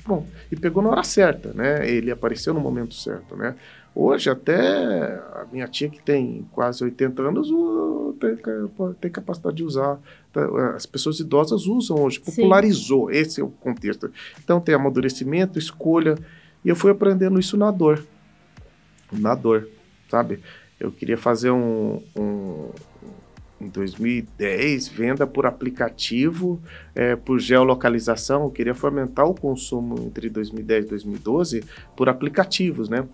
Bom, 0.04 0.26
e 0.50 0.56
pegou 0.56 0.82
na 0.82 0.90
hora 0.90 1.02
certa, 1.02 1.52
né? 1.52 1.88
Ele 1.88 2.10
apareceu 2.10 2.54
no 2.54 2.60
momento 2.60 2.94
certo, 2.94 3.36
né? 3.36 3.56
Hoje, 3.98 4.28
até 4.28 5.14
a 5.32 5.46
minha 5.50 5.66
tia, 5.66 5.88
que 5.88 6.02
tem 6.02 6.46
quase 6.52 6.84
80 6.84 7.22
anos, 7.22 7.48
tem, 8.20 8.36
tem 9.00 9.10
capacidade 9.10 9.56
de 9.56 9.64
usar. 9.64 9.98
Tá, 10.32 10.44
as 10.76 10.84
pessoas 10.84 11.18
idosas 11.18 11.66
usam 11.66 11.98
hoje, 12.02 12.20
popularizou. 12.20 13.08
Sim. 13.10 13.16
Esse 13.16 13.40
é 13.40 13.44
o 13.44 13.48
contexto. 13.48 14.12
Então, 14.38 14.60
tem 14.60 14.74
amadurecimento, 14.74 15.58
escolha. 15.58 16.16
E 16.64 16.68
eu 16.68 16.76
fui 16.76 16.90
aprendendo 16.90 17.40
isso 17.40 17.56
na 17.56 17.70
dor. 17.70 18.04
Na 19.10 19.34
dor, 19.34 19.66
sabe? 20.10 20.40
Eu 20.78 20.92
queria 20.92 21.16
fazer 21.16 21.50
um, 21.50 22.02
um 22.14 22.70
em 23.60 23.68
2010, 23.68 24.88
venda 24.88 25.26
por 25.26 25.46
aplicativo, 25.46 26.60
é, 26.94 27.16
por 27.16 27.38
geolocalização. 27.38 28.44
Eu 28.44 28.50
queria 28.50 28.74
fomentar 28.74 29.26
o 29.26 29.34
consumo 29.34 29.98
entre 30.06 30.28
2010 30.28 30.84
e 30.84 30.88
2012 30.88 31.64
por 31.96 32.08
aplicativos, 32.08 32.88
né? 32.88 33.06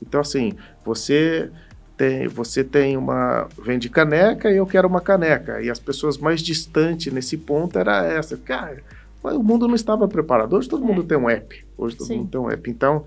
Então, 0.00 0.20
assim, 0.20 0.54
você 0.84 1.50
tem, 1.96 2.28
você 2.28 2.64
tem 2.64 2.96
uma. 2.96 3.48
vende 3.62 3.88
caneca 3.90 4.50
e 4.50 4.56
eu 4.56 4.66
quero 4.66 4.88
uma 4.88 5.00
caneca. 5.00 5.60
E 5.60 5.68
as 5.68 5.78
pessoas 5.78 6.16
mais 6.16 6.40
distantes 6.40 7.12
nesse 7.12 7.36
ponto 7.36 7.78
era 7.78 8.06
essa. 8.06 8.36
Cara, 8.36 8.82
o 9.22 9.42
mundo 9.42 9.68
não 9.68 9.74
estava 9.74 10.08
preparado. 10.08 10.56
Hoje 10.56 10.68
todo 10.68 10.84
é. 10.84 10.86
mundo 10.86 11.02
tem 11.02 11.18
um 11.18 11.28
app. 11.28 11.64
Hoje 11.76 11.96
todo 11.96 12.06
Sim. 12.06 12.18
mundo 12.18 12.30
tem 12.30 12.40
um 12.40 12.50
app. 12.50 12.70
Então, 12.70 13.04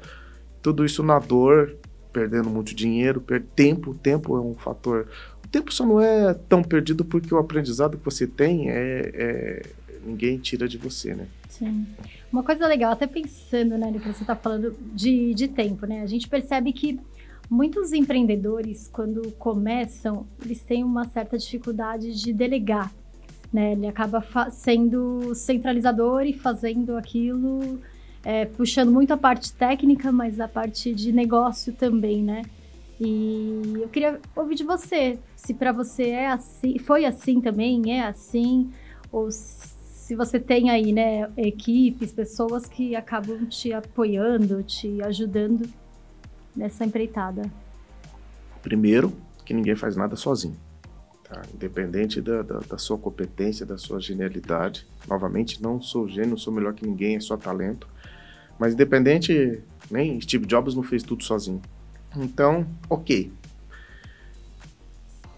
tudo 0.61 0.85
isso 0.85 1.01
na 1.01 1.17
dor 1.17 1.75
perdendo 2.13 2.49
muito 2.49 2.75
dinheiro, 2.75 3.19
per 3.19 3.41
tempo, 3.41 3.95
tempo 3.95 4.37
é 4.37 4.39
um 4.39 4.53
fator. 4.53 5.07
O 5.43 5.47
tempo 5.47 5.73
só 5.73 5.85
não 5.85 5.99
é 5.99 6.33
tão 6.33 6.63
perdido 6.63 7.03
porque 7.03 7.33
o 7.33 7.39
aprendizado 7.39 7.97
que 7.97 8.05
você 8.05 8.27
tem 8.27 8.69
é, 8.69 9.11
é 9.13 9.61
ninguém 10.05 10.37
tira 10.37 10.67
de 10.67 10.77
você, 10.77 11.15
né? 11.15 11.27
Sim. 11.49 11.85
Uma 12.31 12.43
coisa 12.43 12.67
legal, 12.67 12.91
até 12.91 13.07
pensando, 13.07 13.77
né, 13.77 13.91
que 13.91 14.07
você 14.07 14.23
está 14.23 14.35
falando 14.35 14.75
de, 14.93 15.33
de 15.33 15.47
tempo, 15.47 15.85
né? 15.85 16.01
A 16.01 16.05
gente 16.05 16.27
percebe 16.27 16.71
que 16.73 16.99
muitos 17.49 17.93
empreendedores, 17.93 18.89
quando 18.91 19.31
começam, 19.33 20.25
eles 20.43 20.61
têm 20.61 20.83
uma 20.83 21.05
certa 21.05 21.37
dificuldade 21.37 22.13
de 22.13 22.33
delegar, 22.33 22.91
né? 23.51 23.73
Ele 23.73 23.87
acaba 23.87 24.23
sendo 24.51 25.33
centralizador 25.35 26.23
e 26.23 26.33
fazendo 26.33 26.97
aquilo 26.97 27.79
é, 28.23 28.45
puxando 28.45 28.91
muito 28.91 29.13
a 29.13 29.17
parte 29.17 29.53
técnica, 29.53 30.11
mas 30.11 30.39
a 30.39 30.47
parte 30.47 30.93
de 30.93 31.11
negócio 31.11 31.73
também, 31.73 32.23
né? 32.23 32.43
E 32.99 33.79
eu 33.81 33.89
queria 33.89 34.19
ouvir 34.35 34.55
de 34.55 34.63
você, 34.63 35.19
se 35.35 35.53
para 35.53 35.71
você 35.71 36.09
é 36.09 36.27
assim, 36.27 36.79
foi 36.79 37.05
assim 37.05 37.41
também, 37.41 37.99
é 37.99 38.07
assim, 38.07 38.71
ou 39.11 39.29
se 39.31 40.15
você 40.15 40.39
tem 40.39 40.69
aí, 40.69 40.93
né, 40.93 41.29
equipes, 41.35 42.11
pessoas 42.11 42.65
que 42.65 42.95
acabam 42.95 43.45
te 43.45 43.73
apoiando, 43.73 44.63
te 44.63 45.01
ajudando 45.01 45.67
nessa 46.55 46.85
empreitada. 46.85 47.43
Primeiro, 48.61 49.11
que 49.43 49.53
ninguém 49.53 49.75
faz 49.75 49.95
nada 49.95 50.15
sozinho. 50.15 50.55
Tá? 51.23 51.41
Independente 51.53 52.21
da, 52.21 52.41
da, 52.41 52.59
da, 52.59 52.77
sua 52.77 52.97
competência, 52.97 53.65
da 53.65 53.77
sua 53.77 53.99
genialidade. 53.99 54.87
Novamente, 55.07 55.61
não 55.61 55.81
sou 55.81 56.07
gênio, 56.07 56.37
sou 56.37 56.53
melhor 56.53 56.73
que 56.73 56.85
ninguém, 56.85 57.15
é 57.15 57.19
só 57.19 57.35
talento. 57.35 57.87
Mas 58.59 58.73
independente, 58.73 59.61
nem 59.89 60.19
Steve 60.21 60.45
Jobs 60.45 60.75
não 60.75 60.83
fez 60.83 61.03
tudo 61.03 61.23
sozinho. 61.23 61.61
Então, 62.15 62.65
ok. 62.89 63.31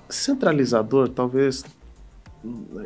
Centralizador, 0.09 1.09
talvez 1.09 1.63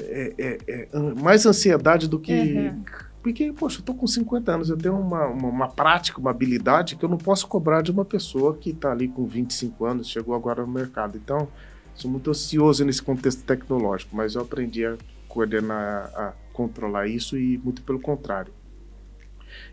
é, 0.01 0.33
é, 0.37 0.57
é 0.67 0.99
mais 1.21 1.45
ansiedade 1.45 2.07
do 2.07 2.19
que. 2.19 2.33
Uhum. 2.33 2.83
Porque, 3.21 3.51
poxa, 3.51 3.79
eu 3.79 3.83
tô 3.83 3.93
com 3.93 4.07
50 4.07 4.51
anos, 4.51 4.69
eu 4.69 4.77
tenho 4.77 4.97
uma, 4.97 5.25
uma, 5.27 5.49
uma, 5.49 5.67
prática, 5.67 6.19
uma 6.19 6.31
habilidade 6.31 6.95
que 6.95 7.03
eu 7.03 7.09
não 7.09 7.17
posso 7.17 7.45
cobrar 7.47 7.81
de 7.81 7.91
uma 7.91 8.05
pessoa 8.05 8.55
que 8.55 8.69
está 8.69 8.93
ali 8.93 9.09
com 9.09 9.25
25 9.25 9.85
anos, 9.85 10.07
chegou 10.07 10.33
agora 10.33 10.61
no 10.61 10.71
mercado. 10.71 11.17
Então, 11.17 11.49
sou 11.93 12.09
muito 12.09 12.29
ansioso 12.29 12.85
nesse 12.85 13.01
contexto 13.01 13.43
tecnológico, 13.43 14.15
mas 14.15 14.35
eu 14.35 14.41
aprendi 14.41 14.85
a 14.85 14.95
coordenar, 15.27 16.09
a 16.15 16.33
controlar 16.53 17.07
isso 17.07 17.37
e 17.37 17.57
muito 17.57 17.81
pelo 17.81 17.99
contrário 17.99 18.53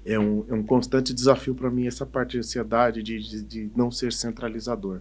é 0.06 0.18
um, 0.18 0.44
é 0.48 0.54
um 0.54 0.62
constante 0.62 1.12
desafio 1.12 1.54
para 1.54 1.68
mim 1.68 1.86
essa 1.86 2.06
parte 2.06 2.32
de 2.32 2.38
ansiedade, 2.38 3.02
de, 3.02 3.18
de, 3.18 3.42
de, 3.42 3.70
não 3.74 3.90
ser 3.90 4.12
centralizador. 4.12 5.00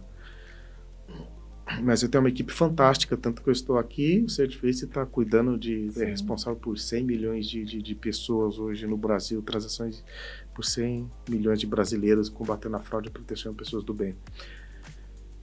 Mas 1.82 2.02
eu 2.02 2.08
tenho 2.08 2.22
uma 2.22 2.28
equipe 2.28 2.52
fantástica, 2.52 3.16
tanto 3.16 3.42
que 3.42 3.48
eu 3.48 3.52
estou 3.52 3.78
aqui, 3.78 4.22
o 4.24 4.28
Certiface 4.28 4.84
está 4.84 5.04
cuidando 5.06 5.58
de, 5.58 5.90
é 5.96 6.04
responsável 6.04 6.58
por 6.58 6.78
100 6.78 7.04
milhões 7.04 7.46
de, 7.48 7.64
de, 7.64 7.82
de, 7.82 7.94
pessoas 7.94 8.58
hoje 8.58 8.86
no 8.86 8.96
Brasil, 8.96 9.42
transações 9.42 10.04
por 10.54 10.64
100 10.64 11.10
milhões 11.28 11.60
de 11.60 11.66
brasileiros 11.66 12.28
combatendo 12.28 12.76
a 12.76 12.80
fraude 12.80 13.08
e 13.08 13.10
protegendo 13.10 13.54
pessoas 13.54 13.84
do 13.84 13.94
bem. 13.94 14.14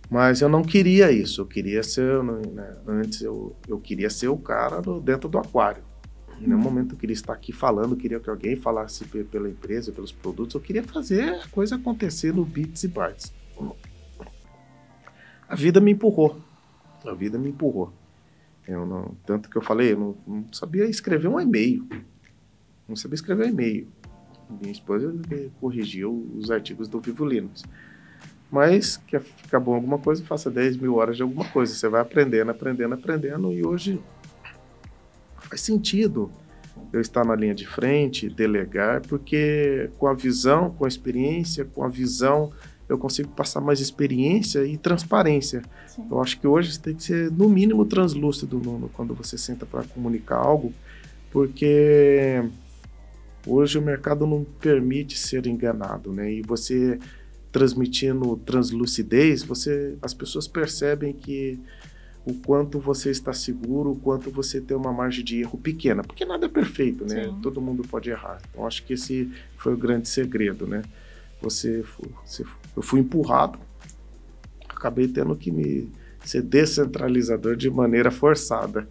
Mas 0.09 0.41
eu 0.41 0.49
não 0.49 0.61
queria 0.61 1.11
isso, 1.11 1.41
eu 1.41 1.45
queria 1.45 1.83
ser, 1.83 2.23
né, 2.23 2.77
antes 2.87 3.21
eu, 3.21 3.55
eu 3.67 3.79
queria 3.79 4.09
ser 4.09 4.27
o 4.27 4.37
cara 4.37 4.81
do, 4.81 4.99
dentro 5.01 5.27
do 5.29 5.37
aquário. 5.37 5.83
Em 6.43 6.47
nenhum 6.47 6.59
momento 6.59 6.93
eu 6.93 6.97
queria 6.97 7.13
estar 7.13 7.31
aqui 7.31 7.53
falando, 7.53 7.95
queria 7.95 8.19
que 8.19 8.29
alguém 8.29 8.57
falasse 8.57 9.05
pela 9.05 9.49
empresa, 9.49 9.93
pelos 9.93 10.11
produtos. 10.11 10.53
Eu 10.53 10.59
queria 10.59 10.83
fazer 10.83 11.35
a 11.35 11.47
coisa 11.47 11.77
acontecer 11.77 12.33
no 12.33 12.43
bits 12.43 12.83
e 12.83 12.89
bytes. 12.89 13.33
A 15.47 15.55
vida 15.55 15.79
me 15.79 15.91
empurrou. 15.91 16.37
A 17.05 17.13
vida 17.13 17.37
me 17.37 17.49
empurrou. 17.49 17.93
Eu 18.67 18.85
não, 18.85 19.15
tanto 19.25 19.49
que 19.49 19.55
eu 19.55 19.61
falei, 19.61 19.93
eu 19.93 19.97
não, 19.97 20.17
não 20.27 20.45
sabia 20.51 20.83
escrever 20.85 21.29
um 21.29 21.39
e-mail. 21.39 21.87
Não 22.89 22.97
sabia 22.97 23.15
escrever 23.15 23.45
um 23.45 23.49
e-mail. 23.49 23.87
Minha 24.49 24.73
esposa 24.73 25.15
corrigiu 25.61 26.29
os 26.35 26.51
artigos 26.51 26.89
do 26.89 26.99
Vivo 26.99 27.25
Linux. 27.25 27.63
Mas 28.51 28.97
quer 28.97 29.21
ficar 29.21 29.61
bom 29.61 29.75
alguma 29.75 29.97
coisa, 29.97 30.21
faça 30.25 30.51
10 30.51 30.75
mil 30.75 30.95
horas 30.95 31.15
de 31.15 31.23
alguma 31.23 31.45
coisa. 31.45 31.73
Você 31.73 31.87
vai 31.87 32.01
aprendendo, 32.01 32.51
aprendendo, 32.51 32.95
aprendendo. 32.95 33.53
E 33.53 33.65
hoje 33.65 34.01
faz 35.47 35.61
sentido 35.61 36.31
eu 36.91 37.01
estar 37.01 37.25
na 37.25 37.35
linha 37.35 37.55
de 37.55 37.65
frente, 37.65 38.29
delegar, 38.29 39.01
porque 39.01 39.89
com 39.97 40.07
a 40.07 40.13
visão, 40.13 40.69
com 40.71 40.85
a 40.85 40.87
experiência, 40.87 41.65
com 41.65 41.83
a 41.83 41.87
visão, 41.87 42.51
eu 42.87 42.97
consigo 42.97 43.29
passar 43.29 43.61
mais 43.61 43.79
experiência 43.79 44.65
e 44.65 44.77
transparência. 44.77 45.63
Sim. 45.87 46.05
Eu 46.09 46.21
acho 46.21 46.39
que 46.39 46.45
hoje 46.45 46.79
tem 46.79 46.93
que 46.95 47.03
ser, 47.03 47.31
no 47.31 47.49
mínimo, 47.49 47.85
translúcido 47.85 48.61
quando 48.93 49.15
você 49.15 49.37
senta 49.37 49.65
para 49.65 49.83
comunicar 49.83 50.37
algo, 50.37 50.73
porque 51.31 52.43
hoje 53.47 53.79
o 53.79 53.81
mercado 53.81 54.27
não 54.27 54.43
permite 54.43 55.17
ser 55.17 55.47
enganado, 55.47 56.11
né? 56.11 56.31
E 56.31 56.41
você 56.43 56.99
transmitindo 57.51 58.35
translucidez, 58.37 59.43
você, 59.43 59.95
as 60.01 60.13
pessoas 60.13 60.47
percebem 60.47 61.13
que 61.13 61.59
o 62.25 62.33
quanto 62.33 62.79
você 62.79 63.09
está 63.09 63.33
seguro, 63.33 63.91
o 63.91 63.95
quanto 63.95 64.31
você 64.31 64.61
tem 64.61 64.75
uma 64.75 64.93
margem 64.93 65.23
de 65.23 65.41
erro 65.41 65.57
pequena, 65.57 66.03
porque 66.03 66.23
nada 66.23 66.45
é 66.45 66.49
perfeito, 66.49 67.03
né? 67.05 67.25
Sim. 67.25 67.39
Todo 67.41 67.59
mundo 67.59 67.83
pode 67.83 68.09
errar. 68.09 68.41
Então 68.49 68.65
acho 68.65 68.83
que 68.83 68.93
esse 68.93 69.31
foi 69.57 69.73
o 69.73 69.77
grande 69.77 70.07
segredo, 70.07 70.65
né? 70.65 70.81
Você, 71.41 71.83
você 72.25 72.45
eu 72.75 72.81
fui 72.81 73.01
empurrado, 73.01 73.59
acabei 74.69 75.07
tendo 75.07 75.35
que 75.35 75.51
me 75.51 75.89
ser 76.23 76.41
descentralizador 76.41 77.57
de 77.57 77.69
maneira 77.69 78.09
forçada. 78.09 78.87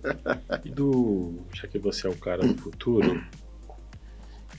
e 0.64 0.70
do, 0.70 1.32
já 1.54 1.66
que 1.66 1.78
você 1.78 2.06
é 2.06 2.10
o 2.10 2.16
cara 2.16 2.46
do 2.46 2.54
futuro, 2.60 3.18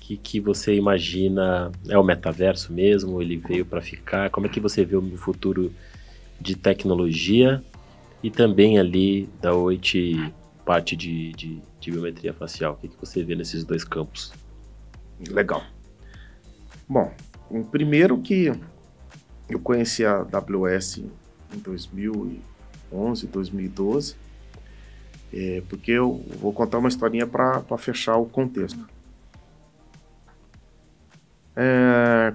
que 0.04 0.18
que 0.18 0.40
você 0.40 0.76
imagina 0.76 1.72
é 1.88 1.98
o 1.98 2.04
metaverso 2.04 2.74
mesmo? 2.74 3.22
Ele 3.22 3.38
veio 3.38 3.66
para 3.66 3.82
ficar? 3.82 4.30
Como 4.30 4.46
é 4.46 4.50
que 4.50 4.60
você 4.60 4.84
vê 4.84 4.96
o 4.96 5.18
futuro 5.18 5.72
de 6.42 6.56
tecnologia 6.56 7.64
e 8.24 8.32
também 8.32 8.80
ali 8.80 9.30
da 9.42 9.54
oite 9.54 10.34
parte 10.66 10.96
de, 10.96 11.34
de, 11.34 11.62
de, 11.80 11.92
biometria 11.92 12.34
facial. 12.34 12.74
O 12.74 12.78
que, 12.78 12.88
que 12.88 12.96
você 12.98 13.22
vê 13.22 13.36
nesses 13.36 13.66
dois 13.66 13.84
campos? 13.84 14.32
Legal. 15.30 15.62
Bom, 16.88 17.12
primeiro 17.70 18.18
que 18.22 18.50
eu 19.50 19.60
conheci 19.60 20.06
a 20.06 20.26
AWS 20.32 21.00
em 21.54 21.60
2011, 21.60 23.28
2012, 23.28 24.16
é, 25.34 25.62
porque 25.68 25.92
eu 25.92 26.24
vou 26.40 26.54
contar 26.54 26.78
uma 26.78 26.88
historinha 26.88 27.28
para 27.28 27.78
fechar 27.78 28.16
o 28.16 28.26
contexto. 28.26 28.88
É, 31.56 32.34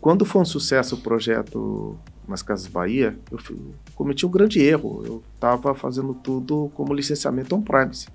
quando 0.00 0.26
foi 0.26 0.42
um 0.42 0.44
sucesso 0.44 0.96
o 0.96 1.00
projeto 1.00 1.98
nas 2.28 2.42
Casas 2.42 2.66
Bahia, 2.66 3.16
eu 3.30 3.38
cometi 3.94 4.24
um 4.26 4.30
grande 4.30 4.60
erro. 4.60 5.02
Eu 5.04 5.22
estava 5.34 5.74
fazendo 5.74 6.14
tudo 6.14 6.70
como 6.74 6.94
licenciamento 6.94 7.54
on-premise. 7.54 8.08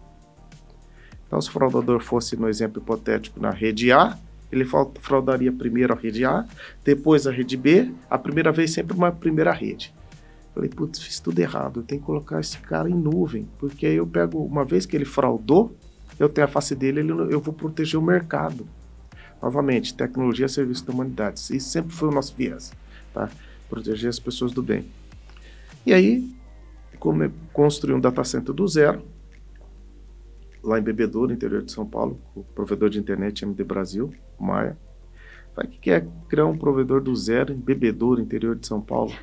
Então, 1.27 1.39
se 1.39 1.49
o 1.49 1.51
fraudador 1.51 2.01
fosse, 2.01 2.35
no 2.35 2.49
exemplo 2.49 2.81
hipotético, 2.81 3.39
na 3.39 3.51
rede 3.51 3.91
A, 3.91 4.17
ele 4.51 4.65
fraudaria 4.65 5.51
primeiro 5.51 5.93
a 5.93 5.95
rede 5.95 6.25
A, 6.25 6.45
depois 6.83 7.27
a 7.27 7.31
rede 7.31 7.55
B, 7.55 7.91
a 8.09 8.17
primeira 8.17 8.51
vez 8.51 8.73
sempre 8.73 8.97
uma 8.97 9.11
primeira 9.11 9.51
rede. 9.51 9.93
Falei, 10.55 10.69
putz, 10.69 10.99
fiz 10.99 11.19
tudo 11.19 11.39
errado, 11.39 11.81
eu 11.81 11.83
tenho 11.83 12.01
que 12.01 12.07
colocar 12.07 12.39
esse 12.39 12.57
cara 12.57 12.89
em 12.89 12.95
nuvem, 12.95 13.47
porque 13.59 13.85
aí 13.85 13.95
eu 13.95 14.07
pego, 14.07 14.43
uma 14.43 14.65
vez 14.65 14.85
que 14.85 14.95
ele 14.95 15.05
fraudou, 15.05 15.75
eu 16.17 16.27
tenho 16.27 16.45
a 16.45 16.49
face 16.49 16.75
dele, 16.75 16.99
ele, 16.99 17.11
eu 17.11 17.39
vou 17.39 17.53
proteger 17.53 17.99
o 17.99 18.03
mercado. 18.03 18.67
Novamente, 19.41 19.93
tecnologia 19.93 20.47
serviço 20.49 20.85
da 20.85 20.91
humanidade. 20.91 21.39
Isso 21.39 21.69
sempre 21.69 21.93
foi 21.93 22.09
o 22.09 22.11
nosso 22.11 22.35
viés, 22.35 22.73
tá? 23.13 23.29
Proteger 23.69 24.09
as 24.09 24.19
pessoas 24.19 24.51
do 24.51 24.63
bem. 24.63 24.85
E 25.85 25.93
aí, 25.93 26.29
construí 27.53 27.93
um 27.93 27.99
data 27.99 28.23
center 28.23 28.53
do 28.53 28.67
zero, 28.67 29.01
lá 30.63 30.79
em 30.79 30.81
Bebedouro, 30.81 31.31
interior 31.31 31.61
de 31.61 31.71
São 31.71 31.85
Paulo, 31.85 32.19
com 32.33 32.41
o 32.41 32.43
provedor 32.43 32.89
de 32.89 32.99
internet 32.99 33.43
MD 33.43 33.63
Brasil, 33.63 34.13
Maia. 34.39 34.77
Sabe 35.55 35.67
o 35.67 35.71
que 35.71 35.91
é 35.91 36.05
criar 36.27 36.45
um 36.45 36.57
provedor 36.57 37.01
do 37.01 37.15
zero 37.15 37.53
em 37.53 37.57
Bebedouro, 37.57 38.21
interior 38.21 38.55
de 38.55 38.67
São 38.67 38.81
Paulo? 38.81 39.13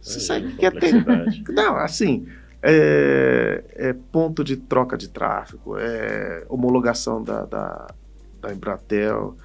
Você 0.00 0.20
sabe 0.20 0.46
o 0.46 0.56
que 0.56 0.64
é 0.64 0.70
ter. 0.70 1.04
Não, 1.52 1.76
assim, 1.76 2.26
é, 2.62 3.64
é, 3.74 3.92
ponto 3.92 4.42
de 4.42 4.56
troca 4.56 4.96
de 4.96 5.08
tráfego, 5.08 5.76
é 5.78 6.44
homologação 6.48 7.22
da, 7.22 7.44
da, 7.44 7.94
da 8.40 8.52
Embratel, 8.52 9.36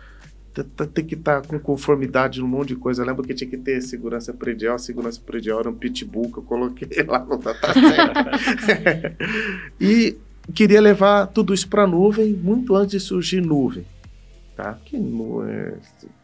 tem 0.53 1.05
que 1.05 1.15
estar 1.15 1.41
tá 1.41 1.47
com 1.47 1.57
conformidade 1.59 2.41
num 2.41 2.47
monte 2.47 2.69
de 2.69 2.75
coisa. 2.75 3.01
Eu 3.01 3.07
lembro 3.07 3.23
que 3.23 3.33
tinha 3.33 3.49
que 3.49 3.57
ter 3.57 3.81
segurança 3.81 4.33
predial. 4.33 4.77
Segurança 4.77 5.19
predial 5.25 5.59
era 5.59 5.69
um 5.69 5.73
pitbull 5.73 6.31
que 6.31 6.39
eu 6.39 6.43
coloquei 6.43 7.03
lá 7.07 7.19
no 7.19 7.37
dataset. 7.37 7.81
e 9.79 10.17
queria 10.53 10.81
levar 10.81 11.27
tudo 11.27 11.53
isso 11.53 11.67
para 11.67 11.83
a 11.83 11.87
nuvem 11.87 12.33
muito 12.33 12.75
antes 12.75 12.91
de 12.91 12.99
surgir 12.99 13.41
nuvem. 13.41 13.85
Tá? 14.55 14.77
Que, 14.85 14.97
é, 14.97 15.73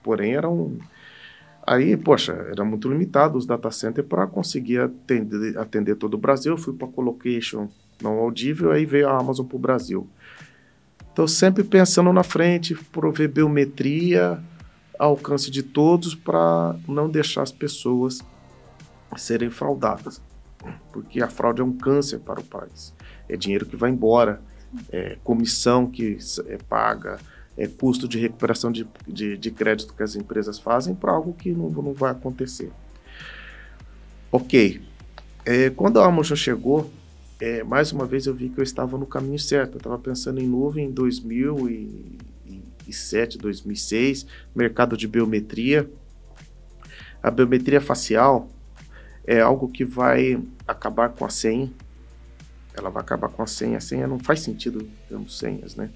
porém, 0.04 0.36
era 0.36 0.50
um. 0.50 0.78
Aí, 1.66 1.98
poxa, 1.98 2.34
era 2.50 2.64
muito 2.64 2.90
limitado 2.90 3.38
os 3.38 3.46
data 3.46 3.72
centers 3.72 4.08
para 4.08 4.28
conseguir 4.28 4.80
atender, 4.80 5.58
atender 5.58 5.96
todo 5.96 6.14
o 6.14 6.18
Brasil. 6.18 6.54
Eu 6.54 6.58
fui 6.58 6.74
para 6.74 6.88
colocation 6.88 7.68
não 8.02 8.20
audível, 8.20 8.72
aí 8.72 8.86
veio 8.86 9.08
a 9.08 9.18
Amazon 9.18 9.46
para 9.46 9.56
o 9.56 9.60
Brasil. 9.60 10.08
Então, 11.18 11.28
sempre 11.28 11.64
pensando 11.64 12.14
na 12.14 12.22
frente, 12.22 12.76
prover 12.76 13.28
biometria, 13.28 14.40
alcance 15.00 15.50
de 15.50 15.64
todos, 15.64 16.14
para 16.14 16.76
não 16.88 17.10
deixar 17.10 17.42
as 17.42 17.52
pessoas 17.52 18.22
serem 19.16 19.50
fraudadas. 19.50 20.22
Porque 20.94 21.20
a 21.20 21.28
fraude 21.28 21.60
é 21.60 21.64
um 21.64 21.74
câncer 21.74 22.20
para 22.20 22.40
o 22.40 22.44
país. 22.44 22.94
É 23.28 23.36
dinheiro 23.36 23.66
que 23.66 23.76
vai 23.76 23.90
embora, 23.90 24.40
é 24.92 25.18
comissão 25.24 25.88
que 25.88 26.20
é 26.50 26.58
paga, 26.70 27.18
é 27.58 27.66
custo 27.66 28.08
de 28.08 28.20
recuperação 28.20 28.72
de, 28.72 28.88
de, 29.08 29.38
de 29.38 29.50
crédito 29.50 29.96
que 29.96 30.04
as 30.04 30.16
empresas 30.16 30.60
fazem 30.60 30.94
para 30.94 31.14
algo 31.14 31.34
que 31.34 31.52
não, 31.52 31.72
não 31.72 31.94
vai 31.94 32.12
acontecer. 32.12 32.72
Ok. 34.32 34.84
É, 35.44 35.72
quando 35.72 36.00
a 36.00 36.06
Amazon 36.06 36.38
chegou, 36.38 36.92
é, 37.40 37.64
mais 37.64 37.92
uma 37.92 38.04
vez 38.06 38.26
eu 38.26 38.34
vi 38.34 38.50
que 38.50 38.60
eu 38.60 38.64
estava 38.64 38.98
no 38.98 39.06
caminho 39.06 39.38
certo. 39.38 39.76
Eu 39.76 39.78
estava 39.78 40.00
pensando 40.00 40.42
em 40.42 40.48
nuvem 40.48 40.88
em 40.88 40.92
2007, 40.92 43.38
2006, 43.38 44.26
mercado 44.56 44.98
de 44.98 45.08
biometria. 45.08 45.88
A 47.22 47.30
biometria 47.30 47.80
facial 47.80 48.50
é 49.26 49.40
algo 49.40 49.68
que 49.68 49.86
vai 49.86 50.42
acabar 50.68 51.10
com 51.10 51.26
a 51.26 51.30
senha. 51.30 51.72
Ela 52.74 52.90
vai 52.90 53.04
acabar 53.04 53.30
com 53.30 53.44
a 53.44 53.48
senha. 53.48 53.78
A 53.78 53.82
senha 53.82 54.08
não 54.08 54.18
faz 54.18 54.40
sentido 54.40 54.90
termos 55.08 55.38
senhas, 55.38 55.76
né? 55.76 55.92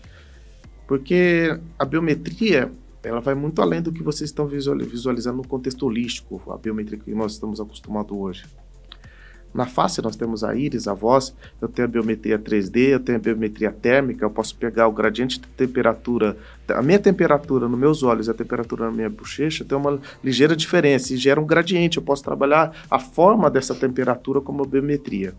Porque 0.87 1.59
a 1.79 1.85
biometria 1.85 2.71
ela 3.03 3.19
vai 3.19 3.33
muito 3.33 3.59
além 3.61 3.81
do 3.81 3.91
que 3.91 4.03
vocês 4.03 4.29
estão 4.29 4.45
visualizando 4.45 5.37
no 5.37 5.47
contexto 5.47 5.87
holístico, 5.87 6.39
a 6.51 6.57
biometria 6.57 6.99
que 6.99 7.15
nós 7.15 7.33
estamos 7.33 7.59
acostumados 7.59 8.15
hoje. 8.15 8.45
Na 9.53 9.65
face 9.65 10.01
nós 10.01 10.15
temos 10.15 10.43
a 10.43 10.55
íris, 10.55 10.87
a 10.87 10.93
voz, 10.93 11.35
eu 11.61 11.67
tenho 11.67 11.87
a 11.87 11.91
biometria 11.91 12.39
3D, 12.39 12.89
eu 12.89 12.99
tenho 12.99 13.17
a 13.17 13.21
biometria 13.21 13.71
térmica, 13.71 14.23
eu 14.23 14.29
posso 14.29 14.55
pegar 14.55 14.87
o 14.87 14.91
gradiente 14.91 15.39
de 15.39 15.47
temperatura, 15.47 16.37
a 16.69 16.81
minha 16.81 16.99
temperatura 16.99 17.67
nos 17.67 17.79
meus 17.79 18.01
olhos 18.01 18.27
e 18.27 18.31
a 18.31 18.33
temperatura 18.33 18.85
na 18.85 18.91
minha 18.91 19.09
bochecha 19.09 19.65
tem 19.65 19.77
uma 19.77 19.99
ligeira 20.23 20.55
diferença 20.55 21.13
e 21.13 21.17
gera 21.17 21.39
um 21.39 21.45
gradiente, 21.45 21.97
eu 21.97 22.03
posso 22.03 22.23
trabalhar 22.23 22.73
a 22.89 22.97
forma 22.97 23.49
dessa 23.49 23.75
temperatura 23.75 24.39
como 24.39 24.65
biometria. 24.65 25.33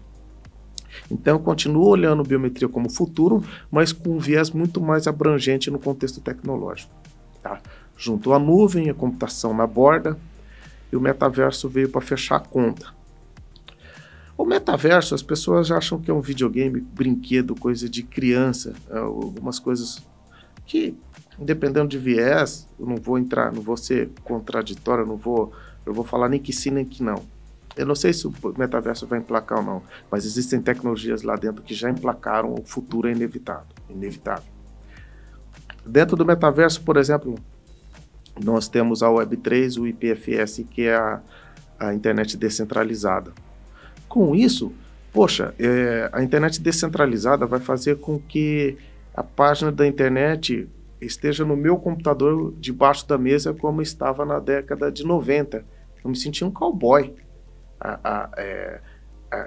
Então 1.11 1.37
eu 1.37 1.41
continuo 1.41 1.87
olhando 1.87 2.23
biometria 2.23 2.69
como 2.69 2.91
futuro, 2.91 3.43
mas 3.71 3.93
com 3.93 4.11
um 4.11 4.19
viés 4.19 4.51
muito 4.51 4.81
mais 4.81 5.07
abrangente 5.07 5.71
no 5.71 5.79
contexto 5.79 6.21
tecnológico. 6.21 6.93
Tá? 7.43 7.61
Junto 7.97 8.33
à 8.33 8.39
nuvem, 8.39 8.91
a 8.91 8.95
computação 8.95 9.55
na 9.55 9.67
borda, 9.67 10.19
e 10.93 10.97
o 10.97 11.01
metaverso 11.01 11.69
veio 11.69 11.89
para 11.89 12.03
fechar 12.03 12.37
a 12.37 12.41
conta. 12.41 12.87
O 14.37 14.45
metaverso, 14.45 15.14
as 15.14 15.22
pessoas 15.22 15.70
acham 15.70 16.01
que 16.01 16.11
é 16.11 16.14
um 16.14 16.20
videogame, 16.20 16.80
brinquedo, 16.80 17.55
coisa 17.55 17.89
de 17.89 18.03
criança, 18.03 18.74
é, 18.91 18.99
algumas 18.99 19.59
coisas 19.59 20.03
que, 20.66 20.97
dependendo 21.39 21.89
de 21.89 21.99
viés, 21.99 22.68
eu 22.78 22.87
não 22.87 22.97
vou 22.97 23.18
entrar, 23.18 23.53
não 23.53 23.62
vou 23.62 23.76
ser 23.76 24.11
contraditório, 24.24 25.07
não 25.07 25.16
vou, 25.16 25.53
eu 25.85 25.93
vou 25.93 26.05
falar 26.05 26.28
nem 26.28 26.41
que 26.41 26.53
sim 26.53 26.70
nem 26.70 26.85
que 26.85 27.03
não. 27.03 27.22
Eu 27.76 27.87
não 27.87 27.95
sei 27.95 28.12
se 28.12 28.26
o 28.26 28.35
metaverso 28.57 29.07
vai 29.07 29.18
emplacar 29.18 29.59
ou 29.59 29.64
não, 29.64 29.83
mas 30.11 30.24
existem 30.24 30.61
tecnologias 30.61 31.22
lá 31.22 31.37
dentro 31.37 31.62
que 31.62 31.74
já 31.74 31.91
emplacaram, 31.91 32.55
o 32.55 32.62
futuro 32.64 33.09
é 33.09 33.12
inevitável. 33.12 33.66
inevitável. 33.89 34.51
Dentro 35.85 36.16
do 36.16 36.24
metaverso, 36.24 36.83
por 36.83 36.97
exemplo, 36.97 37.35
nós 38.43 38.68
temos 38.68 39.03
a 39.03 39.09
Web3, 39.09 39.80
o 39.80 39.87
IPFS, 39.87 40.64
que 40.70 40.83
é 40.83 40.95
a, 40.95 41.20
a 41.78 41.95
internet 41.95 42.37
descentralizada. 42.37 43.33
Com 44.13 44.37
isso, 44.37 44.75
poxa, 45.11 45.55
é, 45.59 46.11
a 46.13 46.23
internet 46.23 46.61
descentralizada 46.61 47.47
vai 47.47 47.61
fazer 47.61 47.97
com 47.97 48.19
que 48.19 48.77
a 49.15 49.23
página 49.23 49.73
da 49.73 49.87
internet 49.87 50.69
esteja 51.01 51.47
no 51.47 51.57
meu 51.57 51.79
computador 51.79 52.53
debaixo 52.61 53.09
da 53.09 53.17
mesa 53.17 53.55
como 53.55 53.81
estava 53.81 54.27
na 54.27 54.39
década 54.39 54.93
de 54.93 55.03
90. 55.03 55.65
Eu 56.05 56.11
me 56.11 56.15
sentia 56.15 56.47
um 56.47 56.51
cowboy. 56.51 57.15
A, 57.81 58.01
a, 58.05 58.31
é, 58.37 58.81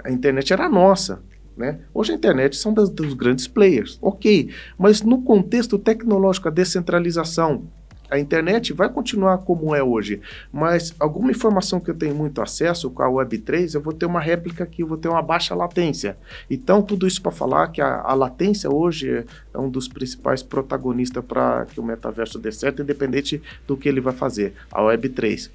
a 0.04 0.10
internet 0.10 0.52
era 0.52 0.68
nossa. 0.68 1.22
Né? 1.56 1.78
Hoje 1.94 2.10
a 2.10 2.16
internet 2.16 2.56
são 2.56 2.74
das, 2.74 2.90
dos 2.90 3.14
grandes 3.14 3.46
players, 3.46 4.00
ok, 4.02 4.50
mas 4.76 5.00
no 5.00 5.22
contexto 5.22 5.78
tecnológico, 5.78 6.48
a 6.48 6.50
descentralização, 6.50 7.68
a 8.10 8.18
internet 8.18 8.72
vai 8.72 8.88
continuar 8.88 9.38
como 9.38 9.74
é 9.74 9.82
hoje, 9.82 10.20
mas 10.52 10.94
alguma 10.98 11.30
informação 11.30 11.80
que 11.80 11.90
eu 11.90 11.94
tenho 11.94 12.14
muito 12.14 12.40
acesso 12.40 12.90
com 12.90 13.02
a 13.02 13.08
Web3, 13.08 13.74
eu 13.74 13.80
vou 13.80 13.92
ter 13.92 14.06
uma 14.06 14.20
réplica 14.20 14.64
aqui, 14.64 14.82
eu 14.82 14.86
vou 14.86 14.96
ter 14.96 15.08
uma 15.08 15.22
baixa 15.22 15.54
latência. 15.54 16.16
Então, 16.50 16.82
tudo 16.82 17.06
isso 17.06 17.20
para 17.20 17.32
falar 17.32 17.68
que 17.68 17.80
a, 17.80 18.00
a, 18.00 18.14
latência 18.14 18.70
hoje 18.70 19.24
é 19.52 19.58
um 19.58 19.68
dos 19.68 19.88
principais 19.88 20.42
protagonistas 20.42 21.24
para 21.24 21.66
que 21.66 21.80
o 21.80 21.82
metaverso 21.82 22.38
dê 22.38 22.52
certo, 22.52 22.82
independente 22.82 23.42
do 23.66 23.76
que 23.76 23.88
ele 23.88 24.00
vai 24.00 24.12
fazer, 24.12 24.54
a 24.70 24.80
Web3. 24.80 25.50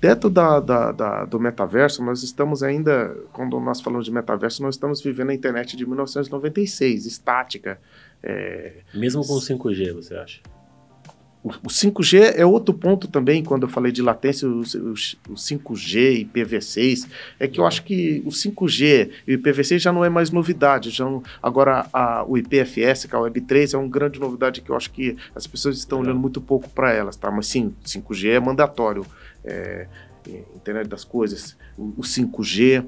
Dentro 0.00 0.30
da, 0.30 0.60
da, 0.60 0.92
da, 0.92 1.24
do 1.26 1.38
metaverso, 1.38 2.02
nós 2.02 2.22
estamos 2.22 2.62
ainda, 2.62 3.14
quando 3.34 3.60
nós 3.60 3.82
falamos 3.82 4.06
de 4.06 4.12
metaverso, 4.12 4.62
nós 4.62 4.74
estamos 4.74 5.02
vivendo 5.02 5.28
a 5.28 5.34
internet 5.34 5.76
de 5.76 5.84
1996, 5.84 7.04
estática. 7.04 7.78
É... 8.22 8.76
Mesmo 8.94 9.26
com 9.26 9.34
5G, 9.34 9.92
você 9.92 10.14
acha? 10.14 10.40
O, 11.42 11.68
5G 11.68 12.34
é 12.36 12.44
outro 12.44 12.74
ponto 12.74 13.08
também, 13.08 13.42
quando 13.42 13.62
eu 13.62 13.68
falei 13.68 13.90
de 13.90 14.02
latência, 14.02 14.46
o, 14.46 14.60
o, 14.60 14.92
o 14.92 15.34
5G 15.34 15.96
e 15.96 16.24
IPv6, 16.26 17.08
é 17.38 17.48
que 17.48 17.58
eu 17.58 17.66
acho 17.66 17.82
que 17.82 18.22
o 18.26 18.28
5G 18.28 19.10
e 19.26 19.34
o 19.34 19.38
IPv6 19.38 19.78
já 19.78 19.90
não 19.90 20.04
é 20.04 20.10
mais 20.10 20.30
novidade, 20.30 20.90
já 20.90 21.04
não, 21.04 21.22
agora 21.42 21.86
a, 21.94 22.24
o 22.28 22.36
IPFS, 22.36 23.06
que 23.06 23.14
é 23.14 23.18
a 23.18 23.22
Web3, 23.22 23.72
é 23.72 23.78
uma 23.78 23.88
grande 23.88 24.20
novidade 24.20 24.60
que 24.60 24.70
eu 24.70 24.76
acho 24.76 24.90
que 24.90 25.16
as 25.34 25.46
pessoas 25.46 25.78
estão 25.78 26.00
olhando 26.00 26.20
muito 26.20 26.42
pouco 26.42 26.68
para 26.68 26.92
elas, 26.92 27.16
tá? 27.16 27.30
Mas 27.30 27.46
sim, 27.46 27.74
5G 27.86 28.32
é 28.32 28.40
mandatório, 28.40 29.06
é, 29.42 29.86
internet 30.54 30.88
das 30.88 31.04
coisas, 31.04 31.56
o, 31.78 31.94
o 31.96 32.02
5G, 32.02 32.84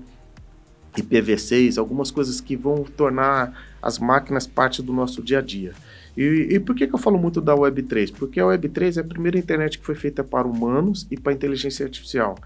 IPv6, 0.94 1.78
algumas 1.78 2.10
coisas 2.10 2.38
que 2.38 2.54
vão 2.54 2.84
tornar 2.84 3.66
as 3.80 3.98
máquinas 3.98 4.46
parte 4.46 4.82
do 4.82 4.92
nosso 4.92 5.22
dia 5.22 5.38
a 5.38 5.42
dia. 5.42 5.72
E, 6.16 6.48
e, 6.50 6.60
por 6.60 6.74
que, 6.74 6.86
que 6.86 6.94
eu 6.94 6.98
falo 6.98 7.18
muito 7.18 7.40
da 7.40 7.54
Web3? 7.54 8.12
Porque 8.12 8.38
a 8.38 8.44
Web3 8.44 8.98
é 8.98 9.00
a 9.00 9.04
primeira 9.04 9.38
internet 9.38 9.78
que 9.78 9.84
foi 9.84 9.94
feita 9.94 10.22
para 10.22 10.46
humanos 10.46 11.06
e 11.10 11.18
para 11.18 11.32
inteligência 11.32 11.84
artificial. 11.84 12.36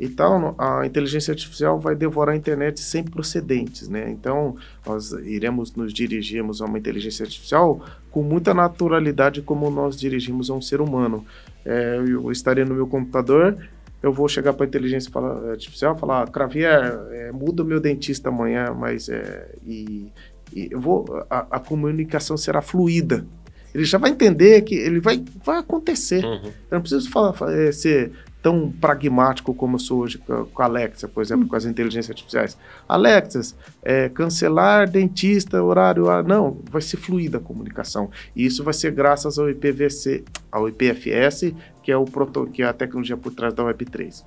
Então, 0.00 0.54
a 0.58 0.84
inteligência 0.84 1.30
artificial 1.30 1.78
vai 1.78 1.94
devorar 1.94 2.34
a 2.34 2.36
internet 2.36 2.80
sem 2.80 3.04
procedentes, 3.04 3.88
né? 3.88 4.10
Então, 4.10 4.56
nós 4.84 5.12
iremos 5.12 5.74
nos 5.76 5.92
dirigirmos 5.92 6.60
a 6.60 6.64
uma 6.64 6.78
inteligência 6.78 7.22
artificial 7.22 7.80
com 8.10 8.22
muita 8.22 8.52
naturalidade 8.52 9.42
como 9.42 9.70
nós 9.70 9.96
dirigimos 9.96 10.50
a 10.50 10.54
um 10.54 10.60
ser 10.60 10.80
humano. 10.80 11.24
É, 11.64 11.98
eu 11.98 12.32
estaria 12.32 12.64
no 12.64 12.74
meu 12.74 12.86
computador, 12.86 13.56
eu 14.02 14.12
vou 14.12 14.28
chegar 14.28 14.52
para 14.52 14.66
a 14.66 14.68
inteligência 14.68 15.10
artificial 15.50 15.94
e 15.94 16.00
falar, 16.00 16.28
Cravier, 16.30 16.98
é, 17.12 17.30
muda 17.30 17.62
o 17.62 17.66
meu 17.66 17.78
dentista 17.78 18.30
amanhã, 18.30 18.74
mas 18.74 19.08
é, 19.08 19.54
e, 19.64 20.10
eu 20.54 20.80
vou, 20.80 21.24
a, 21.30 21.46
a, 21.50 21.60
comunicação 21.60 22.36
será 22.36 22.60
fluida. 22.60 23.26
Ele 23.74 23.84
já 23.84 23.98
vai 23.98 24.10
entender 24.10 24.60
que 24.62 24.74
ele 24.74 25.00
vai, 25.00 25.24
vai 25.44 25.58
acontecer. 25.58 26.24
Uhum. 26.24 26.44
Eu 26.44 26.52
não 26.72 26.80
preciso 26.80 27.10
falar, 27.10 27.34
é, 27.52 27.72
ser 27.72 28.12
tão 28.42 28.72
pragmático 28.72 29.54
como 29.54 29.76
eu 29.76 29.78
sou 29.78 30.00
hoje 30.00 30.18
com 30.18 30.62
a 30.62 30.64
Alexa, 30.64 31.06
por 31.06 31.22
exemplo, 31.22 31.44
uhum. 31.44 31.48
com 31.48 31.56
as 31.56 31.64
inteligências 31.64 32.10
artificiais. 32.10 32.58
Alexas, 32.88 33.56
é, 33.82 34.08
cancelar 34.08 34.90
dentista, 34.90 35.62
horário. 35.62 36.10
Ah, 36.10 36.22
não, 36.22 36.58
vai 36.70 36.82
ser 36.82 36.96
fluida 36.96 37.38
a 37.38 37.40
comunicação. 37.40 38.10
E 38.34 38.44
isso 38.44 38.62
vai 38.64 38.74
ser 38.74 38.92
graças 38.92 39.38
ao 39.38 39.48
IPVC, 39.48 40.24
ao 40.50 40.68
IPFS, 40.68 41.54
que 41.82 41.92
é, 41.92 41.96
o 41.96 42.04
proto, 42.04 42.46
que 42.46 42.62
é 42.62 42.66
a 42.66 42.72
tecnologia 42.72 43.16
por 43.16 43.32
trás 43.32 43.54
da 43.54 43.62
Web3. 43.62 44.24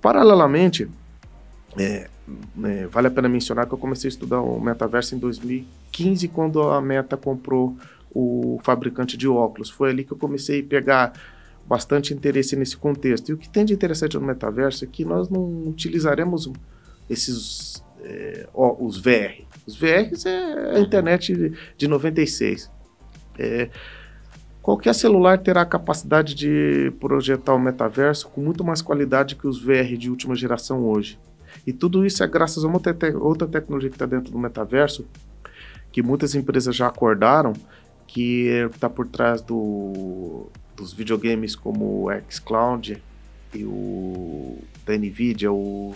Paralelamente, 0.00 0.88
é, 1.78 2.08
é, 2.64 2.86
vale 2.86 3.08
a 3.08 3.10
pena 3.10 3.28
mencionar 3.28 3.66
que 3.66 3.74
eu 3.74 3.78
comecei 3.78 4.08
a 4.08 4.10
estudar 4.10 4.40
o 4.40 4.60
metaverso 4.60 5.14
em 5.14 5.18
2015, 5.18 6.28
quando 6.28 6.62
a 6.62 6.80
Meta 6.80 7.16
comprou 7.16 7.76
o 8.14 8.60
fabricante 8.62 9.16
de 9.16 9.28
óculos. 9.28 9.70
Foi 9.70 9.90
ali 9.90 10.04
que 10.04 10.12
eu 10.12 10.16
comecei 10.16 10.60
a 10.60 10.64
pegar 10.64 11.12
bastante 11.66 12.14
interesse 12.14 12.56
nesse 12.56 12.76
contexto. 12.76 13.28
E 13.28 13.32
o 13.32 13.36
que 13.36 13.48
tem 13.48 13.64
de 13.64 13.74
interessante 13.74 14.16
no 14.16 14.26
metaverso 14.26 14.84
é 14.84 14.88
que 14.88 15.04
nós 15.04 15.28
não 15.28 15.68
utilizaremos 15.68 16.50
esses 17.08 17.84
é, 18.02 18.48
ó, 18.54 18.76
os 18.80 18.98
VR. 18.98 19.42
Os 19.66 19.76
VRs 19.76 20.24
é 20.26 20.76
a 20.76 20.80
internet 20.80 21.34
de, 21.34 21.52
de 21.76 21.88
96. 21.88 22.70
É, 23.38 23.68
qualquer 24.62 24.94
celular 24.94 25.38
terá 25.38 25.62
a 25.62 25.66
capacidade 25.66 26.34
de 26.34 26.92
projetar 26.98 27.54
o 27.54 27.58
metaverso 27.58 28.28
com 28.28 28.40
muito 28.40 28.64
mais 28.64 28.80
qualidade 28.80 29.36
que 29.36 29.46
os 29.46 29.62
VR 29.62 29.96
de 29.96 30.10
última 30.10 30.34
geração 30.34 30.84
hoje. 30.84 31.18
E 31.66 31.72
tudo 31.72 32.04
isso 32.04 32.22
é 32.22 32.26
graças 32.26 32.64
a 32.64 32.68
uma 32.68 32.80
te 32.80 32.92
outra 33.14 33.46
tecnologia 33.46 33.90
que 33.90 33.96
está 33.96 34.06
dentro 34.06 34.32
do 34.32 34.38
metaverso, 34.38 35.06
que 35.92 36.02
muitas 36.02 36.34
empresas 36.34 36.74
já 36.74 36.86
acordaram, 36.86 37.52
que 38.06 38.46
está 38.72 38.88
por 38.88 39.06
trás 39.06 39.40
do, 39.42 40.46
dos 40.76 40.92
videogames 40.92 41.54
como 41.54 42.06
o 42.06 42.30
xCloud 42.30 43.02
e 43.54 43.64
o 43.64 44.58
da 44.86 44.96
NVIDIA, 44.96 45.52
o... 45.52 45.94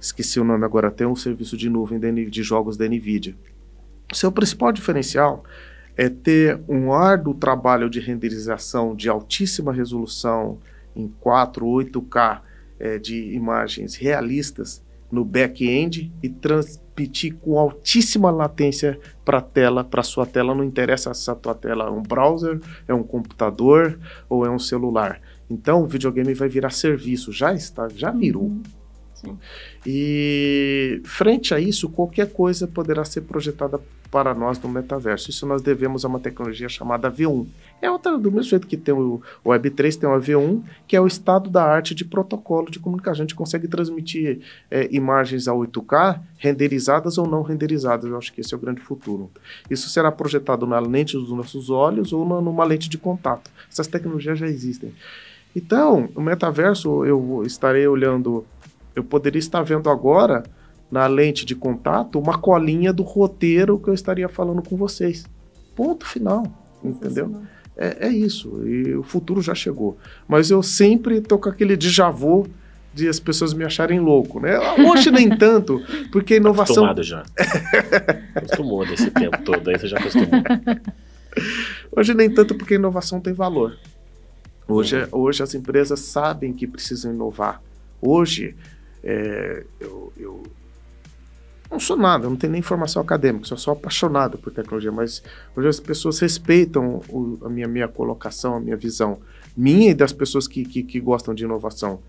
Esqueci 0.00 0.38
o 0.38 0.44
nome 0.44 0.64
agora, 0.64 0.92
tem 0.92 1.06
um 1.06 1.16
serviço 1.16 1.56
de 1.56 1.68
nuvem 1.68 1.98
de 2.30 2.42
jogos 2.42 2.76
da 2.76 2.86
NVIDIA. 2.86 3.34
Seu 4.12 4.30
principal 4.30 4.70
diferencial 4.70 5.42
é 5.96 6.08
ter 6.08 6.60
um 6.68 6.92
árduo 6.92 7.34
trabalho 7.34 7.90
de 7.90 7.98
renderização 7.98 8.94
de 8.94 9.08
altíssima 9.08 9.72
resolução 9.72 10.58
em 10.94 11.08
4, 11.20 11.66
8K 11.66 12.40
é, 12.78 12.98
de 12.98 13.32
imagens 13.34 13.94
realistas 13.94 14.82
no 15.10 15.24
back-end 15.24 16.12
e 16.22 16.28
transmitir 16.28 17.34
com 17.36 17.58
altíssima 17.58 18.30
latência 18.30 18.98
para 19.24 19.38
a 19.38 19.42
tela, 19.42 19.82
para 19.82 20.02
sua 20.02 20.26
tela. 20.26 20.54
Não 20.54 20.64
interessa 20.64 21.12
se 21.14 21.30
a 21.30 21.34
tua 21.34 21.54
tela 21.54 21.86
é 21.86 21.90
um 21.90 22.02
browser, 22.02 22.60
é 22.86 22.94
um 22.94 23.02
computador 23.02 23.98
ou 24.28 24.44
é 24.44 24.50
um 24.50 24.58
celular. 24.58 25.20
Então 25.50 25.82
o 25.82 25.86
videogame 25.86 26.34
vai 26.34 26.48
virar 26.48 26.70
serviço, 26.70 27.32
já 27.32 27.54
está, 27.54 27.88
já 27.88 28.10
virou. 28.10 28.44
Uhum. 28.44 28.62
E 29.86 31.00
frente 31.04 31.54
a 31.54 31.60
isso, 31.60 31.88
qualquer 31.88 32.32
coisa 32.32 32.66
poderá 32.66 33.04
ser 33.04 33.22
projetada 33.22 33.80
para 34.10 34.34
nós 34.34 34.58
no 34.60 34.68
metaverso. 34.68 35.30
Isso 35.30 35.46
nós 35.46 35.62
devemos 35.62 36.04
a 36.04 36.08
uma 36.08 36.18
tecnologia 36.18 36.68
chamada 36.68 37.10
V1. 37.10 37.46
É 37.80 37.90
outra, 37.90 38.16
do 38.16 38.30
mesmo 38.30 38.50
jeito 38.50 38.66
que 38.66 38.76
tem 38.76 38.94
o, 38.94 39.20
o 39.44 39.50
Web3, 39.50 39.98
tem 39.98 40.08
o 40.08 40.18
V1, 40.18 40.62
que 40.86 40.96
é 40.96 41.00
o 41.00 41.06
estado 41.06 41.50
da 41.50 41.62
arte 41.62 41.94
de 41.94 42.04
protocolo 42.04 42.70
de 42.70 42.78
comunicação. 42.78 43.20
A 43.20 43.24
gente 43.24 43.34
consegue 43.34 43.68
transmitir 43.68 44.40
é, 44.70 44.88
imagens 44.90 45.46
a 45.46 45.52
8K, 45.52 46.20
renderizadas 46.38 47.18
ou 47.18 47.26
não 47.26 47.42
renderizadas. 47.42 48.10
Eu 48.10 48.16
acho 48.16 48.32
que 48.32 48.40
esse 48.40 48.54
é 48.54 48.56
o 48.56 48.60
grande 48.60 48.80
futuro. 48.80 49.30
Isso 49.70 49.88
será 49.90 50.10
projetado 50.10 50.66
na 50.66 50.78
lente 50.78 51.16
dos 51.16 51.30
nossos 51.30 51.70
olhos 51.70 52.12
ou 52.12 52.26
na, 52.26 52.40
numa 52.40 52.64
lente 52.64 52.88
de 52.88 52.98
contato. 52.98 53.50
Essas 53.70 53.86
tecnologias 53.86 54.38
já 54.38 54.46
existem. 54.46 54.92
Então, 55.54 56.08
o 56.14 56.20
metaverso, 56.20 57.04
eu 57.04 57.42
estarei 57.44 57.86
olhando 57.86 58.44
eu 58.98 59.04
poderia 59.04 59.38
estar 59.38 59.62
vendo 59.62 59.88
agora, 59.88 60.42
na 60.90 61.06
lente 61.06 61.44
de 61.44 61.54
contato, 61.54 62.18
uma 62.18 62.38
colinha 62.38 62.92
do 62.92 63.02
roteiro 63.02 63.78
que 63.78 63.88
eu 63.88 63.94
estaria 63.94 64.28
falando 64.28 64.62
com 64.62 64.76
vocês. 64.76 65.24
Ponto 65.76 66.06
final. 66.06 66.44
Entendeu? 66.82 67.42
É, 67.76 68.08
é, 68.08 68.08
isso. 68.08 68.66
E 68.66 68.94
o 68.94 69.02
futuro 69.02 69.40
já 69.40 69.54
chegou. 69.54 69.96
Mas 70.26 70.50
eu 70.50 70.62
sempre 70.62 71.20
tô 71.20 71.38
com 71.38 71.48
aquele 71.48 71.76
déjà 71.76 72.10
vu 72.10 72.46
de 72.92 73.08
as 73.08 73.20
pessoas 73.20 73.54
me 73.54 73.64
acharem 73.64 74.00
louco, 74.00 74.40
né? 74.40 74.58
Hoje 74.90 75.10
nem 75.10 75.28
tanto, 75.28 75.80
porque 76.10 76.36
inovação. 76.36 76.84
Acostumado 76.84 77.02
já. 77.04 77.22
Acostumou 78.34 78.84
nesse 78.84 79.10
tempo 79.10 79.40
todo, 79.42 79.68
aí 79.68 79.78
você 79.78 79.86
já 79.86 79.98
acostumou. 79.98 80.42
Hoje 81.92 82.14
nem 82.14 82.28
tanto, 82.28 82.54
porque 82.56 82.74
inovação 82.74 83.20
tem 83.20 83.32
valor. 83.32 83.76
Hoje, 84.66 85.06
hoje 85.12 85.42
as 85.42 85.54
empresas 85.54 86.00
sabem 86.00 86.52
que 86.52 86.66
precisam 86.66 87.12
inovar. 87.12 87.62
Hoje 88.02 88.56
é, 89.10 89.64
eu, 89.80 90.12
eu, 90.18 90.42
não 91.70 91.80
sou 91.80 91.96
nada, 91.96 92.26
eu 92.26 92.30
não 92.30 92.36
tenho 92.36 92.52
nem 92.52 92.60
formação 92.60 93.00
acadêmica, 93.00 93.46
sou 93.46 93.56
só 93.56 93.70
apaixonado 93.72 94.36
por 94.36 94.52
tecnologia, 94.52 94.92
mas 94.92 95.22
hoje 95.56 95.66
as 95.66 95.80
pessoas 95.80 96.18
respeitam 96.18 97.00
o, 97.08 97.38
a 97.42 97.48
minha, 97.48 97.66
minha 97.66 97.88
colocação, 97.88 98.56
a 98.56 98.60
minha 98.60 98.76
visão, 98.76 99.18
minha 99.56 99.92
e 99.92 99.94
das 99.94 100.12
pessoas 100.12 100.46
que, 100.46 100.62
que, 100.62 100.82
que 100.82 101.00
gostam 101.00 101.34
de 101.34 101.44
inovação. 101.44 102.00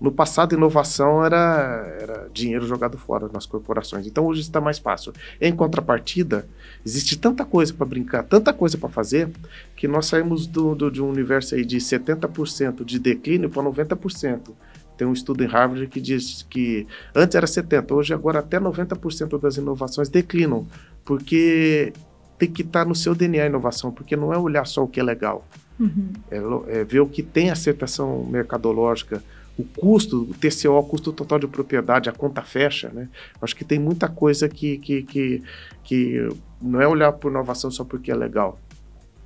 No 0.00 0.12
passado, 0.12 0.54
inovação 0.54 1.24
era, 1.24 1.96
era 2.00 2.30
dinheiro 2.32 2.64
jogado 2.64 2.96
fora 2.96 3.28
nas 3.32 3.46
corporações. 3.46 4.06
Então, 4.06 4.24
hoje 4.26 4.42
está 4.42 4.60
mais 4.60 4.78
fácil. 4.78 5.12
Em 5.40 5.52
contrapartida, 5.52 6.48
existe 6.86 7.18
tanta 7.18 7.44
coisa 7.44 7.74
para 7.74 7.84
brincar, 7.84 8.22
tanta 8.22 8.52
coisa 8.52 8.78
para 8.78 8.88
fazer, 8.88 9.28
que 9.74 9.88
nós 9.88 10.06
saímos 10.06 10.46
do, 10.46 10.76
do, 10.76 10.88
de 10.88 11.02
um 11.02 11.10
universo 11.10 11.56
aí 11.56 11.64
de 11.64 11.78
70% 11.78 12.84
de 12.84 13.00
declínio 13.00 13.50
para 13.50 13.60
90%. 13.64 14.50
Tem 14.98 15.06
um 15.06 15.12
estudo 15.12 15.44
em 15.44 15.46
Harvard 15.46 15.86
que 15.86 16.00
diz 16.00 16.44
que 16.50 16.84
antes 17.14 17.36
era 17.36 17.46
70%, 17.46 17.92
hoje 17.92 18.12
agora 18.12 18.40
até 18.40 18.58
90% 18.58 19.40
das 19.40 19.56
inovações 19.56 20.08
declinam, 20.08 20.66
porque 21.04 21.92
tem 22.36 22.50
que 22.50 22.62
estar 22.62 22.82
tá 22.82 22.88
no 22.88 22.96
seu 22.96 23.14
DNA 23.14 23.44
a 23.44 23.46
inovação, 23.46 23.92
porque 23.92 24.16
não 24.16 24.34
é 24.34 24.36
olhar 24.36 24.66
só 24.66 24.82
o 24.82 24.88
que 24.88 24.98
é 24.98 25.02
legal, 25.02 25.46
uhum. 25.78 26.10
é, 26.28 26.80
é, 26.80 26.84
ver 26.84 26.98
o 26.98 27.06
que 27.06 27.22
tem 27.22 27.48
aceitação 27.48 28.24
mercadológica, 28.24 29.22
o 29.56 29.64
custo, 29.64 30.22
o 30.22 30.34
TCO, 30.34 30.72
o 30.72 30.82
custo 30.82 31.12
total 31.12 31.38
de 31.38 31.46
propriedade, 31.46 32.08
a 32.08 32.12
conta 32.12 32.42
fecha, 32.42 32.88
né? 32.90 33.08
Acho 33.40 33.54
que 33.54 33.64
tem 33.64 33.78
muita 33.78 34.08
coisa 34.08 34.48
que, 34.48 34.78
que, 34.78 35.02
que, 35.02 35.42
que 35.82 36.28
não 36.60 36.80
é 36.80 36.86
olhar 36.86 37.12
por 37.12 37.30
inovação 37.30 37.70
só 37.70 37.84
porque 37.84 38.10
é 38.10 38.14
legal. 38.14 38.58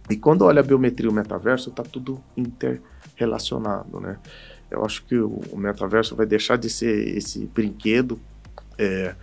E 0.09 0.16
quando 0.16 0.43
olha 0.43 0.61
a 0.61 0.62
biometria 0.62 1.09
e 1.09 1.11
o 1.11 1.14
metaverso, 1.14 1.70
está 1.70 1.83
tudo 1.83 2.18
interrelacionado, 2.37 4.01
né? 4.01 4.18
Eu 4.73 4.85
acho 4.85 5.05
que 5.05 5.16
o, 5.16 5.43
metaverso 5.55 6.16
vai 6.16 6.25
deixar 6.25 6.57
de 6.57 6.70
ser 6.70 7.16
esse 7.16 7.47
brinquedo. 7.47 8.18
É, 8.79 9.14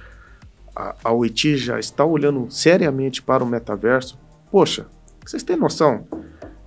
a, 0.76 0.96
a 1.04 1.12
OIT 1.12 1.58
já 1.58 1.80
está 1.80 2.06
olhando 2.06 2.50
seriamente 2.52 3.22
para 3.22 3.44
o 3.44 3.48
metaverso. 3.48 4.18
Poxa, 4.52 4.86
vocês 5.26 5.42
têm 5.42 5.58
noção 5.58 6.08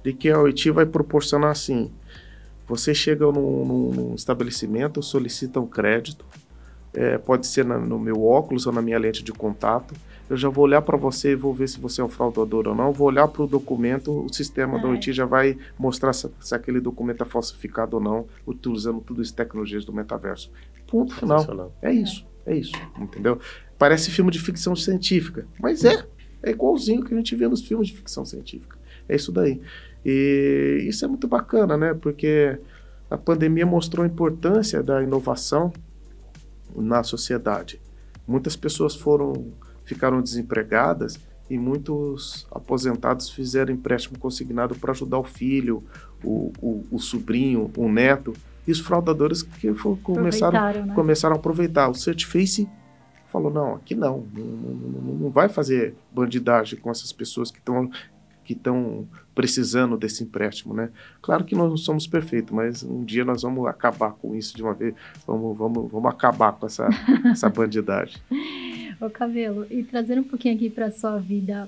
de 0.03 0.13
que 0.13 0.29
a 0.29 0.41
OIT 0.41 0.71
vai 0.73 0.85
proporcionar 0.85 1.51
assim? 1.51 1.93
Você 2.67 2.93
chega 2.93 3.25
num, 3.27 3.65
num 3.65 4.15
estabelecimento, 4.15 5.01
solicita 5.01 5.61
um 5.61 5.67
crédito, 5.67 6.25
é, 6.93 7.19
pode 7.19 7.47
ser 7.47 7.65
na, 7.65 7.79
no 7.79 7.99
meu 7.99 8.25
óculos 8.25 8.67
ou 8.67 8.73
na 8.73 8.83
minha 8.83 8.99
lente 8.99 9.23
de 9.23 9.33
contato. 9.33 9.95
Eu 10.33 10.39
já 10.39 10.49
vou 10.49 10.65
olhar 10.65 10.81
para 10.81 10.97
você 10.97 11.33
e 11.33 11.35
vou 11.35 11.53
ver 11.53 11.69
se 11.69 11.79
você 11.79 12.01
é 12.01 12.05
um 12.05 12.09
fraudador 12.09 12.67
ou 12.67 12.75
não. 12.75 12.91
Vou 12.91 13.07
olhar 13.07 13.29
para 13.29 13.43
o 13.43 13.47
documento, 13.47 14.25
o 14.25 14.33
sistema 14.33 14.79
é. 14.79 14.81
da 14.81 14.89
OIT 14.89 15.13
já 15.13 15.27
vai 15.27 15.59
mostrar 15.79 16.15
se, 16.15 16.27
se, 16.41 16.55
aquele 16.55 16.81
documento 16.81 17.23
é 17.23 17.27
falsificado 17.27 17.99
ou 17.99 18.03
não, 18.03 18.27
utilizando 18.47 19.03
tudo 19.03 19.21
isso 19.21 19.35
tecnologias 19.35 19.85
do 19.85 19.93
metaverso. 19.93 20.51
Ponto 20.87 21.15
final. 21.15 21.71
É 21.83 21.93
isso, 21.93 22.27
é 22.47 22.57
isso, 22.57 22.73
entendeu? 22.99 23.39
Parece 23.77 24.11
filme 24.11 24.31
de 24.31 24.41
ficção 24.41 24.75
científica, 24.75 25.47
mas 25.61 25.85
é. 25.85 26.03
É 26.43 26.51
igualzinho 26.51 27.05
que 27.05 27.13
a 27.13 27.17
gente 27.19 27.37
vê 27.37 27.47
nos 27.47 27.61
filmes 27.61 27.89
de 27.89 27.95
ficção 27.95 28.25
científica. 28.25 28.79
É 29.07 29.15
isso 29.15 29.31
daí. 29.31 29.61
E 30.03 30.87
isso 30.89 31.05
é 31.05 31.09
muito 31.09 31.29
bacana, 31.29 31.77
né? 31.77 31.93
Porque 31.93 32.59
a 33.11 33.19
pandemia 33.19 33.67
mostrou 33.67 34.03
a 34.03 34.09
importância 34.09 34.83
da 34.83 35.03
inovação 35.03 35.71
na 36.75 37.03
sociedade. 37.03 37.79
Muitas 38.27 38.57
pessoas 38.57 38.97
foram 38.97 39.53
ficaram 39.85 40.21
desempregadas 40.21 41.19
e 41.51 41.59
muitos 41.59 42.47
aposentados 42.51 43.29
fizeram 43.31 43.75
empréstimo 43.75 44.19
consignado 44.19 44.75
para 44.75 44.93
ajudar 44.93 45.19
o 45.19 45.25
filho, 45.25 45.85
o, 46.25 46.53
o, 46.61 46.87
o, 46.91 46.99
sobrinho, 46.99 47.71
o 47.77 47.89
neto. 47.89 48.33
E 48.67 48.71
os 48.71 48.81
fraudadores 48.81 49.43
que 49.43 49.73
começaram, 50.03 50.87
né? 50.87 50.95
começaram 50.95 51.35
a 51.35 51.39
aproveitar. 51.39 51.89
O 51.89 51.95
Certiface 51.95 52.69
falou: 53.27 53.53
não, 53.53 53.75
aqui 53.75 53.95
não, 53.95 54.25
não, 54.33 54.45
não, 54.45 55.15
não 55.15 55.31
vai 55.31 55.49
fazer 55.49 55.95
bandidagem 56.13 56.79
com 56.79 56.91
essas 56.91 57.13
pessoas 57.13 57.51
que 57.51 57.59
estão 57.59 57.91
que 58.45 58.53
estão 58.53 59.07
precisando 59.35 59.97
desse 59.97 60.23
empréstimo, 60.23 60.75
né? 60.75 60.91
Claro 61.21 61.45
que 61.45 61.55
nós 61.55 61.71
não 61.71 61.77
somos 61.77 62.07
perfeitos, 62.07 62.53
mas 62.53 62.83
um 62.83 63.05
dia 63.05 63.25
nós 63.25 63.43
vamos 63.43 63.67
acabar 63.67 64.13
com 64.13 64.35
isso 64.35 64.57
de 64.57 64.63
uma 64.63 64.75
vez, 64.75 64.95
vamos, 65.27 65.57
vamos, 65.57 65.91
vamos 65.91 66.11
acabar 66.11 66.53
com 66.53 66.67
essa, 66.67 66.89
essa 67.31 67.49
bandidagem. 67.49 68.21
Ô 69.01 69.09
Cabelo, 69.09 69.67
e 69.71 69.83
trazendo 69.83 70.21
um 70.21 70.25
pouquinho 70.25 70.55
aqui 70.55 70.69
para 70.69 70.91
sua 70.91 71.19
vida 71.19 71.67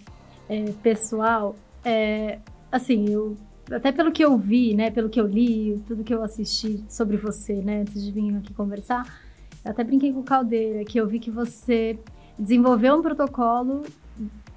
é, 0.49 0.64
pessoal, 0.83 1.57
é, 1.85 2.39
assim, 2.70 3.09
eu 3.09 3.37
até 3.72 3.91
pelo 3.93 4.12
que 4.12 4.22
eu 4.22 4.37
vi, 4.37 4.75
né, 4.75 4.91
pelo 4.91 5.09
que 5.09 5.18
eu 5.18 5.27
li, 5.27 5.83
tudo 5.87 6.05
que 6.05 6.12
eu 6.12 6.22
assisti 6.22 6.85
sobre 6.89 7.16
você, 7.16 7.55
né, 7.55 7.81
antes 7.81 8.05
de 8.05 8.12
vir 8.12 8.37
aqui 8.37 8.53
conversar, 8.53 9.05
eu 9.64 9.70
até 9.70 9.83
brinquei 9.83 10.12
com 10.12 10.20
o 10.20 10.25
Caldeira, 10.25 10.85
que 10.85 11.01
eu 11.01 11.07
vi 11.07 11.18
que 11.18 11.31
você 11.31 11.99
desenvolveu 12.39 12.97
um 12.97 13.03
protocolo 13.03 13.83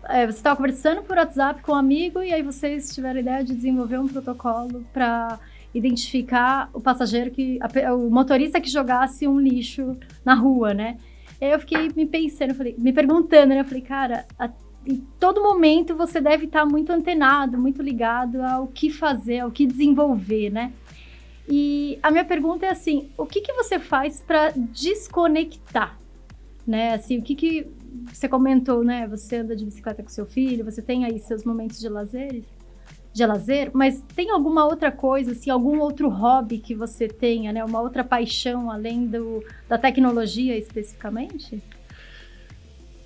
é, 0.10 0.26
você 0.26 0.38
estava 0.38 0.56
conversando 0.56 1.02
por 1.04 1.18
WhatsApp 1.18 1.62
com 1.62 1.72
um 1.72 1.76
amigo 1.76 2.22
e 2.22 2.34
aí 2.34 2.42
vocês 2.42 2.94
tiveram 2.94 3.18
a 3.18 3.22
ideia 3.22 3.44
de 3.44 3.54
desenvolver 3.54 4.00
um 4.00 4.08
protocolo 4.08 4.86
para 4.94 5.40
identificar 5.74 6.70
o 6.74 6.80
passageiro 6.80 7.32
que 7.32 7.60
a, 7.62 7.94
o 7.94 8.10
motorista 8.10 8.60
que 8.60 8.70
jogasse 8.70 9.28
um 9.28 9.40
lixo 9.40 9.98
na 10.24 10.34
rua, 10.34 10.74
né? 10.74 10.98
E 11.40 11.46
aí 11.46 11.52
eu 11.52 11.60
fiquei 11.60 11.90
me 11.96 12.06
pensando, 12.06 12.56
falei, 12.56 12.76
me 12.78 12.92
perguntando, 12.92 13.50
né? 13.50 13.60
Eu 13.60 13.66
falei, 13.66 13.82
cara, 13.82 14.26
a, 14.40 14.50
em 14.86 15.06
todo 15.20 15.42
momento 15.42 15.96
você 15.96 16.20
deve 16.22 16.46
estar 16.46 16.66
muito 16.66 16.92
antenado, 16.92 17.58
muito 17.58 17.82
ligado 17.82 18.42
ao 18.42 18.68
que 18.68 18.90
fazer, 18.90 19.40
ao 19.40 19.52
que 19.52 19.66
desenvolver, 19.66 20.50
né? 20.50 20.72
E 21.50 21.98
a 22.04 22.12
minha 22.12 22.26
pergunta 22.26 22.66
é 22.66 22.70
assim, 22.70 23.10
o 23.18 23.26
que, 23.26 23.42
que 23.42 23.54
você 23.54 23.80
faz 23.80 24.20
para 24.20 24.52
desconectar? 24.56 25.98
Né? 26.66 26.94
Assim, 26.94 27.20
o 27.20 27.22
que, 27.22 27.36
que 27.36 27.68
você 28.12 28.28
comentou, 28.28 28.84
né? 28.84 29.08
Você 29.08 29.38
anda 29.38 29.56
de 29.56 29.66
bicicleta 29.66 30.04
com 30.04 30.10
seu 30.10 30.26
filho, 30.26 30.66
você 30.66 30.82
tem 30.82 31.06
aí 31.06 31.20
seus 31.20 31.44
momentos 31.44 31.80
de 31.80 31.90
lazer, 31.90 32.44
de 33.14 33.26
lazer, 33.26 33.72
mas 33.74 34.04
tem 34.16 34.30
alguma 34.32 34.66
outra 34.66 34.92
coisa, 34.92 35.32
assim, 35.32 35.50
algum 35.50 35.80
outro 35.80 36.08
hobby 36.10 36.60
que 36.60 36.76
você 36.76 37.08
tenha, 37.08 37.52
né? 37.52 37.64
Uma 37.64 37.82
outra 37.82 38.04
paixão 38.04 38.70
além 38.72 39.08
do, 39.08 39.44
da 39.68 39.78
tecnologia 39.78 40.58
especificamente? 40.58 41.62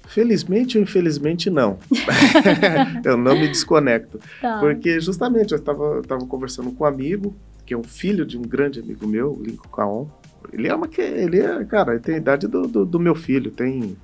Felizmente 0.07 0.77
ou 0.77 0.83
infelizmente 0.83 1.49
não. 1.49 1.79
eu 3.05 3.15
não 3.15 3.39
me 3.39 3.47
desconecto. 3.47 4.19
Tá. 4.41 4.59
Porque 4.59 4.99
justamente 4.99 5.53
eu 5.53 5.57
estava 5.57 6.19
conversando 6.27 6.71
com 6.71 6.83
um 6.83 6.87
amigo, 6.87 7.33
que 7.65 7.73
é 7.73 7.77
um 7.77 7.83
filho 7.83 8.25
de 8.25 8.37
um 8.37 8.41
grande 8.41 8.81
amigo 8.81 9.07
meu, 9.07 9.31
o 9.31 9.41
Lincoln 9.41 9.69
Caon. 9.69 10.07
Ele 10.51 10.67
é 10.67 10.75
uma 10.75 10.89
que. 10.89 10.99
Ele 10.99 11.39
é, 11.39 11.63
cara, 11.63 11.93
ele 11.93 12.01
tem 12.01 12.15
a 12.15 12.17
idade 12.17 12.45
do, 12.45 12.67
do, 12.67 12.85
do 12.85 12.99
meu 12.99 13.15
filho, 13.15 13.51
tem 13.51 13.95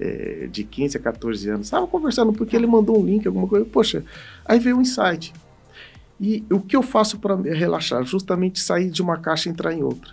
é, 0.00 0.48
de 0.50 0.64
15 0.64 0.96
a 0.96 1.00
14 1.00 1.50
anos. 1.50 1.66
Estava 1.66 1.86
conversando 1.86 2.32
porque 2.32 2.56
ele 2.56 2.66
mandou 2.66 3.00
um 3.00 3.04
link, 3.04 3.26
alguma 3.26 3.46
coisa. 3.46 3.64
Poxa, 3.64 4.04
aí 4.44 4.58
veio 4.58 4.76
um 4.76 4.82
insight. 4.82 5.32
E 6.20 6.44
o 6.50 6.60
que 6.60 6.76
eu 6.76 6.82
faço 6.82 7.18
para 7.18 7.34
relaxar? 7.34 8.04
Justamente 8.04 8.60
sair 8.60 8.90
de 8.90 9.02
uma 9.02 9.16
caixa 9.16 9.48
e 9.48 9.52
entrar 9.52 9.72
em 9.72 9.82
outra. 9.82 10.12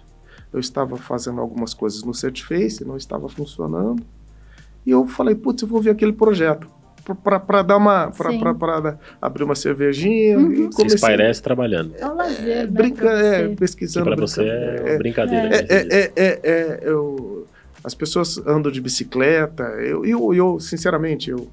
Eu 0.52 0.60
estava 0.60 0.98
fazendo 0.98 1.40
algumas 1.40 1.74
coisas 1.74 2.04
no 2.04 2.14
Certiface, 2.14 2.84
não 2.84 2.98
estava 2.98 3.30
funcionando. 3.30 4.04
E 4.86 4.92
eu 4.92 5.08
falei, 5.08 5.36
putz, 5.36 5.62
eu 5.62 5.68
vou 5.68 5.82
ver 5.82 5.92
aquele 5.92 6.14
projeto. 6.14 6.68
Para 7.24 7.62
dar 7.64 7.78
uma. 7.78 8.12
Para 8.12 8.98
abrir 9.22 9.44
uma 9.44 9.56
cervejinha. 9.56 10.38
Uhum. 10.38 10.52
E 10.52 10.56
comecei... 10.70 10.90
Se 10.90 10.96
espairece 10.96 11.42
trabalhando. 11.42 11.96
É 11.96 12.08
um 12.08 12.16
lazer. 12.16 12.66
Né, 12.66 12.68
brinca, 12.68 13.10
é, 13.10 13.48
pesquisando. 13.56 14.06
Para 14.06 14.16
você 14.16 14.44
é, 14.44 14.84
é 14.94 14.98
brincadeira. 14.98 15.56
É, 15.56 15.66
é, 15.70 16.12
é, 16.16 16.40
é, 16.44 16.80
eu, 16.84 17.48
as 17.84 17.94
pessoas 17.94 18.38
andam 18.40 18.72
de 18.72 18.82
bicicleta. 18.82 19.64
Eu, 19.64 20.06
eu, 20.06 20.34
eu 20.34 20.60
sinceramente, 20.60 21.30
eu, 21.32 21.50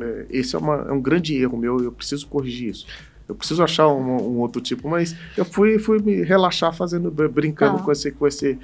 é, 0.00 0.26
esse 0.30 0.54
é, 0.54 0.58
uma, 0.58 0.86
é, 0.88 0.92
um 0.92 1.00
grande 1.00 1.36
erro 1.36 1.56
meu. 1.56 1.78
Eu 1.80 1.92
preciso 1.92 2.26
corrigir 2.26 2.70
isso. 2.70 2.86
Eu 3.28 3.34
preciso 3.34 3.62
achar 3.62 3.88
um, 3.88 4.00
um 4.00 4.38
outro 4.38 4.60
tipo, 4.60 4.88
mas 4.88 5.14
eu 5.36 5.44
fui, 5.44 5.78
fui 5.78 6.00
me 6.00 6.22
relaxar 6.22 6.74
fazendo, 6.74 7.10
brincando 7.10 7.78
ah. 7.78 7.82
com 7.82 7.92
esse, 7.92 8.10
com 8.10 8.26
esse, 8.26 8.58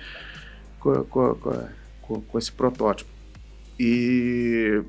com, 0.81 1.05
com, 1.05 1.37
com, 2.03 2.21
com 2.21 2.39
esse 2.39 2.51
protótipo. 2.51 3.09
E 3.79 4.83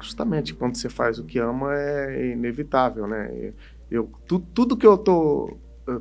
justamente 0.00 0.54
quando 0.54 0.76
você 0.76 0.88
faz 0.88 1.18
o 1.18 1.24
que 1.24 1.38
ama 1.38 1.74
é 1.74 2.32
inevitável, 2.32 3.06
né? 3.06 3.52
Eu, 3.90 4.10
tu, 4.26 4.40
tudo 4.40 4.76
que 4.76 4.86
eu 4.86 4.98
tô 4.98 5.56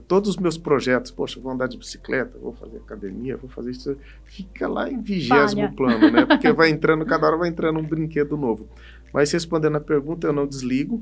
todos 0.07 0.31
os 0.31 0.37
meus 0.37 0.57
projetos, 0.57 1.11
poxa, 1.11 1.39
vou 1.39 1.51
andar 1.51 1.67
de 1.67 1.77
bicicleta, 1.77 2.37
vou 2.37 2.53
fazer 2.53 2.77
academia, 2.77 3.37
vou 3.37 3.49
fazer 3.49 3.71
isso, 3.71 3.97
fica 4.25 4.67
lá 4.67 4.89
em 4.89 5.01
vigésimo 5.01 5.73
plano, 5.75 6.11
né? 6.11 6.25
Porque 6.27 6.51
vai 6.51 6.69
entrando, 6.69 7.05
cada 7.05 7.27
hora 7.27 7.37
vai 7.37 7.49
entrando 7.49 7.79
um 7.79 7.83
brinquedo 7.83 8.35
novo. 8.35 8.67
Mas 9.13 9.31
respondendo 9.31 9.77
a 9.77 9.81
pergunta, 9.81 10.27
eu 10.27 10.33
não 10.33 10.45
desligo. 10.45 11.01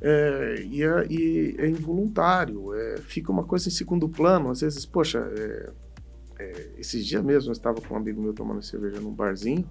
É, 0.00 0.64
e, 0.70 0.82
é, 0.82 1.06
e, 1.10 1.56
é, 1.58 1.68
involuntário, 1.68 2.72
é, 2.74 2.98
fica 2.98 3.32
uma 3.32 3.44
coisa 3.44 3.68
em 3.68 3.72
segundo 3.72 4.08
plano. 4.08 4.50
Às 4.50 4.60
vezes, 4.60 4.86
poxa, 4.86 5.18
é, 5.18 5.70
é, 6.38 6.70
esses 6.78 7.04
dias 7.04 7.22
mesmo 7.22 7.50
eu 7.50 7.52
estava 7.52 7.80
com 7.80 7.94
um 7.94 7.96
amigo 7.96 8.20
meu 8.20 8.32
tomando 8.32 8.62
cerveja 8.62 9.00
num 9.00 9.12
barzinho 9.12 9.68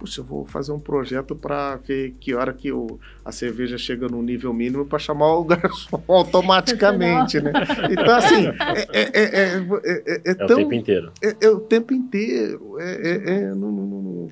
puxa, 0.00 0.22
eu 0.22 0.24
vou 0.24 0.46
fazer 0.46 0.72
um 0.72 0.80
projeto 0.80 1.36
para 1.36 1.76
ver 1.76 2.14
que 2.18 2.34
hora 2.34 2.54
que 2.54 2.72
o, 2.72 2.98
a 3.22 3.30
cerveja 3.30 3.76
chega 3.76 4.08
no 4.08 4.22
nível 4.22 4.52
mínimo 4.54 4.86
para 4.86 4.98
chamar 4.98 5.34
o 5.34 5.44
garçom 5.44 6.02
automaticamente, 6.08 7.38
né? 7.38 7.52
Então, 7.90 8.16
assim, 8.16 8.46
é, 8.92 9.02
é, 9.02 9.22
é, 9.22 9.58
é, 9.84 10.22
é, 10.24 10.34
tão... 10.34 10.46
o 10.46 10.56
tempo 10.56 10.74
inteiro. 10.74 11.12
É, 11.20 11.48
o 11.50 11.60
tempo 11.60 11.92
inteiro. 11.92 12.76
É, 12.80 13.54
não, 13.54 13.70
não, 13.70 13.86
não, 13.86 14.30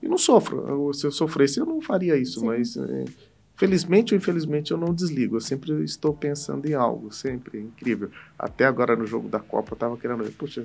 e 0.00 0.06
não 0.08 0.16
sofro. 0.16 0.94
Se 0.94 1.04
eu 1.04 1.10
sofresse, 1.10 1.58
eu 1.58 1.66
não 1.66 1.82
faria 1.82 2.16
isso, 2.16 2.40
Sim. 2.40 2.46
mas... 2.46 2.78
Felizmente 3.56 4.14
ou 4.14 4.18
infelizmente 4.18 4.70
eu 4.70 4.78
não 4.78 4.94
desligo, 4.94 5.34
eu 5.34 5.40
sempre 5.40 5.82
estou 5.82 6.14
pensando 6.14 6.64
em 6.68 6.74
algo, 6.74 7.12
sempre, 7.12 7.58
incrível. 7.58 8.08
Até 8.38 8.64
agora 8.64 8.94
no 8.94 9.04
jogo 9.04 9.28
da 9.28 9.40
Copa 9.40 9.72
eu 9.72 9.74
estava 9.74 9.96
querendo 9.96 10.22
ver, 10.22 10.30
puxa, 10.30 10.64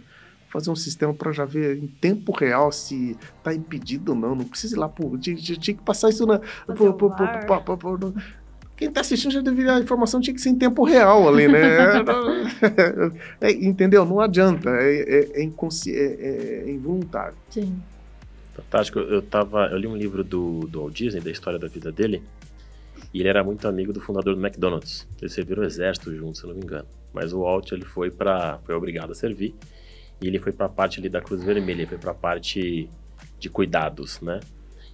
fazer 0.54 0.70
um 0.70 0.76
sistema 0.76 1.12
para 1.16 1.32
já 1.32 1.46
ver 1.46 1.78
em 1.78 1.88
tempo 1.88 2.32
real 2.32 2.72
se 2.72 3.18
tá 3.44 3.52
impedido 3.52 4.12
ou 4.12 4.18
não. 4.18 4.36
Não 4.36 4.46
precisa 4.46 4.76
ir 4.76 4.80
lá, 4.80 4.88
pô, 4.88 5.18
tinha, 5.18 5.36
tinha 5.36 5.76
que 5.76 5.82
passar 5.82 6.10
isso 6.10 6.28
na. 6.28 6.40
Pô, 6.78 6.94
pô, 6.94 7.10
pô, 7.10 8.14
quem 8.78 8.92
tá 8.92 9.02
assistindo 9.02 9.32
já 9.32 9.42
deveria. 9.42 9.74
A 9.74 9.80
informação 9.80 10.22
tinha 10.22 10.34
que 10.34 10.40
ser 10.42 10.50
em 10.50 10.56
tempo 10.56 10.84
real 10.84 11.28
ali, 11.28 11.48
né? 11.48 11.60
é, 13.42 13.52
entendeu? 13.52 14.06
Não 14.06 14.20
adianta. 14.20 14.70
É, 14.70 14.94
é, 15.02 15.42
é, 15.42 15.44
é, 15.44 16.64
é 16.68 16.72
involuntário. 16.72 17.36
Sim. 17.50 17.82
Fantástico. 18.56 19.00
Eu, 19.00 19.24
tava, 19.24 19.68
eu 19.68 19.78
li 19.78 19.88
um 19.88 19.98
livro 19.98 20.24
do, 20.24 20.68
do 20.68 20.82
Walt 20.82 20.94
Disney, 20.94 21.22
da 21.22 21.32
história 21.32 21.58
da 21.58 21.68
vida 21.68 21.92
dele. 21.92 22.22
E 23.12 23.20
ele 23.20 23.30
era 23.30 23.44
muito 23.44 23.68
amigo 23.68 23.92
do 23.92 24.00
fundador 24.00 24.36
do 24.36 24.46
McDonald's. 24.46 25.08
Eles 25.20 25.34
serviram 25.34 25.64
o 25.64 25.66
exército 25.66 26.16
juntos, 26.16 26.40
se 26.40 26.46
eu 26.46 26.50
não 26.50 26.58
me 26.58 26.64
engano. 26.64 26.86
Mas 27.12 27.34
o 27.34 27.42
Walt 27.42 27.72
ele 27.72 27.86
foi 27.86 28.12
para 28.12 28.60
foi 28.66 28.76
obrigado 28.76 29.12
a 29.12 29.16
servir 29.16 29.56
E 30.24 30.28
ele 30.28 30.40
foi 30.40 30.54
para 30.54 30.68
a 30.68 30.70
parte 30.70 31.02
ali 31.02 31.10
da 31.10 31.20
Cruz 31.20 31.44
Vermelha, 31.44 31.82
ele 31.82 31.86
foi 31.86 31.98
para 31.98 32.12
a 32.12 32.16
parte 32.16 32.90
de 33.38 33.50
cuidados, 33.50 34.22
né? 34.22 34.40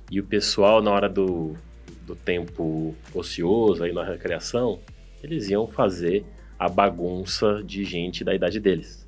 E 0.09 0.19
o 0.19 0.23
pessoal, 0.23 0.81
na 0.81 0.89
hora 0.89 1.07
do, 1.07 1.53
do 2.01 2.15
tempo 2.15 2.95
ocioso, 3.13 3.83
aí 3.83 3.93
na 3.93 4.03
recreação, 4.03 4.79
eles 5.21 5.47
iam 5.47 5.67
fazer 5.67 6.25
a 6.57 6.67
bagunça 6.67 7.61
de 7.63 7.83
gente 7.83 8.23
da 8.23 8.33
idade 8.33 8.59
deles. 8.59 9.05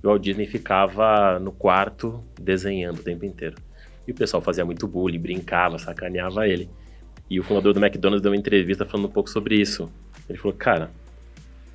E 0.00 0.06
o 0.06 0.10
Walt 0.10 0.22
Disney 0.22 0.46
ficava 0.46 1.40
no 1.40 1.50
quarto 1.50 2.22
desenhando 2.40 3.00
o 3.00 3.02
tempo 3.02 3.24
inteiro. 3.24 3.56
E 4.06 4.12
o 4.12 4.14
pessoal 4.14 4.40
fazia 4.40 4.64
muito 4.64 4.86
bullying, 4.86 5.18
brincava, 5.18 5.76
sacaneava 5.76 6.46
ele. 6.46 6.70
E 7.28 7.40
o 7.40 7.42
fundador 7.42 7.74
do 7.74 7.84
McDonald's 7.84 8.22
deu 8.22 8.30
uma 8.30 8.38
entrevista 8.38 8.86
falando 8.86 9.06
um 9.06 9.12
pouco 9.12 9.28
sobre 9.28 9.60
isso. 9.60 9.90
Ele 10.28 10.38
falou, 10.38 10.56
cara, 10.56 10.92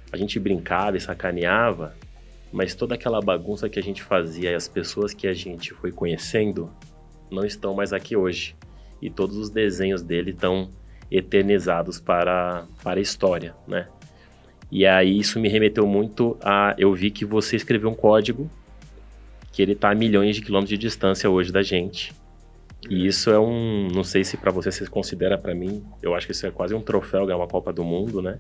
a 0.10 0.16
gente 0.16 0.40
brincava 0.40 0.96
e 0.96 1.02
sacaneava, 1.02 1.94
mas 2.54 2.76
toda 2.76 2.94
aquela 2.94 3.20
bagunça 3.20 3.68
que 3.68 3.80
a 3.80 3.84
gente 3.84 4.04
fazia 4.04 4.52
e 4.52 4.56
as 4.56 4.68
pessoas 4.68 5.12
que 5.12 5.28
a 5.28 5.34
gente 5.34 5.74
foi 5.74 5.92
conhecendo 5.92 6.70
não 7.32 7.44
estão 7.44 7.74
mais 7.74 7.92
aqui 7.92 8.16
hoje. 8.16 8.56
E 9.02 9.10
todos 9.10 9.36
os 9.36 9.50
desenhos 9.50 10.04
dele 10.04 10.30
estão 10.30 10.70
eternizados 11.10 12.00
para, 12.00 12.66
para 12.84 13.00
a 13.00 13.02
história, 13.02 13.56
né? 13.68 13.88
E 14.72 14.86
aí 14.86 15.20
isso 15.20 15.40
me 15.40 15.50
remeteu 15.50 15.88
muito 15.88 16.38
a... 16.42 16.76
Eu 16.78 16.94
vi 16.94 17.10
que 17.10 17.26
você 17.26 17.56
escreveu 17.56 17.90
um 17.90 17.96
código 17.96 18.50
que 19.52 19.62
ele 19.62 19.74
está 19.74 19.90
a 19.90 19.96
milhões 19.96 20.36
de 20.36 20.42
quilômetros 20.44 20.70
de 20.70 20.78
distância 20.78 21.30
hoje 21.30 21.52
da 21.52 21.64
gente. 21.64 22.14
E 22.88 23.08
isso 23.08 23.32
é 23.32 23.40
um... 23.40 23.88
Não 23.92 24.04
sei 24.04 24.24
se 24.24 24.38
para 24.38 24.52
você 24.52 24.72
se 24.72 24.86
considera, 24.88 25.40
para 25.40 25.56
mim, 25.56 25.84
eu 26.04 26.14
acho 26.14 26.28
que 26.28 26.34
isso 26.34 26.46
é 26.46 26.52
quase 26.52 26.76
um 26.76 26.82
troféu 26.82 27.26
ganhar 27.26 27.38
uma 27.38 27.48
Copa 27.48 27.74
do 27.74 27.84
Mundo, 27.84 28.22
né? 28.22 28.40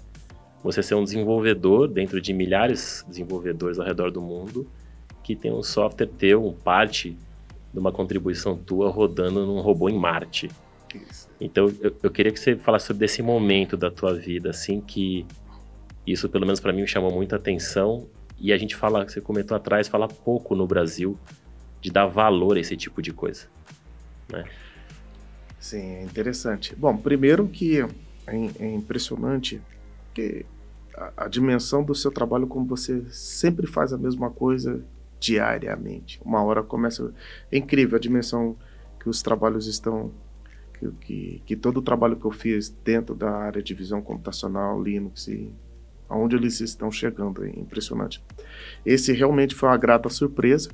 Você 0.63 0.81
ser 0.81 0.95
um 0.95 1.03
desenvolvedor 1.03 1.87
dentro 1.87 2.21
de 2.21 2.33
milhares 2.33 3.03
de 3.03 3.11
desenvolvedores 3.11 3.77
ao 3.77 3.85
redor 3.85 4.11
do 4.11 4.21
mundo 4.21 4.67
que 5.23 5.35
tem 5.35 5.51
um 5.51 5.63
software 5.63 6.07
teu, 6.07 6.45
um 6.45 6.53
parte 6.53 7.17
de 7.73 7.79
uma 7.79 7.91
contribuição 7.91 8.57
tua 8.57 8.89
rodando 8.89 9.45
num 9.45 9.61
robô 9.61 9.89
em 9.89 9.97
Marte. 9.97 10.51
Isso. 10.93 11.27
Então, 11.39 11.73
eu, 11.81 11.95
eu, 12.03 12.11
queria 12.11 12.31
que 12.31 12.39
você 12.39 12.55
falasse 12.55 12.87
sobre 12.87 13.05
esse 13.05 13.21
momento 13.23 13.75
da 13.75 13.89
tua 13.89 14.13
vida, 14.13 14.51
assim, 14.51 14.79
que 14.79 15.25
isso, 16.05 16.29
pelo 16.29 16.45
menos 16.45 16.59
para 16.59 16.71
mim, 16.71 16.81
me 16.81 16.87
chamou 16.87 17.11
muita 17.11 17.37
atenção. 17.37 18.05
E 18.37 18.51
a 18.53 18.57
gente 18.57 18.75
fala, 18.75 19.07
você 19.07 19.21
comentou 19.21 19.55
atrás, 19.55 19.87
fala 19.87 20.07
pouco 20.07 20.55
no 20.55 20.67
Brasil 20.67 21.17
de 21.81 21.89
dar 21.89 22.05
valor 22.05 22.57
a 22.57 22.59
esse 22.59 22.77
tipo 22.77 23.01
de 23.01 23.11
coisa. 23.11 23.47
Né? 24.31 24.43
Sim, 25.59 25.95
é 25.95 26.03
interessante. 26.03 26.75
Bom, 26.75 26.95
primeiro 26.95 27.47
que 27.47 27.79
é, 27.79 27.87
é 28.59 28.73
impressionante 28.73 29.61
que 30.13 30.45
a, 30.95 31.25
a 31.25 31.27
dimensão 31.27 31.83
do 31.83 31.95
seu 31.95 32.11
trabalho, 32.11 32.47
como 32.47 32.65
você 32.65 33.03
sempre 33.09 33.67
faz 33.67 33.93
a 33.93 33.97
mesma 33.97 34.29
coisa 34.29 34.83
diariamente. 35.19 36.19
Uma 36.23 36.43
hora 36.43 36.61
começa. 36.61 37.13
É 37.51 37.57
incrível 37.57 37.97
a 37.97 37.99
dimensão 37.99 38.57
que 38.99 39.09
os 39.09 39.21
trabalhos 39.21 39.67
estão. 39.67 40.11
Que, 40.79 40.91
que, 40.99 41.41
que, 41.45 41.55
todo 41.55 41.77
o 41.77 41.81
trabalho 41.81 42.17
que 42.17 42.25
eu 42.25 42.31
fiz 42.31 42.69
dentro 42.69 43.15
da 43.15 43.31
área 43.31 43.63
de 43.63 43.73
visão 43.73 44.01
computacional, 44.01 44.81
Linux, 44.81 45.27
e 45.27 45.49
aonde 46.09 46.35
eles 46.35 46.59
estão 46.59 46.91
chegando, 46.91 47.45
é 47.45 47.49
impressionante. 47.49 48.23
Esse 48.85 49.13
realmente 49.13 49.55
foi 49.55 49.69
uma 49.69 49.77
grata 49.77 50.09
surpresa 50.09 50.69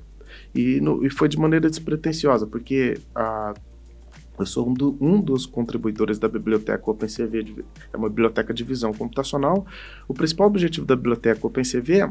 e, 0.54 0.82
no, 0.82 1.06
e 1.06 1.10
foi 1.10 1.30
de 1.30 1.38
maneira 1.38 1.70
despretensiosa, 1.70 2.48
porque 2.48 2.98
a, 3.14 3.54
eu 4.40 4.46
sou 4.46 4.70
um, 4.70 4.74
do, 4.74 4.98
um, 5.02 5.20
dos 5.20 5.46
contribuidores 5.46 6.18
da 6.18 6.28
biblioteca 6.28 6.90
OpenCV, 6.90 7.66
é 7.92 7.98
uma 7.98 8.10
biblioteca 8.10 8.54
de 8.54 8.64
visão 8.64 8.94
computacional. 8.94 9.66
O 10.08 10.14
principal 10.14 10.48
objetivo 10.48 10.86
da 10.86 10.96
biblioteca 10.96 11.46
OpenCV 11.46 12.10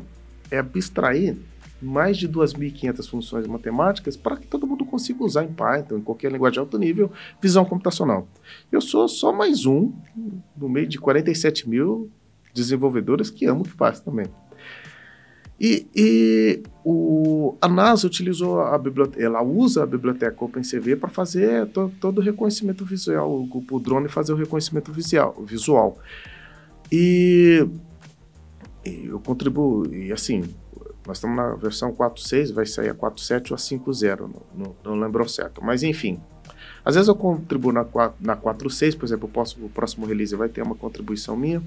é 0.50 0.58
abstrair 0.58 1.36
mais 1.80 2.16
de 2.16 2.28
2.500 2.28 3.08
funções 3.08 3.46
matemáticas 3.46 4.16
para 4.16 4.36
que 4.36 4.46
todo 4.46 4.66
mundo 4.66 4.84
consiga 4.84 5.24
usar 5.24 5.44
em 5.44 5.52
Python, 5.52 5.98
em 5.98 6.00
qualquer 6.00 6.30
linguagem 6.32 6.54
de 6.54 6.58
alto 6.58 6.78
nível, 6.78 7.10
visão 7.40 7.64
computacional. 7.64 8.26
Eu 8.70 8.80
sou 8.80 9.08
só 9.08 9.32
mais 9.32 9.64
um 9.64 9.92
no 10.56 10.68
meio 10.68 10.88
de 10.88 10.98
47 10.98 11.68
mil 11.68 12.10
desenvolvedores 12.52 13.30
que 13.30 13.46
amam 13.46 13.62
o 13.62 13.64
que 13.64 13.70
faz 13.70 14.00
também. 14.00 14.26
E, 15.60 15.86
e 15.94 16.62
o, 16.84 17.56
a 17.60 17.68
NASA 17.68 18.06
utilizou 18.06 18.60
a 18.60 18.78
biblioteca, 18.78 19.22
ela 19.22 19.42
usa 19.42 19.82
a 19.82 19.86
biblioteca 19.86 20.44
OpenCV 20.44 20.96
para 20.96 21.08
fazer 21.08 21.66
to, 21.66 21.92
todo 22.00 22.18
o 22.18 22.22
reconhecimento 22.22 22.84
visual, 22.84 23.28
o, 23.28 23.64
o 23.70 23.80
drone 23.80 24.08
fazer 24.08 24.32
o 24.32 24.36
reconhecimento 24.36 24.92
visual. 24.92 25.34
visual. 25.44 25.98
E, 26.92 27.66
e 28.84 29.06
eu 29.06 29.18
contribuo, 29.18 29.92
e 29.92 30.12
assim, 30.12 30.44
nós 31.06 31.16
estamos 31.16 31.36
na 31.36 31.54
versão 31.54 31.92
4.6, 31.92 32.52
vai 32.52 32.66
sair 32.66 32.90
a 32.90 32.94
4.7 32.94 33.50
ou 33.50 33.54
a 33.54 33.58
5.0, 33.58 34.30
não, 34.54 34.76
não, 34.84 35.00
lembro 35.00 35.28
certo. 35.28 35.62
Mas 35.64 35.82
enfim, 35.82 36.20
às 36.84 36.94
vezes 36.94 37.08
eu 37.08 37.14
contribuo 37.14 37.72
na, 37.72 37.84
4, 37.84 38.16
na 38.20 38.36
4.6, 38.36 38.96
por 38.96 39.06
exemplo, 39.06 39.26
o 39.26 39.32
próximo, 39.32 39.66
o 39.66 39.68
próximo 39.70 40.06
release 40.06 40.36
vai 40.36 40.48
ter 40.48 40.62
uma 40.62 40.74
contribuição 40.74 41.36
minha. 41.36 41.62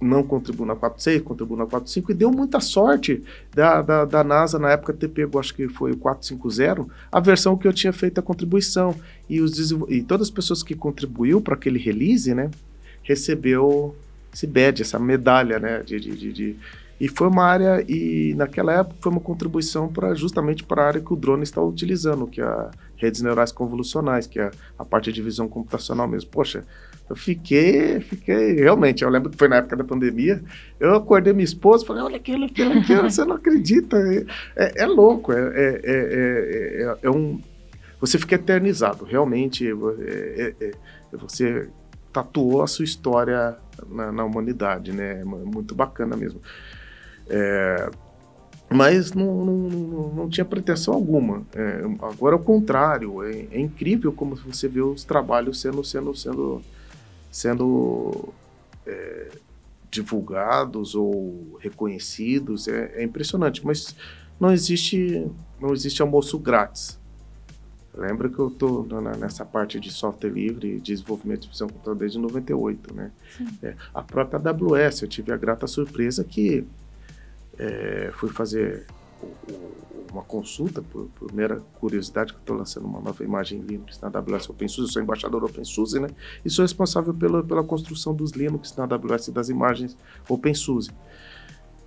Não 0.00 0.22
contribuo 0.22 0.66
na 0.66 0.76
4.6, 0.76 1.22
contribuo 1.22 1.56
na 1.56 1.66
4.5 1.66 2.10
e 2.10 2.14
deu 2.14 2.30
muita 2.30 2.60
sorte 2.60 3.22
da, 3.54 3.80
da, 3.80 4.04
da, 4.04 4.22
NASA 4.22 4.58
na 4.58 4.70
época 4.70 4.92
ter 4.92 5.08
pego, 5.08 5.38
acho 5.38 5.54
que 5.54 5.68
foi 5.68 5.92
o 5.92 5.96
4.5.0, 5.96 6.86
a 7.10 7.20
versão 7.20 7.56
que 7.56 7.66
eu 7.66 7.72
tinha 7.72 7.92
feito 7.92 8.18
a 8.18 8.22
contribuição. 8.22 8.94
E, 9.28 9.40
os, 9.40 9.70
e 9.88 10.02
todas 10.02 10.28
as 10.28 10.30
pessoas 10.30 10.62
que 10.62 10.74
contribuiu 10.74 11.40
para 11.40 11.54
aquele 11.54 11.78
release, 11.78 12.34
né, 12.34 12.50
recebeu 13.02 13.96
esse 14.32 14.46
badge, 14.46 14.82
essa 14.82 14.98
medalha, 14.98 15.58
né, 15.58 15.82
de, 15.82 15.98
de, 15.98 16.32
de, 16.32 16.56
e 16.98 17.08
foi 17.08 17.28
uma 17.28 17.44
área, 17.44 17.84
e 17.86 18.34
naquela 18.36 18.72
época 18.72 18.96
foi 19.00 19.12
uma 19.12 19.20
contribuição 19.20 19.86
para 19.88 20.14
justamente 20.14 20.64
para 20.64 20.82
a 20.82 20.86
área 20.86 21.00
que 21.00 21.12
o 21.12 21.16
drone 21.16 21.42
está 21.42 21.60
utilizando, 21.60 22.26
que 22.26 22.40
é 22.40 22.70
redes 22.96 23.20
neurais 23.20 23.52
convolucionais, 23.52 24.26
que 24.26 24.40
é 24.40 24.50
a 24.78 24.84
parte 24.84 25.12
de 25.12 25.20
visão 25.20 25.46
computacional 25.46 26.08
mesmo. 26.08 26.30
Poxa, 26.30 26.64
eu 27.08 27.14
fiquei, 27.14 28.00
fiquei, 28.00 28.54
realmente, 28.54 29.04
eu 29.04 29.10
lembro 29.10 29.30
que 29.30 29.36
foi 29.36 29.48
na 29.48 29.56
época 29.56 29.76
da 29.76 29.84
pandemia, 29.84 30.42
eu 30.80 30.96
acordei 30.96 31.32
minha 31.32 31.44
esposa 31.44 31.84
e 31.84 31.86
falei, 31.86 32.02
olha 32.02 32.16
aquilo, 32.16 32.46
aquilo, 32.46 32.72
aquilo, 32.78 33.02
você 33.02 33.24
não 33.24 33.36
acredita, 33.36 33.96
é, 33.96 34.24
é, 34.56 34.82
é 34.82 34.86
louco, 34.86 35.32
é, 35.32 35.80
é, 35.84 36.96
é, 37.02 37.10
um... 37.10 37.40
Você 38.00 38.18
fica 38.18 38.34
eternizado, 38.34 39.04
realmente, 39.04 39.66
você 41.12 41.68
tatuou 42.12 42.62
a 42.62 42.66
sua 42.66 42.84
história 42.84 43.56
na, 43.88 44.12
na 44.12 44.24
humanidade, 44.24 44.92
né, 44.92 45.24
muito 45.24 45.74
bacana 45.74 46.16
mesmo. 46.16 46.40
É, 47.28 47.88
mas 48.68 49.12
não, 49.12 49.44
não, 49.44 50.12
não, 50.14 50.28
tinha 50.28 50.44
pretensão 50.44 50.92
alguma. 50.92 51.42
É, 51.54 51.82
agora 52.02 52.34
é 52.34 52.38
o 52.38 52.42
contrário, 52.42 53.22
é, 53.22 53.46
é, 53.52 53.60
incrível 53.60 54.12
como 54.12 54.34
você 54.34 54.66
vê 54.66 54.80
os 54.80 55.04
trabalhos 55.04 55.60
sendo 55.60 55.84
sendo 55.84 56.14
sendo 56.14 56.62
sendo 57.36 58.32
é, 58.86 59.28
divulgados 59.90 60.94
ou 60.94 61.58
reconhecidos, 61.60 62.66
é, 62.66 62.92
é, 62.94 63.04
impressionante. 63.04 63.64
Mas 63.64 63.94
não 64.40 64.50
existe 64.50 65.30
não 65.60 65.74
existe 65.74 66.00
almoço 66.00 66.38
grátis. 66.38 66.98
Lembra 67.94 68.28
que 68.30 68.38
eu 68.38 68.48
estou 68.48 68.86
nessa 69.18 69.44
parte 69.44 69.78
de 69.78 69.90
software 69.90 70.30
livre 70.30 70.76
e 70.76 70.80
desenvolvimento 70.80 71.42
de 71.42 71.48
visão 71.48 71.68
computador 71.68 71.96
desde 71.96 72.18
98, 72.18 72.94
né? 72.94 73.10
É, 73.62 73.74
a 73.94 74.02
própria 74.02 74.38
AWS, 74.38 75.02
eu 75.02 75.08
tive 75.08 75.32
a 75.32 75.36
grata 75.36 75.66
surpresa 75.66 76.24
que 76.24 76.66
é, 77.58 78.10
fui 78.14 78.30
fazer 78.30 78.86
uma 80.12 80.22
consulta, 80.22 80.82
por, 80.82 81.06
por 81.18 81.32
mera 81.32 81.62
curiosidade, 81.80 82.32
que 82.32 82.38
estou 82.40 82.56
lançando 82.56 82.86
uma 82.86 83.00
nova 83.00 83.22
imagem 83.24 83.60
Linux 83.60 84.00
na 84.00 84.08
AWS 84.08 84.50
OpenSUSE, 84.50 84.92
sou 84.92 85.02
embaixador 85.02 85.44
OpenSUSE, 85.44 86.00
né? 86.00 86.08
E 86.44 86.50
sou 86.50 86.62
responsável 86.62 87.14
pela, 87.14 87.42
pela 87.42 87.62
construção 87.64 88.14
dos 88.14 88.32
Linux 88.32 88.74
na 88.76 88.84
AWS 88.84 89.28
das 89.28 89.48
imagens 89.48 89.96
OpenSUSE. 90.28 90.90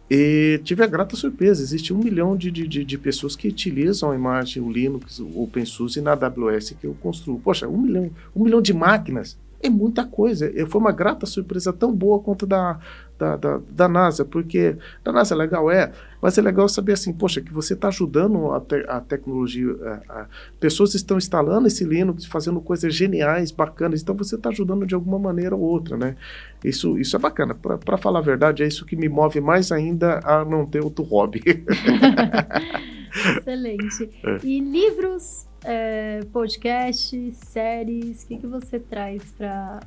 E 0.10 0.60
tive 0.64 0.84
a 0.84 0.88
grata 0.88 1.16
surpresa, 1.16 1.62
existe 1.62 1.94
um 1.94 2.00
milhão 2.00 2.36
de, 2.36 2.50
de, 2.50 2.84
de, 2.84 2.98
pessoas 2.98 3.36
que 3.36 3.48
utilizam 3.48 4.10
a 4.10 4.16
imagem, 4.16 4.62
o 4.62 4.72
Linux, 4.72 5.20
o 5.20 5.44
OpenSUSE 5.44 6.02
na 6.02 6.14
AWS 6.14 6.72
que 6.72 6.88
eu 6.88 6.96
construo. 7.00 7.40
Poxa, 7.40 7.68
um 7.68 7.78
milhão, 7.78 8.10
um 8.36 8.44
milhão 8.44 8.60
de 8.60 8.74
máquinas 8.74 9.38
é 9.62 9.70
muita 9.70 10.04
coisa. 10.06 10.52
Foi 10.68 10.82
uma 10.82 10.92
grata 10.92 11.28
surpresa 11.28 11.72
tão 11.72 11.94
boa 11.94 12.20
quanto 12.20 12.48
da, 12.48 12.80
da, 13.20 13.36
da, 13.36 13.60
da, 13.70 13.90
NASA, 13.90 14.24
porque 14.24 14.78
da 15.04 15.12
NASA 15.12 15.36
é 15.36 15.38
legal, 15.38 15.70
é, 15.70 15.92
mas 16.22 16.38
é 16.38 16.42
legal 16.42 16.70
saber 16.70 16.94
assim, 16.94 17.12
poxa, 17.12 17.42
que 17.42 17.54
você 17.54 17.74
está 17.74 17.90
ajudando 17.90 18.54
a, 18.54 18.62
te, 18.62 18.86
a 18.88 19.02
tecnologia, 19.02 19.76
a, 20.08 20.22
a, 20.22 20.28
pessoas 20.58 20.96
estão 20.96 21.18
instalando 21.18 21.68
esse 21.68 21.84
Linux, 21.84 22.26
fazendo 22.26 22.62
coisas 22.62 22.96
geniais, 22.96 23.52
bacanas, 23.52 24.02
então 24.02 24.16
você 24.16 24.36
está 24.36 24.50
ajudando 24.50 24.86
de 24.86 24.96
alguma 24.96 25.20
maneira 25.20 25.54
ou 25.54 25.62
outra, 25.62 25.98
né? 25.98 26.16
Isso, 26.64 26.98
isso 26.98 27.16
é 27.18 27.20
bacana. 27.20 27.54
Para 27.54 27.98
falar 27.98 28.20
a 28.20 28.24
verdade, 28.24 28.64
é 28.64 28.68
isso 28.68 28.86
que 28.86 28.96
me 28.96 29.10
move 29.10 29.42
mais 29.42 29.70
ainda 29.70 30.22
a 30.24 30.46
não 30.46 30.66
ter 30.66 30.82
outro 30.82 31.04
hobby. 31.04 31.42
Excelente. 33.38 34.10
É. 34.24 34.38
E 34.44 34.62
livros, 34.62 35.46
é, 35.64 36.22
podcasts, 36.32 37.36
séries, 37.36 38.24
o 38.24 38.28
que, 38.28 38.38
que 38.38 38.48
você 38.48 38.80
traz 38.80 39.34
para 39.38 39.82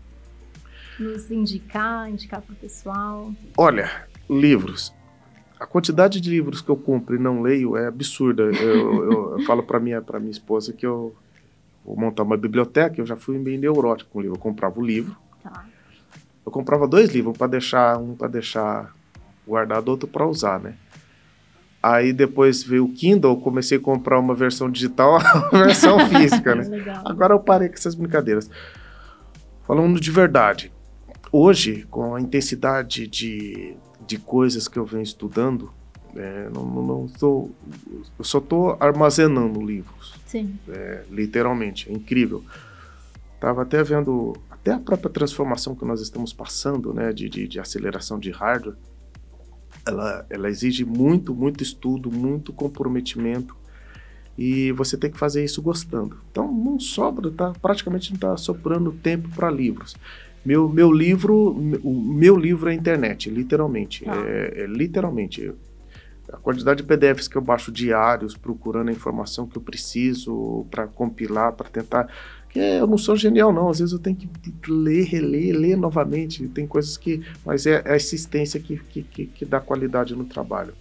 nos 0.99 1.31
indicar, 1.31 2.09
indicar 2.11 2.41
para 2.43 2.53
o 2.53 2.57
pessoal? 2.57 3.33
Olha, 3.57 3.91
livros. 4.29 4.93
a 5.59 5.67
quantidade 5.67 6.21
de 6.21 6.31
livros 6.31 6.61
que 6.61 6.69
eu 6.69 6.77
compro 6.77 7.15
e 7.15 7.19
não 7.19 7.43
leio 7.43 7.77
é 7.77 7.87
absurda. 7.87 8.43
Eu, 8.43 8.53
eu, 8.53 9.39
eu 9.39 9.43
falo 9.47 9.63
para 9.63 9.79
minha, 9.79 10.03
minha 10.19 10.31
esposa 10.31 10.73
que 10.73 10.87
eu 10.87 11.15
vou 11.85 11.97
montar 11.97 12.23
uma 12.23 12.37
biblioteca, 12.37 13.01
eu 13.01 13.07
já 13.07 13.17
fui 13.17 13.39
meio 13.39 13.59
neurótico 13.59 14.11
com 14.11 14.19
o 14.19 14.23
livro. 14.23 14.37
Eu 14.37 14.41
comprava 14.41 14.79
o 14.79 14.85
livro. 14.85 15.17
Tá. 15.43 15.65
Eu 16.45 16.53
comprava 16.53 16.87
dois 16.89 17.11
livros 17.11 17.37
para 17.37 17.47
deixar, 17.47 17.99
um 17.99 18.15
para 18.15 18.29
deixar 18.29 18.95
guardado, 19.47 19.89
outro 19.89 20.09
para 20.09 20.27
usar, 20.27 20.61
né? 20.61 20.75
Aí 21.83 22.13
depois 22.13 22.63
veio 22.63 22.85
o 22.85 22.93
Kindle, 22.93 23.41
comecei 23.41 23.77
a 23.77 23.81
comprar 23.81 24.19
uma 24.19 24.35
versão 24.35 24.71
digital, 24.71 25.19
uma 25.53 25.65
versão 25.65 25.99
física, 26.09 26.55
né? 26.55 26.65
Agora 27.05 27.35
eu 27.35 27.41
parei 27.41 27.69
com 27.69 27.75
essas 27.75 27.95
brincadeiras. 27.95 28.49
Falando 29.67 30.01
de 30.01 30.11
verdade, 30.11 30.73
hoje, 31.33 31.87
com 31.91 32.15
a 32.15 32.21
intensidade 32.21 33.07
de, 33.07 33.75
de 34.07 34.19
coisas 34.19 34.69
que 34.69 34.79
eu 34.79 34.85
venho 34.85 35.03
estudando, 35.03 35.73
é, 36.15 36.51
não, 36.53 36.65
não, 36.65 36.83
não 36.87 37.09
tô, 37.09 37.51
eu 38.19 38.25
só 38.25 38.39
estou 38.39 38.77
armazenando 38.79 39.61
livros. 39.61 40.15
Sim. 40.27 40.59
É, 40.69 41.05
literalmente, 41.11 41.91
é 41.91 41.93
incrível. 41.93 42.45
Tava 43.41 43.63
até 43.63 43.83
vendo, 43.83 44.37
até 44.51 44.73
a 44.73 44.79
própria 44.79 45.11
transformação 45.11 45.75
que 45.75 45.85
nós 45.85 46.01
estamos 46.01 46.33
passando, 46.33 46.93
né, 46.93 47.13
de, 47.13 47.29
de, 47.29 47.49
de 47.49 47.59
aceleração 47.59 48.19
de 48.19 48.31
hardware, 48.31 48.77
ela, 49.85 50.27
ela 50.31 50.49
exige 50.49 50.85
muito, 50.85 51.35
muito 51.35 51.63
estudo, 51.63 52.11
muito 52.11 52.53
comprometimento 52.53 53.57
e 54.37 54.73
você 54.73 54.97
tem 54.97 55.11
que 55.11 55.19
fazer 55.19 55.45
isso 55.45 55.61
gostando. 55.61 56.19
Então 56.31 56.53
não 56.53 56.79
sobra, 56.79 57.31
tá, 57.31 57.53
praticamente 57.61 58.11
não 58.11 58.17
está 58.17 58.37
sobrando 58.37 58.93
tempo 58.93 59.29
para 59.31 59.51
livros. 59.51 59.97
Meu, 60.45 60.69
meu 60.69 60.91
livro, 60.91 61.51
o 61.83 61.93
meu 61.93 62.37
livro 62.37 62.69
é 62.69 62.75
internet, 62.75 63.31
literalmente, 63.31 64.05
ah. 64.07 64.25
é, 64.27 64.63
é, 64.63 64.67
literalmente. 64.67 65.53
A 66.33 66.37
quantidade 66.39 66.83
de 66.83 66.89
PDFs 66.89 67.29
que 67.29 67.37
eu 67.37 67.43
baixo 67.43 67.71
diários, 67.71 68.37
procurando 68.37 68.89
a 68.89 68.93
informação 68.93 69.47
que 69.47 69.59
eu 69.59 69.63
preciso 69.63 70.67
para 70.71 70.87
compilar, 70.87 71.53
para 71.53 71.69
tentar 71.69 72.09
que 72.53 72.59
eu 72.59 72.87
não 72.87 72.99
sou 72.99 73.17
genial, 73.17 73.53
não. 73.53 73.71
Às 73.71 73.79
vezes 73.79 73.93
eu 73.93 73.99
tenho 73.99 74.15
que 74.15 74.29
ler, 74.71 75.05
reler, 75.05 75.57
ler 75.57 75.77
novamente. 75.77 76.47
Tem 76.49 76.67
coisas 76.67 76.99
que. 76.99 77.23
Mas 77.45 77.67
é 77.67 77.83
a 77.91 77.95
assistência 77.95 78.61
que, 78.61 78.77
que, 78.77 79.03
que, 79.03 79.27
que 79.27 79.45
dá 79.45 79.59
qualidade 79.59 80.15
no 80.15 80.25
trabalho. 80.25 80.75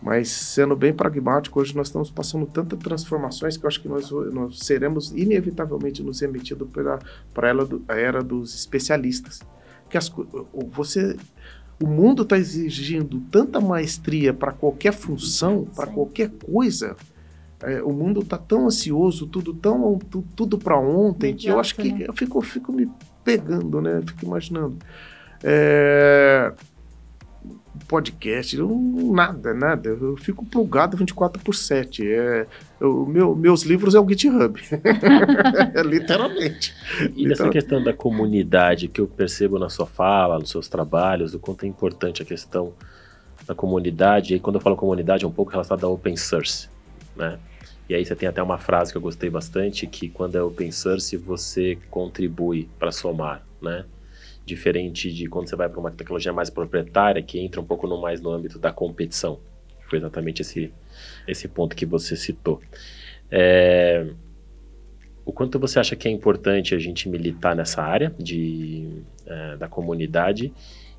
Mas 0.00 0.28
sendo 0.30 0.76
bem 0.76 0.92
pragmático, 0.92 1.60
hoje 1.60 1.74
nós 1.74 1.88
estamos 1.88 2.10
passando 2.10 2.46
tantas 2.46 2.78
transformações 2.78 3.56
que 3.56 3.64
eu 3.64 3.68
acho 3.68 3.80
que 3.80 3.88
nós, 3.88 4.10
nós 4.10 4.60
seremos 4.60 5.10
inevitavelmente 5.10 6.02
nos 6.02 6.20
remetidos 6.20 6.68
para, 6.70 7.00
para 7.34 7.48
ela 7.48 7.68
a 7.88 7.94
era 7.94 8.22
dos 8.22 8.54
especialistas. 8.54 9.40
Que 9.90 9.98
as, 9.98 10.12
você, 10.70 11.16
o 11.82 11.86
mundo 11.86 12.22
está 12.22 12.38
exigindo 12.38 13.20
tanta 13.30 13.60
maestria 13.60 14.32
para 14.32 14.52
qualquer 14.52 14.92
função, 14.92 15.64
para 15.74 15.88
qualquer 15.88 16.30
coisa, 16.30 16.96
é, 17.62 17.82
o 17.82 17.92
mundo 17.92 18.20
está 18.20 18.38
tão 18.38 18.66
ansioso, 18.66 19.26
tudo 19.26 19.52
tão 19.52 19.98
tudo, 19.98 20.28
tudo 20.36 20.58
para 20.58 20.78
ontem, 20.78 21.34
que 21.34 21.48
eu 21.48 21.58
acho 21.58 21.74
que 21.74 21.92
né? 21.92 22.04
eu 22.06 22.12
fico, 22.12 22.40
fico 22.40 22.72
me 22.72 22.88
pegando, 23.24 23.80
né? 23.80 24.00
Fico 24.06 24.24
imaginando. 24.24 24.76
É, 25.42 26.52
podcast, 27.86 28.56
eu, 28.56 28.68
nada, 29.12 29.54
nada. 29.54 29.88
Eu 29.88 30.16
fico 30.16 30.44
plugado 30.44 30.96
24 30.96 31.42
por 31.42 31.54
7. 31.54 32.10
É, 32.10 32.46
eu, 32.80 33.06
meu, 33.06 33.34
meus 33.34 33.62
livros 33.62 33.94
é 33.94 34.00
o 34.00 34.08
GitHub. 34.08 34.60
Literalmente. 35.84 36.74
E 37.14 37.26
nessa 37.26 37.48
questão 37.48 37.82
da 37.82 37.92
comunidade 37.92 38.88
que 38.88 39.00
eu 39.00 39.06
percebo 39.06 39.58
na 39.58 39.68
sua 39.68 39.86
fala, 39.86 40.38
nos 40.38 40.50
seus 40.50 40.68
trabalhos, 40.68 41.34
o 41.34 41.38
quanto 41.38 41.64
é 41.64 41.66
importante 41.68 42.22
a 42.22 42.24
questão 42.24 42.72
da 43.46 43.54
comunidade. 43.54 44.34
E 44.34 44.40
quando 44.40 44.56
eu 44.56 44.60
falo 44.60 44.76
comunidade, 44.76 45.24
é 45.24 45.28
um 45.28 45.32
pouco 45.32 45.50
relacionado 45.50 45.84
ao 45.84 45.94
open 45.94 46.16
source. 46.16 46.68
Né? 47.16 47.38
E 47.88 47.94
aí 47.94 48.04
você 48.04 48.14
tem 48.14 48.28
até 48.28 48.42
uma 48.42 48.58
frase 48.58 48.92
que 48.92 48.98
eu 48.98 49.02
gostei 49.02 49.30
bastante, 49.30 49.86
que 49.86 50.08
quando 50.08 50.36
é 50.36 50.42
open 50.42 50.70
source 50.70 51.16
você 51.16 51.78
contribui 51.90 52.68
para 52.78 52.92
somar, 52.92 53.42
né? 53.62 53.84
Diferente 54.48 55.12
de 55.12 55.26
quando 55.28 55.46
você 55.46 55.54
vai 55.54 55.68
para 55.68 55.78
uma 55.78 55.90
tecnologia 55.90 56.32
mais 56.32 56.48
proprietária, 56.48 57.22
que 57.22 57.38
entra 57.38 57.60
um 57.60 57.64
pouco 57.64 57.86
no, 57.86 58.00
mais 58.00 58.18
no 58.18 58.30
âmbito 58.30 58.58
da 58.58 58.72
competição. 58.72 59.38
Foi 59.88 59.98
exatamente 59.98 60.40
esse, 60.40 60.72
esse 61.26 61.46
ponto 61.48 61.76
que 61.76 61.84
você 61.84 62.16
citou. 62.16 62.62
É, 63.30 64.06
o 65.22 65.32
quanto 65.32 65.58
você 65.58 65.78
acha 65.78 65.94
que 65.94 66.08
é 66.08 66.10
importante 66.10 66.74
a 66.74 66.78
gente 66.78 67.10
militar 67.10 67.54
nessa 67.54 67.82
área 67.82 68.14
de, 68.18 69.02
é, 69.26 69.56
da 69.58 69.68
comunidade 69.68 70.50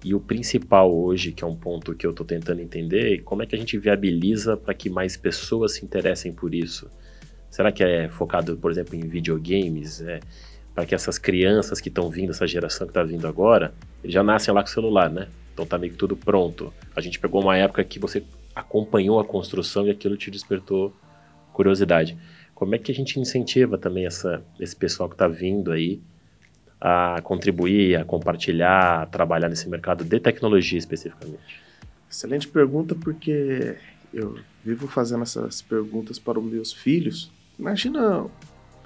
e 0.06 0.14
o 0.14 0.20
principal 0.20 0.96
hoje, 0.96 1.32
que 1.32 1.44
é 1.44 1.48
um 1.48 1.56
ponto 1.56 1.96
que 1.96 2.06
eu 2.06 2.12
estou 2.12 2.24
tentando 2.24 2.62
entender, 2.62 3.16
é 3.16 3.18
como 3.18 3.42
é 3.42 3.48
que 3.48 3.56
a 3.56 3.58
gente 3.58 3.76
viabiliza 3.80 4.56
para 4.56 4.76
que 4.76 4.92
mais 4.92 5.18
pessoas 5.18 5.74
se 5.74 5.84
interessem 5.84 6.32
por 6.32 6.54
isso? 6.54 6.88
Será 7.50 7.72
que 7.72 7.84
é 7.84 8.08
focado, 8.10 8.56
por 8.58 8.70
exemplo, 8.70 8.96
em 8.96 9.08
videogames? 9.08 10.02
É, 10.02 10.20
para 10.74 10.86
que 10.86 10.96
essas 10.96 11.18
crianças 11.18 11.82
que 11.82 11.90
estão 11.90 12.10
vindo, 12.10 12.32
essa 12.32 12.48
geração 12.48 12.88
que 12.88 12.92
está 12.92 13.04
vindo 13.04 13.28
agora, 13.28 13.74
já 14.04 14.24
nascem 14.24 14.54
lá 14.54 14.62
com 14.62 14.70
o 14.70 14.72
celular, 14.72 15.10
né? 15.10 15.28
Então 15.54 15.66
tá 15.66 15.78
meio 15.78 15.92
que 15.92 15.98
tudo 15.98 16.16
pronto. 16.16 16.74
A 16.96 17.02
gente 17.02 17.20
pegou 17.20 17.42
uma 17.42 17.58
época 17.58 17.84
que 17.84 18.00
você 18.00 18.24
acompanhou 18.56 19.20
a 19.20 19.26
construção 19.26 19.86
e 19.88 19.92
aquilo 19.92 20.16
te 20.16 20.32
despertou 20.32 20.94
curiosidade. 21.54 22.18
Como 22.56 22.76
é 22.76 22.78
que 22.78 22.92
a 22.92 22.96
gente 22.96 23.20
incentiva 23.20 23.78
também 23.78 24.06
essa, 24.06 24.44
esse 24.60 24.76
pessoal 24.76 25.10
que 25.10 25.16
está 25.16 25.28
vindo 25.28 25.72
aí 25.72 26.02
a 26.80 27.20
contribuir, 27.22 27.98
a 27.98 28.06
compartilhar, 28.06 29.02
a 29.02 29.06
trabalhar 29.06 29.50
nesse 29.50 29.68
mercado 29.68 30.04
de 30.04 30.20
tecnologia 30.20 30.78
especificamente? 30.78 31.62
Excelente 32.10 32.48
pergunta, 32.48 32.96
porque 32.96 33.76
eu 34.14 34.40
vivo 34.64 34.88
fazendo 34.88 35.24
essas 35.24 35.62
perguntas 35.62 36.18
para 36.18 36.40
os 36.40 36.46
meus 36.46 36.74
filhos. 36.74 37.32
Imagina 37.58 38.26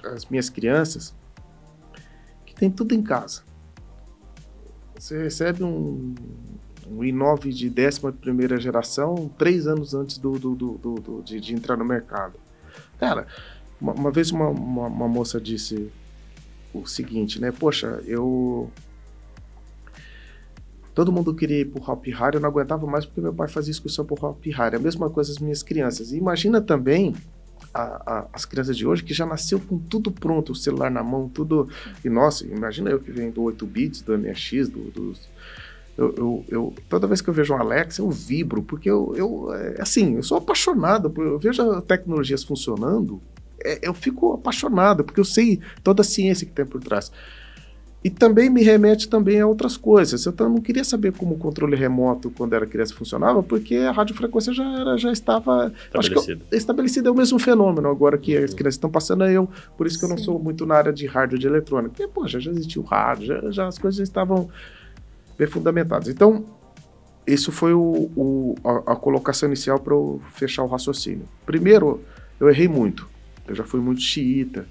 as 0.04 0.26
minhas 0.26 0.50
crianças 0.50 1.14
tem 2.56 2.70
tudo 2.70 2.94
em 2.94 3.02
casa. 3.02 3.42
Você 4.98 5.22
recebe 5.22 5.62
um, 5.62 6.14
um 6.86 6.98
i9 6.98 7.50
de 7.50 7.68
11 7.68 8.60
geração 8.60 9.30
três 9.36 9.66
anos 9.66 9.94
antes 9.94 10.18
do, 10.18 10.38
do, 10.38 10.54
do, 10.54 10.76
do 10.78 11.22
de, 11.22 11.40
de, 11.40 11.54
entrar 11.54 11.76
no 11.76 11.84
mercado. 11.84 12.38
Cara, 12.98 13.26
uma, 13.80 13.92
uma 13.92 14.10
vez 14.10 14.30
uma, 14.30 14.48
uma, 14.48 14.86
uma 14.86 15.08
moça 15.08 15.40
disse 15.40 15.90
o 16.72 16.86
seguinte, 16.86 17.40
né? 17.40 17.52
Poxa, 17.52 18.02
eu 18.06 18.70
Todo 20.94 21.10
mundo 21.10 21.34
queria 21.34 21.62
ir 21.62 21.64
pro 21.64 21.82
Hop 21.90 22.06
eu 22.34 22.40
não 22.40 22.48
aguentava 22.48 22.86
mais 22.86 23.04
porque 23.04 23.20
meu 23.20 23.34
pai 23.34 23.48
fazia 23.48 23.72
excursão 23.72 24.04
pro 24.04 24.24
Hop 24.24 24.46
Harry. 24.46 24.76
A 24.76 24.78
mesma 24.78 25.10
coisa 25.10 25.32
as 25.32 25.38
minhas 25.38 25.60
crianças. 25.60 26.12
E 26.12 26.16
imagina 26.16 26.60
também 26.60 27.14
a, 27.74 27.82
a, 28.06 28.26
as 28.32 28.44
crianças 28.44 28.76
de 28.76 28.86
hoje 28.86 29.02
que 29.02 29.12
já 29.12 29.26
nasceu 29.26 29.58
com 29.58 29.78
tudo 29.78 30.10
pronto, 30.10 30.52
o 30.52 30.54
celular 30.54 30.90
na 30.90 31.02
mão, 31.02 31.28
tudo. 31.28 31.68
E 32.04 32.08
nossa, 32.08 32.46
imagina 32.46 32.90
eu 32.90 33.00
que 33.00 33.10
venho 33.10 33.32
do 33.32 33.42
8 33.42 33.66
bits, 33.66 34.02
do 34.02 34.16
MX, 34.16 34.68
do, 34.68 34.90
dos. 34.90 35.28
Eu, 35.96 36.14
eu, 36.16 36.44
eu, 36.48 36.74
toda 36.88 37.06
vez 37.06 37.20
que 37.20 37.28
eu 37.28 37.34
vejo 37.34 37.54
um 37.54 37.56
Alexa, 37.56 38.02
eu 38.02 38.10
vibro, 38.10 38.62
porque 38.62 38.90
eu, 38.90 39.12
eu 39.16 39.52
é, 39.54 39.80
assim, 39.80 40.16
eu 40.16 40.22
sou 40.22 40.38
apaixonado, 40.38 41.12
eu 41.16 41.38
vejo 41.38 41.80
tecnologias 41.82 42.42
funcionando, 42.42 43.20
é, 43.64 43.78
eu 43.82 43.94
fico 43.94 44.32
apaixonado, 44.32 45.04
porque 45.04 45.20
eu 45.20 45.24
sei 45.24 45.60
toda 45.82 46.02
a 46.02 46.04
ciência 46.04 46.46
que 46.46 46.52
tem 46.52 46.66
por 46.66 46.80
trás. 46.80 47.12
E 48.04 48.10
também 48.10 48.50
me 48.50 48.62
remete 48.62 49.08
também 49.08 49.40
a 49.40 49.46
outras 49.46 49.78
coisas. 49.78 50.26
Eu 50.26 50.34
não 50.40 50.60
queria 50.60 50.84
saber 50.84 51.12
como 51.12 51.36
o 51.36 51.38
controle 51.38 51.74
remoto, 51.74 52.30
quando 52.30 52.52
era 52.52 52.66
criança, 52.66 52.94
funcionava, 52.94 53.42
porque 53.42 53.76
a 53.76 53.92
radiofrequência 53.92 54.52
já, 54.52 54.78
era, 54.78 54.98
já 54.98 55.10
estava 55.10 55.72
estabelecida. 55.86 56.44
estabelecida. 56.52 57.08
É 57.08 57.10
o 57.10 57.14
mesmo 57.14 57.38
fenômeno 57.38 57.88
agora 57.88 58.18
que 58.18 58.36
as 58.36 58.52
crianças 58.52 58.74
estão 58.74 58.90
passando. 58.90 59.24
Eu, 59.24 59.48
por 59.78 59.86
isso 59.86 59.98
que 59.98 60.04
Sim. 60.04 60.12
eu 60.12 60.16
não 60.18 60.22
sou 60.22 60.38
muito 60.38 60.66
na 60.66 60.74
área 60.74 60.92
de 60.92 61.06
hardware 61.06 61.40
de 61.40 61.46
eletrônica. 61.46 61.94
Porque, 61.96 62.06
poxa, 62.06 62.38
já 62.38 62.50
existiu 62.50 62.82
rádio, 62.82 63.26
já, 63.26 63.50
já 63.50 63.66
as 63.68 63.78
coisas 63.78 63.96
já 63.96 64.04
estavam 64.04 64.50
bem 65.38 65.46
fundamentadas. 65.46 66.08
Então, 66.08 66.44
isso 67.26 67.50
foi 67.50 67.72
o, 67.72 68.10
o 68.14 68.54
a, 68.62 68.92
a 68.92 68.96
colocação 68.96 69.48
inicial 69.48 69.78
para 69.78 69.94
eu 69.94 70.20
fechar 70.34 70.62
o 70.62 70.66
raciocínio. 70.66 71.26
Primeiro, 71.46 72.02
eu 72.38 72.50
errei 72.50 72.68
muito. 72.68 73.08
Eu 73.48 73.54
já 73.54 73.64
fui 73.64 73.80
muito 73.80 74.02
xiita. 74.02 74.66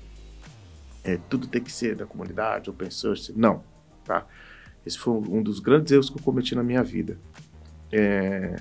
É, 1.03 1.17
tudo 1.29 1.47
tem 1.47 1.61
que 1.61 1.71
ser 1.71 1.95
da 1.95 2.05
comunidade, 2.05 2.69
open 2.69 2.89
source. 2.89 3.33
Não, 3.35 3.63
tá? 4.05 4.25
Esse 4.85 4.97
foi 4.97 5.13
um 5.13 5.41
dos 5.41 5.59
grandes 5.59 5.91
erros 5.91 6.09
que 6.09 6.17
eu 6.17 6.23
cometi 6.23 6.55
na 6.55 6.63
minha 6.63 6.83
vida. 6.83 7.17
É, 7.91 8.55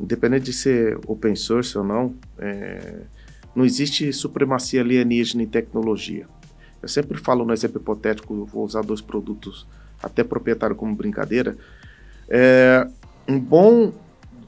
independente 0.00 0.46
de 0.46 0.52
ser 0.52 0.98
open 1.06 1.34
source 1.36 1.76
ou 1.76 1.84
não, 1.84 2.14
é, 2.38 3.02
não 3.54 3.64
existe 3.64 4.12
supremacia 4.12 4.80
alienígena 4.80 5.42
em 5.42 5.46
tecnologia. 5.46 6.26
Eu 6.80 6.88
sempre 6.88 7.18
falo 7.18 7.44
no 7.44 7.52
exemplo 7.52 7.80
hipotético, 7.80 8.44
vou 8.44 8.64
usar 8.64 8.82
dois 8.82 9.00
produtos 9.00 9.66
até 10.02 10.22
proprietário 10.22 10.76
como 10.76 10.94
brincadeira. 10.94 11.56
É, 12.28 12.86
um 13.26 13.38
bom 13.38 13.92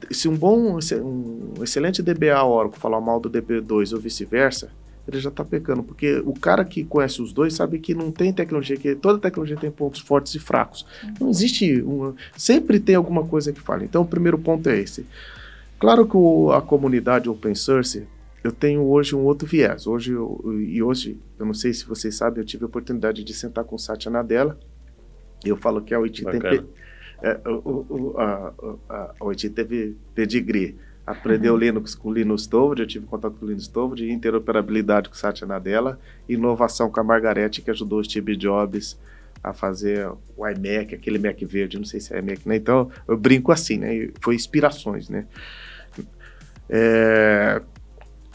se 0.09 0.27
um 0.27 0.35
bom, 0.35 0.77
um 0.77 1.63
excelente 1.63 2.01
DBA 2.01 2.43
Oracle 2.43 2.79
falar 2.79 2.99
mal 2.99 3.19
do 3.19 3.29
DB2 3.29 3.93
ou 3.93 3.99
vice-versa, 3.99 4.71
ele 5.11 5.21
já 5.21 5.29
está 5.29 5.43
pecando, 5.43 5.83
porque 5.83 6.21
o 6.25 6.33
cara 6.33 6.63
que 6.63 6.83
conhece 6.83 7.21
os 7.21 7.31
dois 7.33 7.53
sabe 7.53 7.79
que 7.79 7.93
não 7.93 8.11
tem 8.11 8.31
tecnologia, 8.31 8.77
que 8.77 8.95
toda 8.95 9.19
tecnologia 9.19 9.57
tem 9.57 9.71
pontos 9.71 10.01
fortes 10.01 10.33
e 10.35 10.39
fracos. 10.39 10.85
Não 11.19 11.29
existe 11.29 11.81
uma, 11.81 12.15
sempre 12.35 12.79
tem 12.79 12.95
alguma 12.95 13.25
coisa 13.25 13.51
que 13.51 13.59
falha. 13.59 13.83
Então, 13.83 14.01
o 14.01 14.07
primeiro 14.07 14.37
ponto 14.37 14.67
é 14.69 14.79
esse. 14.79 15.05
Claro 15.79 16.05
que 16.05 16.15
o, 16.15 16.51
a 16.51 16.61
comunidade 16.61 17.29
open 17.29 17.55
source, 17.55 18.07
eu 18.43 18.51
tenho 18.51 18.81
hoje 18.83 19.15
um 19.15 19.23
outro 19.23 19.47
viés. 19.47 19.87
Hoje, 19.87 20.11
eu, 20.11 20.41
e 20.59 20.81
hoje, 20.81 21.17
eu 21.39 21.45
não 21.45 21.53
sei 21.53 21.73
se 21.73 21.85
vocês 21.85 22.15
sabem, 22.15 22.41
eu 22.41 22.45
tive 22.45 22.63
a 22.63 22.67
oportunidade 22.67 23.23
de 23.23 23.33
sentar 23.33 23.63
com 23.63 23.75
o 23.75 23.79
Satya 23.79 24.11
Nadella. 24.11 24.59
Eu 25.43 25.57
falo 25.57 25.81
que 25.81 25.93
a 25.93 25.99
OIT 25.99 26.23
tem, 26.25 26.39
é, 27.23 27.39
o, 27.47 27.85
o, 27.87 28.15
a, 28.17 28.53
a, 28.89 29.11
a 29.19 29.25
OIT 29.25 29.49
teve 29.51 29.95
pedigree. 30.15 30.75
Aprendeu 31.05 31.53
uhum. 31.53 31.59
Linux 31.59 31.95
com 31.95 32.13
Linux 32.13 32.45
Torvald, 32.45 32.81
eu 32.81 32.87
tive 32.87 33.05
contato 33.05 33.35
com 33.39 33.45
Linux 33.45 33.67
Torvald, 33.67 34.09
interoperabilidade 34.09 35.09
com 35.09 35.15
Satya 35.15 35.47
Nadella, 35.47 35.99
inovação 36.29 36.89
com 36.91 36.99
a 36.99 37.03
Margarete, 37.03 37.61
que 37.61 37.71
ajudou 37.71 37.99
o 37.99 38.03
Steve 38.03 38.35
Jobs 38.35 38.97
a 39.43 39.53
fazer 39.53 40.07
o 40.37 40.47
iMac, 40.47 40.93
aquele 40.93 41.17
Mac 41.17 41.41
verde, 41.41 41.77
não 41.77 41.85
sei 41.85 41.99
se 41.99 42.13
é 42.13 42.19
iMac, 42.19 42.47
né? 42.47 42.55
Então, 42.55 42.91
eu 43.07 43.17
brinco 43.17 43.51
assim, 43.51 43.77
né? 43.77 44.09
Foi 44.21 44.35
inspirações, 44.35 45.09
né? 45.09 45.25
É, 46.69 47.61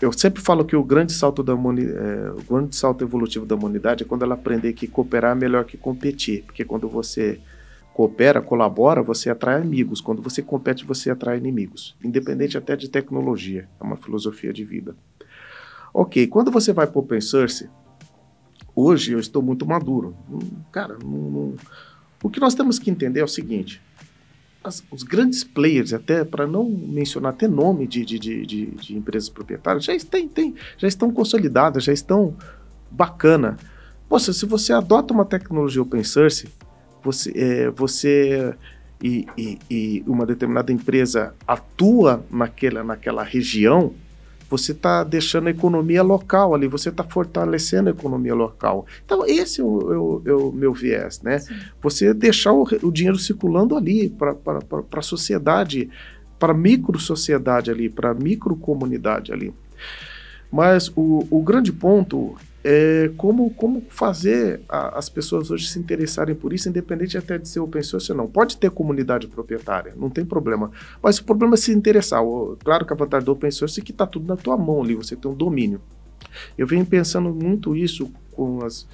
eu 0.00 0.12
sempre 0.12 0.42
falo 0.42 0.64
que 0.64 0.76
o 0.76 0.82
grande 0.82 1.12
salto 1.12 1.42
da 1.42 1.52
é, 1.52 1.56
o 1.56 2.42
grande 2.48 2.76
salto 2.76 3.02
evolutivo 3.02 3.46
da 3.46 3.54
humanidade 3.54 4.02
é 4.02 4.06
quando 4.06 4.24
ela 4.24 4.34
aprender 4.34 4.72
que 4.72 4.86
cooperar 4.86 5.32
é 5.32 5.34
melhor 5.34 5.64
que 5.64 5.76
competir, 5.76 6.42
porque 6.42 6.64
quando 6.64 6.88
você 6.88 7.40
coopera, 7.96 8.42
colabora, 8.42 9.02
você 9.02 9.30
atrai 9.30 9.58
amigos. 9.58 10.02
Quando 10.02 10.20
você 10.20 10.42
compete, 10.42 10.84
você 10.84 11.08
atrai 11.08 11.38
inimigos. 11.38 11.96
Independente 12.04 12.58
até 12.58 12.76
de 12.76 12.90
tecnologia. 12.90 13.70
É 13.80 13.82
uma 13.82 13.96
filosofia 13.96 14.52
de 14.52 14.66
vida. 14.66 14.94
Ok, 15.94 16.26
quando 16.26 16.50
você 16.50 16.74
vai 16.74 16.86
para 16.86 16.98
o 16.98 17.00
open 17.00 17.22
source, 17.22 17.70
hoje 18.74 19.12
eu 19.12 19.18
estou 19.18 19.40
muito 19.40 19.64
maduro. 19.64 20.14
Hum, 20.30 20.40
cara, 20.70 20.98
não, 21.02 21.10
não... 21.30 21.54
o 22.22 22.28
que 22.28 22.38
nós 22.38 22.54
temos 22.54 22.78
que 22.78 22.90
entender 22.90 23.20
é 23.20 23.24
o 23.24 23.28
seguinte: 23.28 23.80
as, 24.62 24.84
os 24.90 25.02
grandes 25.02 25.42
players, 25.42 25.94
até 25.94 26.22
para 26.22 26.46
não 26.46 26.68
mencionar 26.68 27.32
até 27.32 27.48
nome 27.48 27.86
de, 27.86 28.04
de, 28.04 28.18
de, 28.18 28.66
de, 28.72 28.94
empresas 28.94 29.30
proprietárias, 29.30 29.84
já, 29.84 29.96
tem, 30.00 30.28
tem, 30.28 30.54
já 30.76 30.86
estão 30.86 31.10
consolidadas, 31.10 31.84
já 31.84 31.94
estão 31.94 32.36
bacana. 32.90 33.56
Poxa, 34.06 34.34
se 34.34 34.44
você 34.44 34.74
adota 34.74 35.14
uma 35.14 35.24
tecnologia 35.24 35.80
open 35.80 36.04
source, 36.04 36.46
você, 37.06 37.32
é, 37.36 37.70
você 37.70 38.54
e, 39.02 39.26
e, 39.38 39.58
e, 39.70 40.04
uma 40.06 40.26
determinada 40.26 40.72
empresa 40.72 41.34
atua 41.46 42.24
naquela, 42.30 42.82
naquela 42.82 43.22
região, 43.22 43.92
você 44.50 44.72
está 44.72 45.04
deixando 45.04 45.48
a 45.48 45.50
economia 45.50 46.02
local 46.02 46.54
ali, 46.54 46.66
você 46.66 46.88
está 46.88 47.04
fortalecendo 47.04 47.88
a 47.88 47.92
economia 47.92 48.34
local. 48.34 48.86
Então, 49.04 49.24
esse 49.26 49.60
é 49.60 49.64
o, 49.64 49.92
é 49.92 49.98
o, 49.98 50.22
é 50.24 50.32
o 50.32 50.52
meu 50.52 50.72
viés, 50.72 51.20
né? 51.20 51.38
Sim. 51.38 51.54
Você 51.82 52.14
deixar 52.14 52.52
o, 52.52 52.62
o, 52.82 52.92
dinheiro 52.92 53.18
circulando 53.18 53.76
ali 53.76 54.08
para 54.08 54.36
a 54.92 55.02
sociedade, 55.02 55.90
para 56.38 56.52
a 56.52 56.56
micro-sociedade 56.56 57.70
ali, 57.70 57.88
para 57.88 58.10
a 58.10 58.14
micro-comunidade 58.14 59.32
ali. 59.32 59.52
Mas 60.50 60.88
o, 60.96 61.26
o 61.28 61.42
grande 61.42 61.72
ponto 61.72 62.36
é, 62.68 63.12
como, 63.16 63.48
como 63.50 63.80
fazer 63.88 64.60
a, 64.68 64.98
as 64.98 65.08
pessoas 65.08 65.52
hoje 65.52 65.68
se 65.68 65.78
interessarem 65.78 66.34
por 66.34 66.52
isso, 66.52 66.68
independente 66.68 67.16
até 67.16 67.38
de 67.38 67.48
ser 67.48 67.60
open 67.60 67.80
source 67.80 68.10
ou 68.10 68.18
não. 68.18 68.26
Pode 68.26 68.56
ter 68.56 68.72
comunidade 68.72 69.28
proprietária, 69.28 69.94
não 69.96 70.10
tem 70.10 70.24
problema. 70.24 70.72
Mas 71.00 71.18
o 71.18 71.24
problema 71.24 71.54
é 71.54 71.56
se 71.58 71.70
interessar. 71.70 72.20
Claro 72.64 72.84
que 72.84 72.92
a 72.92 72.96
vantagem 72.96 73.24
do 73.24 73.30
open 73.30 73.52
source 73.52 73.78
é 73.78 73.84
que 73.84 73.92
está 73.92 74.04
tudo 74.04 74.26
na 74.26 74.36
tua 74.36 74.56
mão 74.56 74.82
ali, 74.82 74.96
você 74.96 75.14
tem 75.14 75.30
um 75.30 75.34
domínio. 75.34 75.80
Eu 76.58 76.66
venho 76.66 76.84
pensando 76.84 77.32
muito 77.32 77.76
isso 77.76 78.10
com, 78.32 78.64
as, 78.64 78.84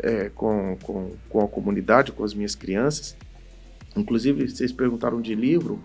é, 0.00 0.28
com, 0.30 0.76
com, 0.82 1.12
com 1.30 1.44
a 1.44 1.46
comunidade, 1.46 2.10
com 2.10 2.24
as 2.24 2.34
minhas 2.34 2.56
crianças. 2.56 3.16
Inclusive, 3.96 4.48
vocês 4.48 4.72
perguntaram 4.72 5.20
de 5.20 5.32
livro. 5.32 5.78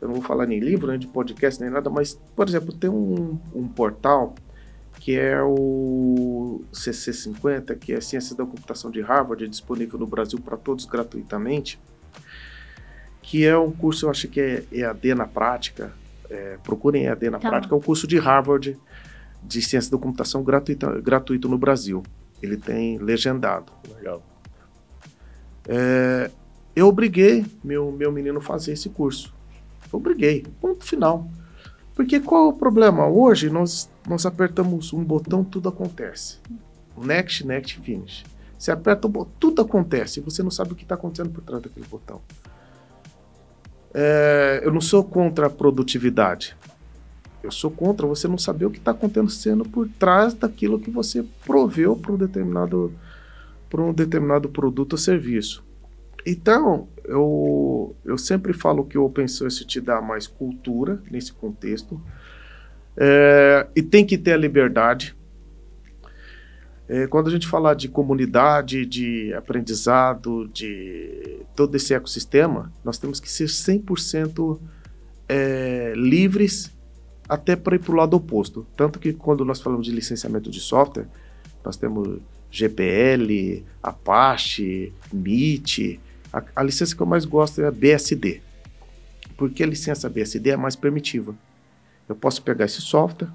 Eu 0.00 0.08
não 0.08 0.16
vou 0.16 0.24
falar 0.24 0.46
nem 0.46 0.58
livro, 0.58 0.88
nem 0.88 0.98
de 0.98 1.06
podcast, 1.06 1.60
nem 1.60 1.70
nada, 1.70 1.88
mas, 1.88 2.18
por 2.34 2.48
exemplo, 2.48 2.72
tem 2.72 2.90
um, 2.90 3.38
um 3.54 3.68
portal 3.68 4.34
que 5.02 5.18
é 5.18 5.42
o 5.42 6.62
CC50, 6.72 7.76
que 7.76 7.92
é 7.92 8.00
Ciências 8.00 8.36
da 8.36 8.46
Computação 8.46 8.88
de 8.88 9.00
Harvard, 9.00 9.44
é 9.44 9.48
disponível 9.48 9.98
no 9.98 10.06
Brasil 10.06 10.38
para 10.38 10.56
todos 10.56 10.84
gratuitamente, 10.84 11.76
que 13.20 13.44
é 13.44 13.58
um 13.58 13.72
curso, 13.72 14.06
eu 14.06 14.10
acho 14.10 14.28
que 14.28 14.40
é 14.40 14.64
EAD 14.70 15.16
na 15.16 15.26
prática, 15.26 15.92
é, 16.30 16.56
procurem 16.62 17.06
EAD 17.06 17.30
na 17.30 17.40
tá. 17.40 17.48
prática, 17.48 17.74
é 17.74 17.76
um 17.76 17.80
curso 17.80 18.06
de 18.06 18.16
Harvard 18.16 18.78
de 19.42 19.60
Ciências 19.60 19.90
da 19.90 19.98
Computação 19.98 20.44
gratuito, 20.44 20.86
gratuito 21.02 21.48
no 21.48 21.58
Brasil. 21.58 22.04
Ele 22.40 22.56
tem 22.56 22.96
legendado. 22.98 23.72
Legal. 23.96 24.22
É, 25.66 26.30
eu 26.76 26.86
obriguei 26.86 27.44
meu, 27.64 27.90
meu 27.90 28.12
menino 28.12 28.38
a 28.38 28.42
fazer 28.42 28.74
esse 28.74 28.88
curso. 28.88 29.34
obriguei, 29.90 30.46
ponto 30.60 30.84
final. 30.84 31.28
Porque 31.92 32.20
qual 32.20 32.46
é 32.46 32.48
o 32.50 32.52
problema? 32.52 33.08
Hoje 33.08 33.50
nós, 33.50 33.90
nós 34.08 34.26
apertamos 34.26 34.92
um 34.92 35.04
botão, 35.04 35.44
tudo 35.44 35.68
acontece. 35.68 36.38
Next, 36.96 37.46
next, 37.46 37.80
finish. 37.80 38.24
Você 38.58 38.70
aperta 38.70 39.06
o 39.06 39.10
botão, 39.10 39.32
tudo 39.40 39.62
acontece. 39.62 40.20
Você 40.20 40.42
não 40.42 40.50
sabe 40.50 40.72
o 40.72 40.76
que 40.76 40.82
está 40.82 40.94
acontecendo 40.94 41.30
por 41.30 41.42
trás 41.42 41.62
daquele 41.62 41.86
botão. 41.86 42.20
É, 43.94 44.60
eu 44.62 44.72
não 44.72 44.80
sou 44.80 45.04
contra 45.04 45.46
a 45.46 45.50
produtividade. 45.50 46.56
Eu 47.42 47.50
sou 47.50 47.70
contra 47.70 48.06
você 48.06 48.28
não 48.28 48.38
saber 48.38 48.66
o 48.66 48.70
que 48.70 48.78
está 48.78 48.92
acontecendo 48.92 49.64
por 49.64 49.88
trás 49.88 50.32
daquilo 50.32 50.78
que 50.78 50.90
você 50.90 51.24
proveu 51.44 51.96
para 51.96 52.12
um 52.12 52.16
determinado, 52.16 52.92
para 53.68 53.82
um 53.82 53.92
determinado 53.92 54.48
produto 54.48 54.92
ou 54.92 54.98
serviço. 54.98 55.64
Então, 56.24 56.88
eu, 57.04 57.96
eu 58.04 58.16
sempre 58.16 58.52
falo 58.52 58.84
que 58.84 58.96
o 58.96 59.04
open 59.04 59.26
source 59.26 59.64
te 59.64 59.80
dá 59.80 60.00
mais 60.00 60.28
cultura 60.28 61.02
nesse 61.10 61.32
contexto 61.32 62.00
é, 62.96 63.66
e 63.74 63.82
tem 63.82 64.04
que 64.04 64.18
ter 64.18 64.32
a 64.32 64.36
liberdade. 64.36 65.16
É, 66.88 67.06
quando 67.06 67.28
a 67.28 67.30
gente 67.30 67.46
falar 67.46 67.74
de 67.74 67.88
comunidade, 67.88 68.84
de 68.84 69.32
aprendizado, 69.34 70.48
de 70.48 71.40
todo 71.56 71.74
esse 71.76 71.94
ecossistema, 71.94 72.72
nós 72.84 72.98
temos 72.98 73.18
que 73.18 73.30
ser 73.30 73.46
100% 73.46 74.58
é, 75.28 75.94
livres 75.96 76.70
até 77.28 77.56
para 77.56 77.76
ir 77.76 77.78
para 77.78 77.92
o 77.92 77.96
lado 77.96 78.14
oposto. 78.14 78.66
Tanto 78.76 78.98
que 78.98 79.12
quando 79.12 79.44
nós 79.44 79.60
falamos 79.60 79.86
de 79.86 79.92
licenciamento 79.92 80.50
de 80.50 80.60
software, 80.60 81.06
nós 81.64 81.76
temos 81.76 82.18
GPL, 82.50 83.64
Apache, 83.82 84.92
MIT, 85.10 85.98
a, 86.32 86.42
a, 86.56 86.62
licença 86.62 86.94
que 86.94 87.00
eu 87.00 87.06
mais 87.06 87.24
gosto 87.24 87.62
é 87.62 87.66
a 87.66 87.70
BSD. 87.70 88.42
Porque 89.36 89.62
a 89.62 89.66
licença 89.66 90.10
BSD 90.10 90.50
é 90.50 90.56
mais 90.56 90.76
permitiva. 90.76 91.34
Eu 92.12 92.16
posso 92.16 92.42
pegar 92.42 92.66
esse 92.66 92.82
software, 92.82 93.30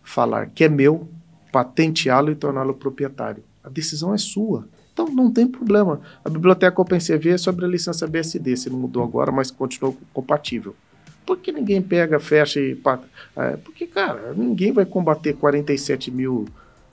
falar 0.00 0.46
que 0.46 0.62
é 0.62 0.68
meu, 0.68 1.08
patenteá-lo 1.50 2.30
e 2.30 2.36
torná-lo 2.36 2.72
proprietário. 2.72 3.42
A 3.64 3.68
decisão 3.68 4.14
é 4.14 4.18
sua. 4.18 4.68
Então 4.92 5.06
não 5.06 5.28
tem 5.28 5.44
problema. 5.44 6.00
A 6.24 6.30
biblioteca 6.30 6.80
OpenCV 6.80 7.30
é 7.30 7.38
sobre 7.38 7.64
a 7.64 7.68
licença 7.68 8.06
BSD, 8.06 8.56
se 8.56 8.70
não 8.70 8.78
mudou 8.78 9.02
agora, 9.02 9.32
mas 9.32 9.50
continuou 9.50 9.96
compatível. 10.12 10.76
Por 11.26 11.38
que 11.38 11.50
ninguém 11.50 11.82
pega, 11.82 12.20
fecha 12.20 12.60
e. 12.60 12.80
É, 13.36 13.56
porque, 13.56 13.88
cara, 13.88 14.32
ninguém 14.36 14.70
vai 14.70 14.84
combater 14.84 15.32
47 15.32 16.12
mil 16.12 16.46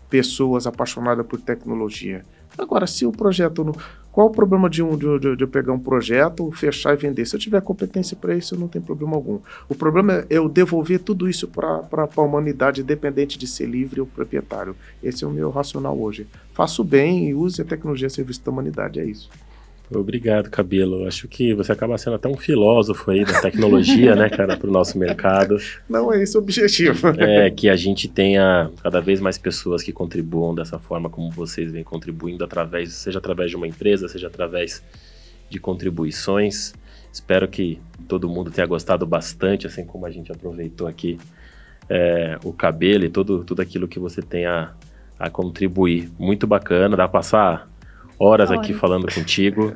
pessoas 0.10 0.66
apaixonadas 0.66 1.28
por 1.28 1.40
tecnologia. 1.40 2.26
Agora, 2.58 2.86
se 2.86 3.06
o 3.06 3.12
projeto 3.12 3.64
não. 3.64 3.74
Qual 4.12 4.28
o 4.28 4.32
problema 4.32 4.70
de, 4.70 4.84
um, 4.84 4.98
de, 4.98 5.36
de, 5.38 5.44
eu 5.44 5.48
pegar 5.48 5.72
um 5.72 5.80
projeto, 5.80 6.52
fechar 6.52 6.94
e 6.94 6.98
vender? 6.98 7.26
Se 7.26 7.34
eu 7.34 7.40
tiver 7.40 7.62
competência 7.62 8.18
para 8.18 8.36
isso, 8.36 8.60
não 8.60 8.68
tem 8.68 8.82
problema 8.82 9.16
algum. 9.16 9.40
O 9.70 9.76
problema 9.76 10.14
é 10.14 10.26
eu 10.30 10.50
devolver 10.50 11.00
tudo 11.00 11.30
isso 11.30 11.48
para 11.48 11.88
a 11.98 12.22
humanidade, 12.22 12.82
independente 12.82 13.40
de 13.40 13.48
ser 13.48 13.68
livre 13.68 14.02
ou 14.02 14.06
proprietário. 14.06 14.76
Esse 15.02 15.24
é 15.24 15.28
o 15.28 15.32
meu 15.32 15.50
racional 15.50 15.98
hoje. 15.98 16.28
Faço 16.52 16.84
bem 16.84 17.30
e 17.30 17.34
use 17.34 17.62
a 17.62 17.66
tecnologia 17.66 18.08
a 18.08 18.10
serviço 18.10 18.44
da 18.44 18.52
humanidade, 18.52 19.00
é 19.00 19.06
isso. 19.06 19.30
Obrigado, 19.94 20.50
Cabelo. 20.50 21.06
Acho 21.06 21.28
que 21.28 21.54
você 21.54 21.72
acaba 21.72 21.98
sendo 21.98 22.16
até 22.16 22.28
um 22.28 22.38
filósofo 22.38 23.12
aí 23.12 23.26
da 23.26 23.42
tecnologia, 23.42 24.16
né, 24.16 24.30
cara, 24.30 24.56
para 24.56 24.70
o 24.70 24.72
nosso 24.72 24.98
mercado. 24.98 25.58
Não 25.90 26.14
é 26.14 26.24
esse 26.24 26.38
o 26.38 26.40
objetivo. 26.40 27.10
É 27.18 27.50
que 27.50 27.70
a 27.70 27.76
gente 27.76 28.08
tenha 28.08 28.72
cada 28.82 29.02
vez 29.02 29.20
mais 29.20 29.38
pessoas 29.38 29.84
que 29.84 29.92
contribuam 29.92 30.56
dessa 30.56 30.80
forma 30.80 31.10
como 31.10 31.30
vocês 31.30 31.72
vêm 31.72 31.84
contribuindo 31.84 32.44
através, 32.44 32.94
seja 32.94 33.20
através 33.20 33.50
de 33.50 33.58
uma 33.58 33.68
empresa, 33.68 34.08
seja 34.08 34.28
através 34.28 34.82
de 35.50 35.60
contribuições. 35.60 36.74
Espero 37.12 37.48
que 37.48 37.80
todo 38.08 38.30
mundo 38.30 38.50
tenha 38.50 38.66
gostado 38.66 39.06
bastante, 39.06 39.68
assim 39.68 39.86
como 39.86 40.06
a 40.06 40.10
gente 40.10 40.32
aproveitou 40.32 40.88
aqui 40.88 41.18
é, 41.90 42.38
o 42.44 42.54
cabelo 42.54 43.04
e 43.04 43.10
todo, 43.10 43.44
tudo 43.44 43.62
aquilo 43.62 43.88
que 43.88 44.00
você 44.00 44.22
tem 44.22 44.46
a, 44.46 44.72
a 45.20 45.30
contribuir. 45.30 46.10
Muito 46.18 46.48
bacana, 46.48 46.96
dá 46.96 47.08
para 47.08 47.20
passar 47.20 47.71
horas, 48.22 48.52
aqui 48.52 48.74
falando 48.74 49.12
contigo. 49.12 49.76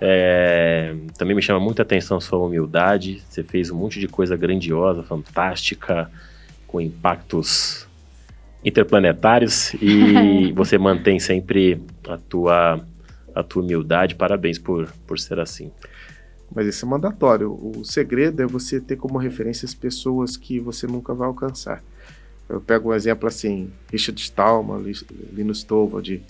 É, 0.00 0.94
também 1.16 1.34
me 1.34 1.42
chama 1.42 1.58
muita 1.58 1.82
atenção 1.82 2.20
sua 2.20 2.38
humildade. 2.38 3.22
Você 3.28 3.42
fez 3.42 3.70
um 3.70 3.76
monte 3.76 3.98
de 3.98 4.06
coisa 4.06 4.36
grandiosa, 4.36 5.02
fantástica, 5.02 6.10
com 6.66 6.80
impactos 6.80 7.88
interplanetários 8.64 9.72
e 9.74 10.52
você 10.54 10.76
mantém 10.76 11.18
sempre 11.18 11.80
a 12.06 12.18
tua, 12.18 12.84
a 13.34 13.42
tua 13.42 13.62
humildade. 13.62 14.14
Parabéns 14.14 14.58
por, 14.58 14.88
por 15.06 15.18
ser 15.18 15.40
assim. 15.40 15.72
Mas 16.54 16.66
isso 16.66 16.84
é 16.84 16.88
mandatório. 16.88 17.52
O 17.52 17.84
segredo 17.84 18.42
é 18.42 18.46
você 18.46 18.80
ter 18.80 18.96
como 18.96 19.18
referência 19.18 19.66
as 19.66 19.74
pessoas 19.74 20.36
que 20.36 20.60
você 20.60 20.86
nunca 20.86 21.14
vai 21.14 21.26
alcançar. 21.26 21.82
Eu 22.48 22.60
pego 22.60 22.90
um 22.90 22.94
exemplo 22.94 23.28
assim, 23.28 23.70
Richard 23.92 24.18
Stallman, 24.20 24.82
Linus 25.32 25.62
Torvald, 25.62 26.22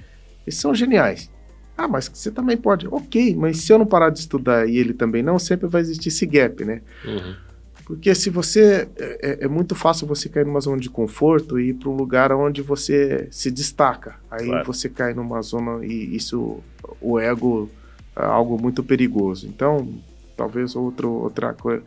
eles 0.44 0.56
são 0.56 0.74
geniais. 0.74 1.30
Ah, 1.78 1.86
mas 1.86 2.10
você 2.12 2.32
também 2.32 2.56
pode. 2.56 2.88
Ok, 2.88 3.36
mas 3.36 3.58
se 3.58 3.72
eu 3.72 3.78
não 3.78 3.86
parar 3.86 4.10
de 4.10 4.18
estudar 4.18 4.68
e 4.68 4.76
ele 4.76 4.92
também 4.92 5.22
não, 5.22 5.38
sempre 5.38 5.68
vai 5.68 5.80
existir 5.80 6.08
esse 6.08 6.26
gap, 6.26 6.64
né? 6.64 6.82
Uhum. 7.04 7.36
Porque 7.84 8.12
se 8.16 8.28
você. 8.30 8.88
É, 8.96 9.18
é, 9.22 9.44
é, 9.44 9.48
muito 9.48 9.76
fácil 9.76 10.04
você 10.04 10.28
cair 10.28 10.44
numa 10.44 10.58
zona 10.60 10.80
de 10.80 10.90
conforto 10.90 11.58
e 11.58 11.68
ir 11.68 11.74
para 11.74 11.88
um 11.88 11.94
lugar 11.94 12.32
onde 12.32 12.62
você 12.62 13.28
se 13.30 13.48
destaca. 13.48 14.16
Aí 14.28 14.46
claro. 14.46 14.66
você 14.66 14.88
cai 14.88 15.14
numa 15.14 15.40
zona 15.40 15.86
e 15.86 16.16
isso. 16.16 16.58
O 17.00 17.16
ego 17.16 17.70
é 18.16 18.24
algo 18.24 18.60
muito 18.60 18.82
perigoso. 18.82 19.46
Então, 19.46 19.88
talvez 20.36 20.74
outro, 20.74 21.08
outra 21.10 21.54
coisa. 21.54 21.84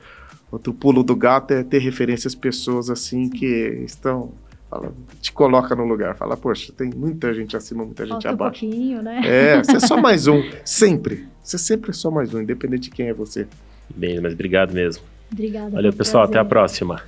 Outro 0.49 0.73
pulo 0.73 1.03
do 1.03 1.15
gato 1.15 1.51
é 1.51 1.63
ter 1.63 1.79
referências 1.79 2.33
pessoas 2.33 2.89
assim 2.89 3.29
que 3.29 3.83
estão 3.85 4.31
Fala, 4.71 4.93
te 5.19 5.33
coloca 5.33 5.75
no 5.75 5.83
lugar. 5.83 6.15
Fala, 6.15 6.37
poxa, 6.37 6.71
tem 6.71 6.89
muita 6.95 7.33
gente 7.33 7.57
acima, 7.57 7.83
muita 7.83 8.03
gente 8.05 8.23
Falta 8.23 8.29
abaixo. 8.29 8.65
Um 8.65 8.69
pouquinho, 8.69 9.01
né? 9.01 9.21
É, 9.25 9.57
você 9.61 9.75
é 9.75 9.79
só 9.81 9.99
mais 9.99 10.27
um. 10.27 10.41
Sempre. 10.63 11.27
Você 11.43 11.57
sempre 11.57 11.89
é 11.89 11.93
só 11.93 12.09
mais 12.09 12.33
um, 12.33 12.39
independente 12.39 12.83
de 12.83 12.91
quem 12.91 13.09
é 13.09 13.13
você. 13.13 13.45
Bem, 13.93 14.21
mas 14.21 14.31
obrigado 14.31 14.73
mesmo. 14.73 15.03
Obrigada. 15.29 15.71
Valeu, 15.71 15.91
pessoal. 15.91 16.23
Prazer. 16.23 16.39
Até 16.39 16.47
a 16.47 16.49
próxima. 16.49 17.01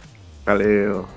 Valeu. 0.45 1.07